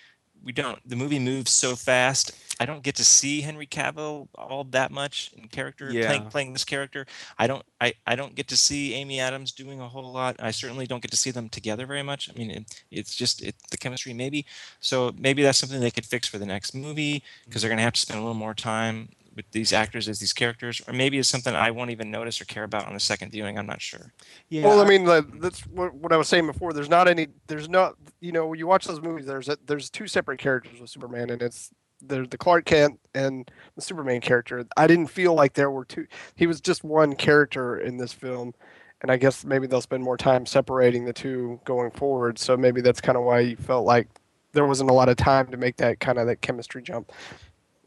We 0.42 0.52
don't. 0.52 0.78
The 0.88 0.94
movie 0.96 1.18
moves 1.18 1.50
so 1.50 1.74
fast. 1.74 2.30
I 2.60 2.66
don't 2.66 2.82
get 2.82 2.94
to 2.96 3.04
see 3.04 3.40
Henry 3.40 3.66
Cavill 3.66 4.28
all 4.36 4.62
that 4.64 4.90
much 4.92 5.30
in 5.36 5.48
character 5.48 5.90
Yeah. 5.92 6.06
playing 6.06 6.26
playing 6.30 6.52
this 6.52 6.64
character. 6.64 7.04
I 7.36 7.46
don't. 7.48 7.64
I, 7.80 7.94
I 8.06 8.14
don't 8.14 8.34
get 8.36 8.46
to 8.48 8.56
see 8.56 8.94
Amy 8.94 9.18
Adams 9.18 9.50
doing 9.52 9.80
a 9.80 9.88
whole 9.88 10.12
lot. 10.12 10.36
I 10.38 10.52
certainly 10.52 10.86
don't 10.86 11.02
get 11.02 11.10
to 11.10 11.16
see 11.16 11.32
them 11.32 11.48
together 11.48 11.84
very 11.84 12.02
much. 12.04 12.30
I 12.30 12.38
mean, 12.38 12.50
it, 12.50 12.82
it's 12.92 13.14
just 13.16 13.42
it, 13.42 13.56
the 13.70 13.76
chemistry 13.76 14.14
maybe. 14.14 14.46
So 14.80 15.12
maybe 15.18 15.42
that's 15.42 15.58
something 15.58 15.80
they 15.80 15.90
could 15.90 16.06
fix 16.06 16.28
for 16.28 16.38
the 16.38 16.46
next 16.46 16.74
movie 16.74 17.22
because 17.44 17.62
they're 17.62 17.68
going 17.68 17.78
to 17.78 17.82
have 17.84 17.94
to 17.94 18.00
spend 18.00 18.18
a 18.20 18.22
little 18.22 18.34
more 18.34 18.54
time 18.54 19.08
with 19.36 19.50
these 19.52 19.72
actors 19.72 20.08
as 20.08 20.18
these 20.18 20.32
characters, 20.32 20.80
or 20.88 20.94
maybe 20.94 21.18
it's 21.18 21.28
something 21.28 21.54
I 21.54 21.70
won't 21.70 21.90
even 21.90 22.10
notice 22.10 22.40
or 22.40 22.46
care 22.46 22.64
about 22.64 22.86
on 22.86 22.94
the 22.94 23.00
second 23.00 23.30
viewing. 23.30 23.58
I'm 23.58 23.66
not 23.66 23.82
sure. 23.82 24.12
Yeah. 24.48 24.64
Well, 24.64 24.80
I 24.80 24.88
mean, 24.88 25.04
like, 25.04 25.40
that's 25.40 25.60
what, 25.66 25.94
what 25.94 26.12
I 26.12 26.16
was 26.16 26.26
saying 26.26 26.46
before. 26.46 26.72
There's 26.72 26.88
not 26.88 27.06
any. 27.06 27.28
There's 27.46 27.68
not. 27.68 27.96
You 28.20 28.32
know, 28.32 28.46
when 28.46 28.58
you 28.58 28.66
watch 28.66 28.86
those 28.86 29.02
movies, 29.02 29.26
there's 29.26 29.48
a, 29.48 29.58
there's 29.66 29.90
two 29.90 30.06
separate 30.06 30.38
characters 30.38 30.80
with 30.80 30.90
Superman, 30.90 31.30
and 31.30 31.42
it's 31.42 31.70
there's 32.02 32.28
the 32.28 32.38
Clark 32.38 32.64
Kent 32.64 32.98
and 33.14 33.50
the 33.74 33.82
Superman 33.82 34.20
character. 34.20 34.64
I 34.76 34.86
didn't 34.86 35.08
feel 35.08 35.34
like 35.34 35.52
there 35.52 35.70
were 35.70 35.84
two. 35.84 36.06
He 36.34 36.46
was 36.46 36.60
just 36.60 36.82
one 36.82 37.14
character 37.14 37.78
in 37.78 37.98
this 37.98 38.12
film, 38.12 38.54
and 39.02 39.10
I 39.10 39.16
guess 39.16 39.44
maybe 39.44 39.66
they'll 39.66 39.80
spend 39.80 40.02
more 40.02 40.16
time 40.16 40.46
separating 40.46 41.04
the 41.04 41.12
two 41.12 41.60
going 41.64 41.90
forward. 41.90 42.38
So 42.38 42.56
maybe 42.56 42.80
that's 42.80 43.00
kind 43.00 43.18
of 43.18 43.24
why 43.24 43.40
you 43.40 43.56
felt 43.56 43.84
like 43.84 44.08
there 44.52 44.66
wasn't 44.66 44.90
a 44.90 44.94
lot 44.94 45.08
of 45.08 45.16
time 45.16 45.48
to 45.48 45.56
make 45.56 45.76
that 45.76 46.00
kind 46.00 46.18
of 46.18 46.26
that 46.26 46.40
chemistry 46.40 46.82
jump. 46.82 47.12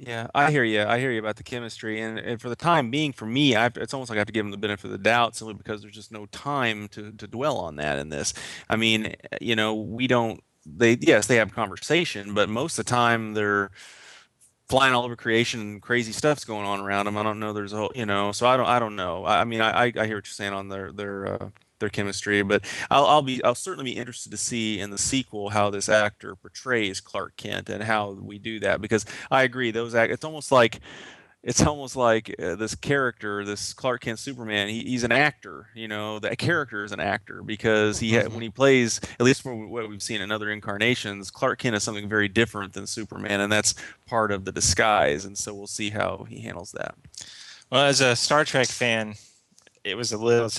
Yeah, 0.02 0.28
I 0.34 0.50
hear 0.50 0.64
you. 0.64 0.84
I 0.84 0.98
hear 1.00 1.12
you 1.12 1.20
about 1.20 1.36
the 1.36 1.44
chemistry, 1.44 2.00
and, 2.00 2.18
and 2.18 2.42
for 2.42 2.48
the 2.48 2.56
time 2.56 2.90
being, 2.90 3.12
for 3.12 3.26
me, 3.26 3.56
I, 3.58 3.66
it's 3.76 3.94
almost 3.94 4.10
like 4.10 4.16
I 4.16 4.22
have 4.22 4.28
to 4.28 4.32
give 4.34 4.46
them 4.46 4.52
the 4.52 4.58
benefit 4.58 4.86
of 4.86 4.92
the 4.92 4.98
doubt 4.98 5.36
simply 5.36 5.56
because 5.56 5.82
there's 5.82 5.94
just 5.94 6.12
no 6.12 6.26
time 6.28 6.88
to 6.90 7.12
to 7.12 7.28
dwell 7.28 7.58
on 7.58 7.76
that 7.78 8.00
in 8.00 8.08
this. 8.10 8.34
I 8.70 8.78
mean, 8.78 9.14
you 9.42 9.58
know, 9.58 9.76
we 9.76 10.08
don't. 10.08 10.42
They 10.66 10.94
yes, 11.02 11.28
they 11.28 11.36
have 11.36 11.54
conversation, 11.54 12.34
but 12.34 12.48
most 12.48 12.80
of 12.80 12.86
the 12.86 12.90
time 12.90 13.34
they're 13.34 13.72
flying 14.70 14.94
all 14.94 15.04
over 15.06 15.16
creation 15.16 15.62
and 15.62 15.82
crazy 15.82 16.12
stuff's 16.14 16.46
going 16.46 16.66
on 16.66 16.80
around 16.82 17.06
them. 17.06 17.18
I 17.18 17.24
don't 17.24 17.40
know. 17.40 17.54
There's 17.54 17.74
a 17.74 17.78
whole, 17.78 17.92
you 17.96 18.06
know, 18.06 18.32
so 18.32 18.48
I 18.48 18.58
don't. 18.58 18.68
I 18.68 18.80
don't 18.80 18.96
know. 18.96 19.26
I, 19.26 19.42
I 19.42 19.44
mean, 19.46 19.62
I 19.62 19.86
I 19.86 19.92
hear 19.92 20.00
what 20.02 20.10
you're 20.10 20.24
saying 20.26 20.54
on 20.54 20.70
their 20.70 20.92
their. 20.94 21.28
Uh, 21.44 21.50
their 21.80 21.90
chemistry, 21.90 22.42
but 22.42 22.64
I'll, 22.90 23.06
I'll 23.06 23.22
be 23.22 23.44
I'll 23.44 23.56
certainly 23.56 23.92
be 23.92 23.98
interested 23.98 24.32
to 24.32 24.38
see 24.38 24.80
in 24.80 24.92
the 24.92 24.98
sequel 24.98 25.50
how 25.50 25.70
this 25.70 25.90
actor 25.90 26.36
portrays 26.36 27.02
Clark 27.02 27.38
Kent 27.38 27.70
and 27.70 27.84
how 27.84 28.12
we 28.12 28.40
do 28.40 28.60
that 28.62 28.82
because 28.82 29.06
I 29.32 29.44
agree 29.44 29.72
those 29.72 29.96
act 29.96 30.12
it's 30.12 30.26
almost 30.26 30.52
like 30.52 30.80
it's 31.42 31.66
almost 31.66 31.96
like 31.96 32.36
uh, 32.42 32.56
this 32.56 32.76
character, 32.76 33.46
this 33.46 33.74
Clark 33.74 34.02
Kent 34.02 34.20
Superman. 34.20 34.68
He, 34.68 34.82
he's 34.82 35.06
an 35.06 35.14
actor, 35.14 35.68
you 35.74 35.88
know. 35.88 36.20
That 36.20 36.38
character 36.38 36.84
is 36.84 36.92
an 36.92 37.00
actor 37.00 37.42
because 37.44 38.00
he 38.00 38.16
ha- 38.16 38.28
when 38.28 38.42
he 38.42 38.50
plays, 38.50 39.00
at 39.20 39.22
least 39.22 39.42
from 39.42 39.70
what 39.70 39.88
we've 39.88 40.04
seen 40.04 40.20
in 40.20 40.32
other 40.32 40.52
incarnations, 40.52 41.32
Clark 41.32 41.60
Kent 41.60 41.78
is 41.78 41.84
something 41.84 42.10
very 42.10 42.28
different 42.28 42.74
than 42.74 42.86
Superman, 42.86 43.40
and 43.40 43.52
that's 43.52 43.74
part 44.06 44.32
of 44.32 44.44
the 44.44 44.52
disguise. 44.52 45.24
And 45.24 45.38
so 45.38 45.54
we'll 45.54 45.68
see 45.68 45.92
how 45.92 46.26
he 46.28 46.42
handles 46.42 46.74
that. 46.74 46.96
Well, 47.72 47.86
as 47.86 48.02
a 48.02 48.18
Star 48.18 48.44
Trek 48.44 48.68
fan, 48.68 49.16
it 49.84 49.96
was 49.96 50.12
a 50.12 50.18
little. 50.18 50.50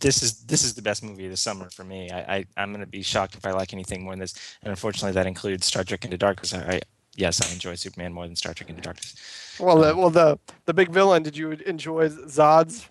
This 0.00 0.22
is 0.22 0.44
this 0.44 0.64
is 0.64 0.74
the 0.74 0.82
best 0.82 1.02
movie 1.02 1.24
of 1.24 1.30
the 1.30 1.36
summer 1.36 1.70
for 1.70 1.84
me. 1.84 2.10
I, 2.10 2.36
I 2.36 2.44
I'm 2.56 2.70
going 2.70 2.80
to 2.80 2.86
be 2.86 3.02
shocked 3.02 3.34
if 3.34 3.46
I 3.46 3.52
like 3.52 3.72
anything 3.72 4.04
more 4.04 4.12
than 4.12 4.20
this, 4.20 4.56
and 4.62 4.70
unfortunately, 4.70 5.12
that 5.12 5.26
includes 5.26 5.66
Star 5.66 5.84
Trek 5.84 6.04
Into 6.04 6.18
Darkness. 6.18 6.54
I, 6.54 6.74
I 6.74 6.80
yes, 7.16 7.40
I 7.40 7.52
enjoy 7.52 7.74
Superman 7.74 8.12
more 8.12 8.26
than 8.26 8.36
Star 8.36 8.54
Trek 8.54 8.70
Into 8.70 8.82
Darkness. 8.82 9.14
Well, 9.58 9.78
the, 9.78 9.92
um, 9.92 9.98
well, 9.98 10.10
the 10.10 10.38
the 10.64 10.74
big 10.74 10.90
villain. 10.90 11.22
Did 11.22 11.36
you 11.36 11.52
enjoy 11.52 12.08
Zod's 12.08 12.88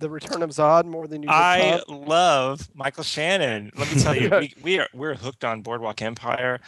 the 0.00 0.10
Return 0.10 0.42
of 0.42 0.50
Zod 0.50 0.86
more 0.86 1.06
than 1.06 1.22
you 1.22 1.28
did 1.28 1.34
I 1.34 1.80
love 1.88 2.68
Michael 2.74 3.04
Shannon. 3.04 3.70
Let 3.76 3.94
me 3.94 4.00
tell 4.00 4.16
you, 4.16 4.30
we, 4.40 4.54
we 4.62 4.78
are 4.80 4.88
we're 4.92 5.14
hooked 5.14 5.44
on 5.44 5.62
Boardwalk 5.62 6.02
Empire 6.02 6.60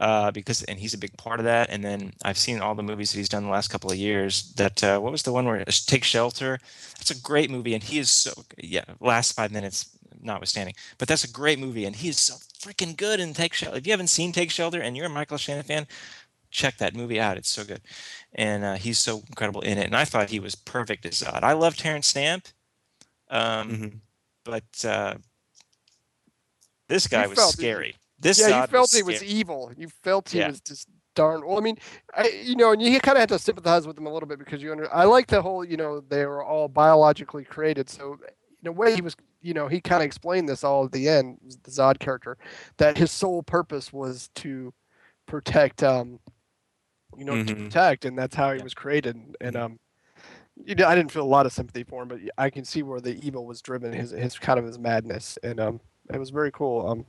uh, 0.00 0.30
because, 0.32 0.62
and 0.64 0.78
he's 0.80 0.94
a 0.94 0.98
big 0.98 1.16
part 1.16 1.38
of 1.38 1.44
that. 1.44 1.70
And 1.70 1.84
then 1.84 2.12
I've 2.24 2.38
seen 2.38 2.60
all 2.60 2.74
the 2.74 2.82
movies 2.82 3.12
that 3.12 3.18
he's 3.18 3.28
done 3.28 3.44
the 3.44 3.50
last 3.50 3.68
couple 3.68 3.90
of 3.92 3.96
years. 3.98 4.52
That 4.54 4.82
uh, 4.82 4.98
what 4.98 5.12
was 5.12 5.22
the 5.22 5.32
one 5.32 5.44
where 5.46 5.64
Take 5.64 6.02
Shelter? 6.04 6.58
That's 6.96 7.10
a 7.12 7.20
great 7.20 7.50
movie, 7.50 7.74
and 7.74 7.84
he 7.84 7.98
is 7.98 8.10
so 8.10 8.32
yeah. 8.58 8.84
Last 9.00 9.32
five 9.32 9.52
minutes 9.52 9.90
notwithstanding, 10.22 10.74
but 10.98 11.06
that's 11.08 11.24
a 11.24 11.30
great 11.30 11.58
movie, 11.58 11.84
and 11.86 11.96
he 11.96 12.08
is 12.08 12.18
so 12.18 12.34
freaking 12.58 12.96
good 12.96 13.20
in 13.20 13.32
Take 13.32 13.54
Shelter. 13.54 13.78
If 13.78 13.86
you 13.86 13.92
haven't 13.92 14.08
seen 14.08 14.32
Take 14.32 14.50
Shelter 14.50 14.80
and 14.80 14.96
you're 14.96 15.06
a 15.06 15.10
Michael 15.10 15.38
Shannon 15.38 15.62
fan, 15.64 15.86
check 16.50 16.76
that 16.78 16.94
movie 16.94 17.18
out. 17.20 17.36
It's 17.38 17.48
so 17.48 17.64
good, 17.64 17.80
and 18.34 18.64
uh, 18.64 18.74
he's 18.74 18.98
so 18.98 19.22
incredible 19.28 19.60
in 19.62 19.78
it. 19.78 19.86
And 19.86 19.96
I 19.96 20.04
thought 20.04 20.30
he 20.30 20.40
was 20.40 20.54
perfect 20.54 21.06
as 21.06 21.20
Zod. 21.22 21.42
I 21.42 21.52
love 21.54 21.76
Terence 21.76 22.06
Stamp. 22.08 22.48
Um, 23.30 23.70
Mhm. 23.70 24.00
but 24.44 24.84
uh, 24.84 25.14
this 26.88 27.06
guy 27.06 27.26
was 27.26 27.38
felt 27.38 27.54
it- 27.54 27.56
scary. 27.58 27.94
This 28.20 28.38
yeah, 28.38 28.60
you 28.60 28.66
felt 28.66 28.92
he 28.92 29.02
was 29.02 29.16
scary. 29.16 29.30
evil. 29.30 29.72
You 29.76 29.88
felt 29.88 30.28
he 30.28 30.38
Yeah. 30.38 30.48
was 30.48 30.60
just 30.60 30.88
darn. 31.14 31.46
Well, 31.46 31.56
I 31.56 31.60
mean, 31.60 31.78
I 32.14 32.28
you 32.28 32.54
know, 32.54 32.72
and 32.72 32.82
you 32.82 33.00
kind 33.00 33.16
of 33.16 33.20
had 33.20 33.28
to 33.30 33.38
sympathize 33.38 33.86
with 33.86 33.98
him 33.98 34.06
a 34.06 34.12
little 34.12 34.28
bit 34.28 34.38
because 34.38 34.62
you 34.62 34.70
under. 34.72 34.92
I 34.92 35.04
like 35.04 35.26
the 35.26 35.42
whole, 35.42 35.64
you 35.64 35.76
know, 35.76 36.00
they 36.00 36.26
were 36.26 36.44
all 36.44 36.68
biologically 36.68 37.44
created. 37.44 37.88
So 37.88 38.18
in 38.62 38.68
a 38.68 38.72
way, 38.72 38.94
he 38.94 39.00
was, 39.00 39.16
you 39.40 39.54
know, 39.54 39.68
he 39.68 39.80
kind 39.80 40.02
of 40.02 40.06
explained 40.06 40.48
this 40.48 40.62
all 40.62 40.84
at 40.84 40.92
the 40.92 41.08
end. 41.08 41.38
The 41.62 41.70
Zod 41.70 41.98
character, 41.98 42.36
that 42.76 42.98
his 42.98 43.10
sole 43.10 43.42
purpose 43.42 43.92
was 43.92 44.28
to 44.36 44.74
protect, 45.26 45.82
um, 45.82 46.20
you 47.16 47.24
know, 47.24 47.42
to 47.42 47.54
Mhm. 47.54 47.64
protect, 47.64 48.04
and 48.04 48.18
that's 48.18 48.36
how 48.36 48.52
he 48.52 48.58
Yeah. 48.58 48.64
was 48.64 48.74
created. 48.74 49.16
And, 49.16 49.36
and 49.40 49.56
um, 49.56 49.80
you 50.62 50.74
know, 50.74 50.86
I 50.86 50.94
didn't 50.94 51.10
feel 51.10 51.22
a 51.22 51.24
lot 51.24 51.46
of 51.46 51.52
sympathy 51.52 51.84
for 51.84 52.02
him, 52.02 52.08
but 52.08 52.20
I 52.36 52.50
can 52.50 52.64
see 52.66 52.82
where 52.82 53.00
the 53.00 53.18
evil 53.26 53.46
was 53.46 53.62
driven, 53.62 53.94
his 53.94 54.10
his 54.10 54.38
kind 54.38 54.58
of 54.58 54.66
his 54.66 54.78
madness, 54.78 55.38
and 55.42 55.58
um, 55.58 55.80
it 56.12 56.18
was 56.18 56.30
very 56.30 56.50
cool. 56.52 56.86
Um, 56.86 57.06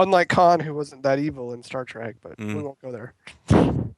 unlike 0.00 0.28
Khan, 0.28 0.60
who 0.60 0.74
wasn't 0.74 1.02
that 1.04 1.18
evil 1.18 1.52
in 1.52 1.62
Star 1.62 1.84
Trek, 1.84 2.16
but 2.20 2.38
we 2.38 2.46
Mm. 2.46 2.62
won't 2.62 2.80
go 2.80 2.90
there. 2.90 3.14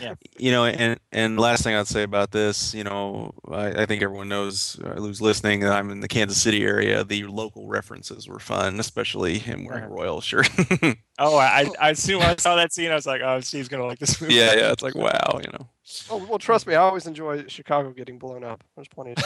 yeah. 0.00 0.14
you 0.36 0.50
know 0.50 0.64
and 0.64 0.98
and 1.12 1.38
last 1.38 1.62
thing 1.62 1.76
i'd 1.76 1.86
say 1.86 2.02
about 2.02 2.32
this 2.32 2.74
you 2.74 2.82
know 2.82 3.32
i, 3.48 3.82
I 3.82 3.86
think 3.86 4.02
everyone 4.02 4.28
knows 4.28 4.78
uh, 4.82 4.94
who's 4.94 5.22
listening 5.22 5.60
that 5.60 5.72
i'm 5.72 5.90
in 5.90 6.00
the 6.00 6.08
kansas 6.08 6.42
city 6.42 6.64
area 6.64 7.04
the 7.04 7.22
local 7.24 7.68
references 7.68 8.26
were 8.28 8.40
fun 8.40 8.80
especially 8.80 9.38
him 9.38 9.64
wearing 9.64 9.84
a 9.84 9.88
royal 9.88 10.20
shirt 10.20 10.48
Oh, 11.20 11.36
I, 11.38 11.70
I 11.80 11.90
as 11.90 12.00
soon 12.02 12.20
I 12.22 12.34
saw 12.36 12.56
that 12.56 12.72
scene, 12.72 12.90
I 12.90 12.94
was 12.96 13.06
like, 13.06 13.20
oh, 13.22 13.38
Steve's 13.38 13.68
gonna 13.68 13.86
like 13.86 14.00
this 14.00 14.20
movie. 14.20 14.34
yeah 14.34 14.54
yeah 14.54 14.72
it's 14.72 14.82
like 14.82 14.96
wow 14.96 15.38
you 15.44 15.50
know 15.52 15.68
Oh 16.10 16.16
well, 16.28 16.38
trust 16.38 16.66
me, 16.66 16.74
I 16.74 16.78
always 16.78 17.06
enjoy 17.06 17.44
Chicago 17.46 17.90
getting 17.92 18.18
blown 18.18 18.42
up. 18.42 18.64
There's 18.74 18.88
plenty 18.88 19.12
of 19.16 19.22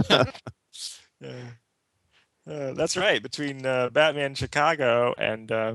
time. 0.00 0.26
Yeah. 1.20 1.34
Uh, 2.48 2.72
that's 2.74 2.96
right. 2.96 3.22
Between 3.22 3.64
uh, 3.64 3.88
Batman 3.90 4.34
Chicago 4.34 5.14
and 5.16 5.50
uh, 5.50 5.74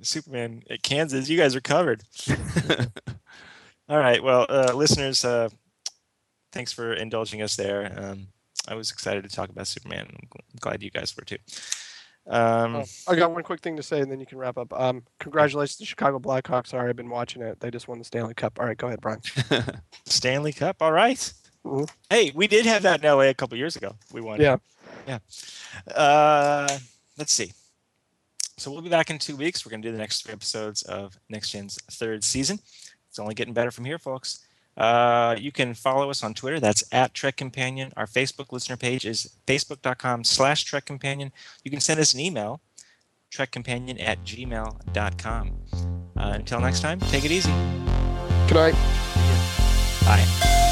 Superman 0.00 0.62
at 0.70 0.82
Kansas, 0.82 1.28
you 1.28 1.36
guys 1.36 1.54
are 1.54 1.60
covered. 1.60 2.02
All 3.88 3.98
right. 3.98 4.22
Well, 4.22 4.46
uh, 4.48 4.72
listeners, 4.74 5.24
uh, 5.24 5.48
thanks 6.52 6.72
for 6.72 6.92
indulging 6.94 7.42
us 7.42 7.56
there. 7.56 7.92
Um, 7.96 8.28
I 8.68 8.74
was 8.74 8.90
excited 8.90 9.24
to 9.24 9.28
talk 9.34 9.50
about 9.50 9.66
Superman. 9.66 10.06
I'm 10.10 10.28
glad 10.60 10.82
you 10.82 10.90
guys 10.90 11.14
were 11.16 11.24
too. 11.24 11.38
Um, 12.26 12.76
Oh, 12.76 12.84
I 13.08 13.16
got 13.16 13.32
one 13.32 13.42
quick 13.42 13.60
thing 13.60 13.76
to 13.76 13.82
say, 13.82 14.00
and 14.00 14.10
then 14.10 14.20
you 14.20 14.26
can 14.26 14.38
wrap 14.38 14.56
up. 14.56 14.72
Um, 14.72 15.02
congratulations 15.18 15.76
to 15.78 15.84
Chicago 15.84 16.20
Blackhawks. 16.20 16.68
Sorry, 16.68 16.88
I've 16.88 16.96
been 16.96 17.10
watching 17.10 17.42
it. 17.42 17.58
They 17.60 17.70
just 17.70 17.88
won 17.88 17.98
the 17.98 18.04
Stanley 18.04 18.34
Cup. 18.34 18.58
All 18.60 18.66
right, 18.66 18.76
go 18.78 18.86
ahead, 18.86 19.00
Brian. 19.00 19.20
Stanley 20.06 20.52
Cup. 20.52 20.76
All 20.80 20.92
right. 20.92 21.32
Mhm. 21.64 21.88
Hey, 22.10 22.32
we 22.34 22.46
did 22.46 22.66
have 22.66 22.82
that 22.82 23.00
in 23.00 23.06
LA 23.06 23.28
a 23.28 23.34
couple 23.34 23.56
years 23.56 23.76
ago. 23.76 23.96
We 24.12 24.20
won. 24.20 24.40
Yeah. 24.40 24.56
Yeah. 25.06 25.18
Uh, 25.94 26.78
let's 27.18 27.32
see. 27.32 27.52
So 28.56 28.70
we'll 28.70 28.82
be 28.82 28.88
back 28.90 29.10
in 29.10 29.18
two 29.18 29.36
weeks. 29.36 29.64
We're 29.64 29.70
going 29.70 29.82
to 29.82 29.88
do 29.88 29.92
the 29.92 29.98
next 29.98 30.22
three 30.22 30.32
episodes 30.32 30.82
of 30.82 31.18
Next 31.28 31.50
Gen's 31.50 31.78
third 31.90 32.22
season. 32.22 32.58
It's 33.08 33.18
only 33.18 33.34
getting 33.34 33.54
better 33.54 33.70
from 33.70 33.84
here, 33.84 33.98
folks. 33.98 34.40
Uh, 34.76 35.36
you 35.38 35.52
can 35.52 35.74
follow 35.74 36.08
us 36.10 36.22
on 36.22 36.32
Twitter. 36.34 36.58
That's 36.60 36.82
at 36.92 37.12
Trek 37.12 37.36
Companion. 37.36 37.92
Our 37.96 38.06
Facebook 38.06 38.52
listener 38.52 38.76
page 38.76 39.04
is 39.04 39.30
facebook.com 39.46 40.24
slash 40.24 40.64
Trek 40.64 40.84
Companion. 40.86 41.32
You 41.64 41.70
can 41.70 41.80
send 41.80 42.00
us 42.00 42.14
an 42.14 42.20
email, 42.20 42.60
trekcompanion 43.30 44.00
at 44.00 44.22
gmail.com. 44.24 45.52
Uh, 46.16 46.32
until 46.34 46.60
next 46.60 46.80
time, 46.80 47.00
take 47.00 47.24
it 47.24 47.30
easy. 47.30 47.52
Good 48.48 48.54
night. 48.54 48.74
Bye. 50.04 50.71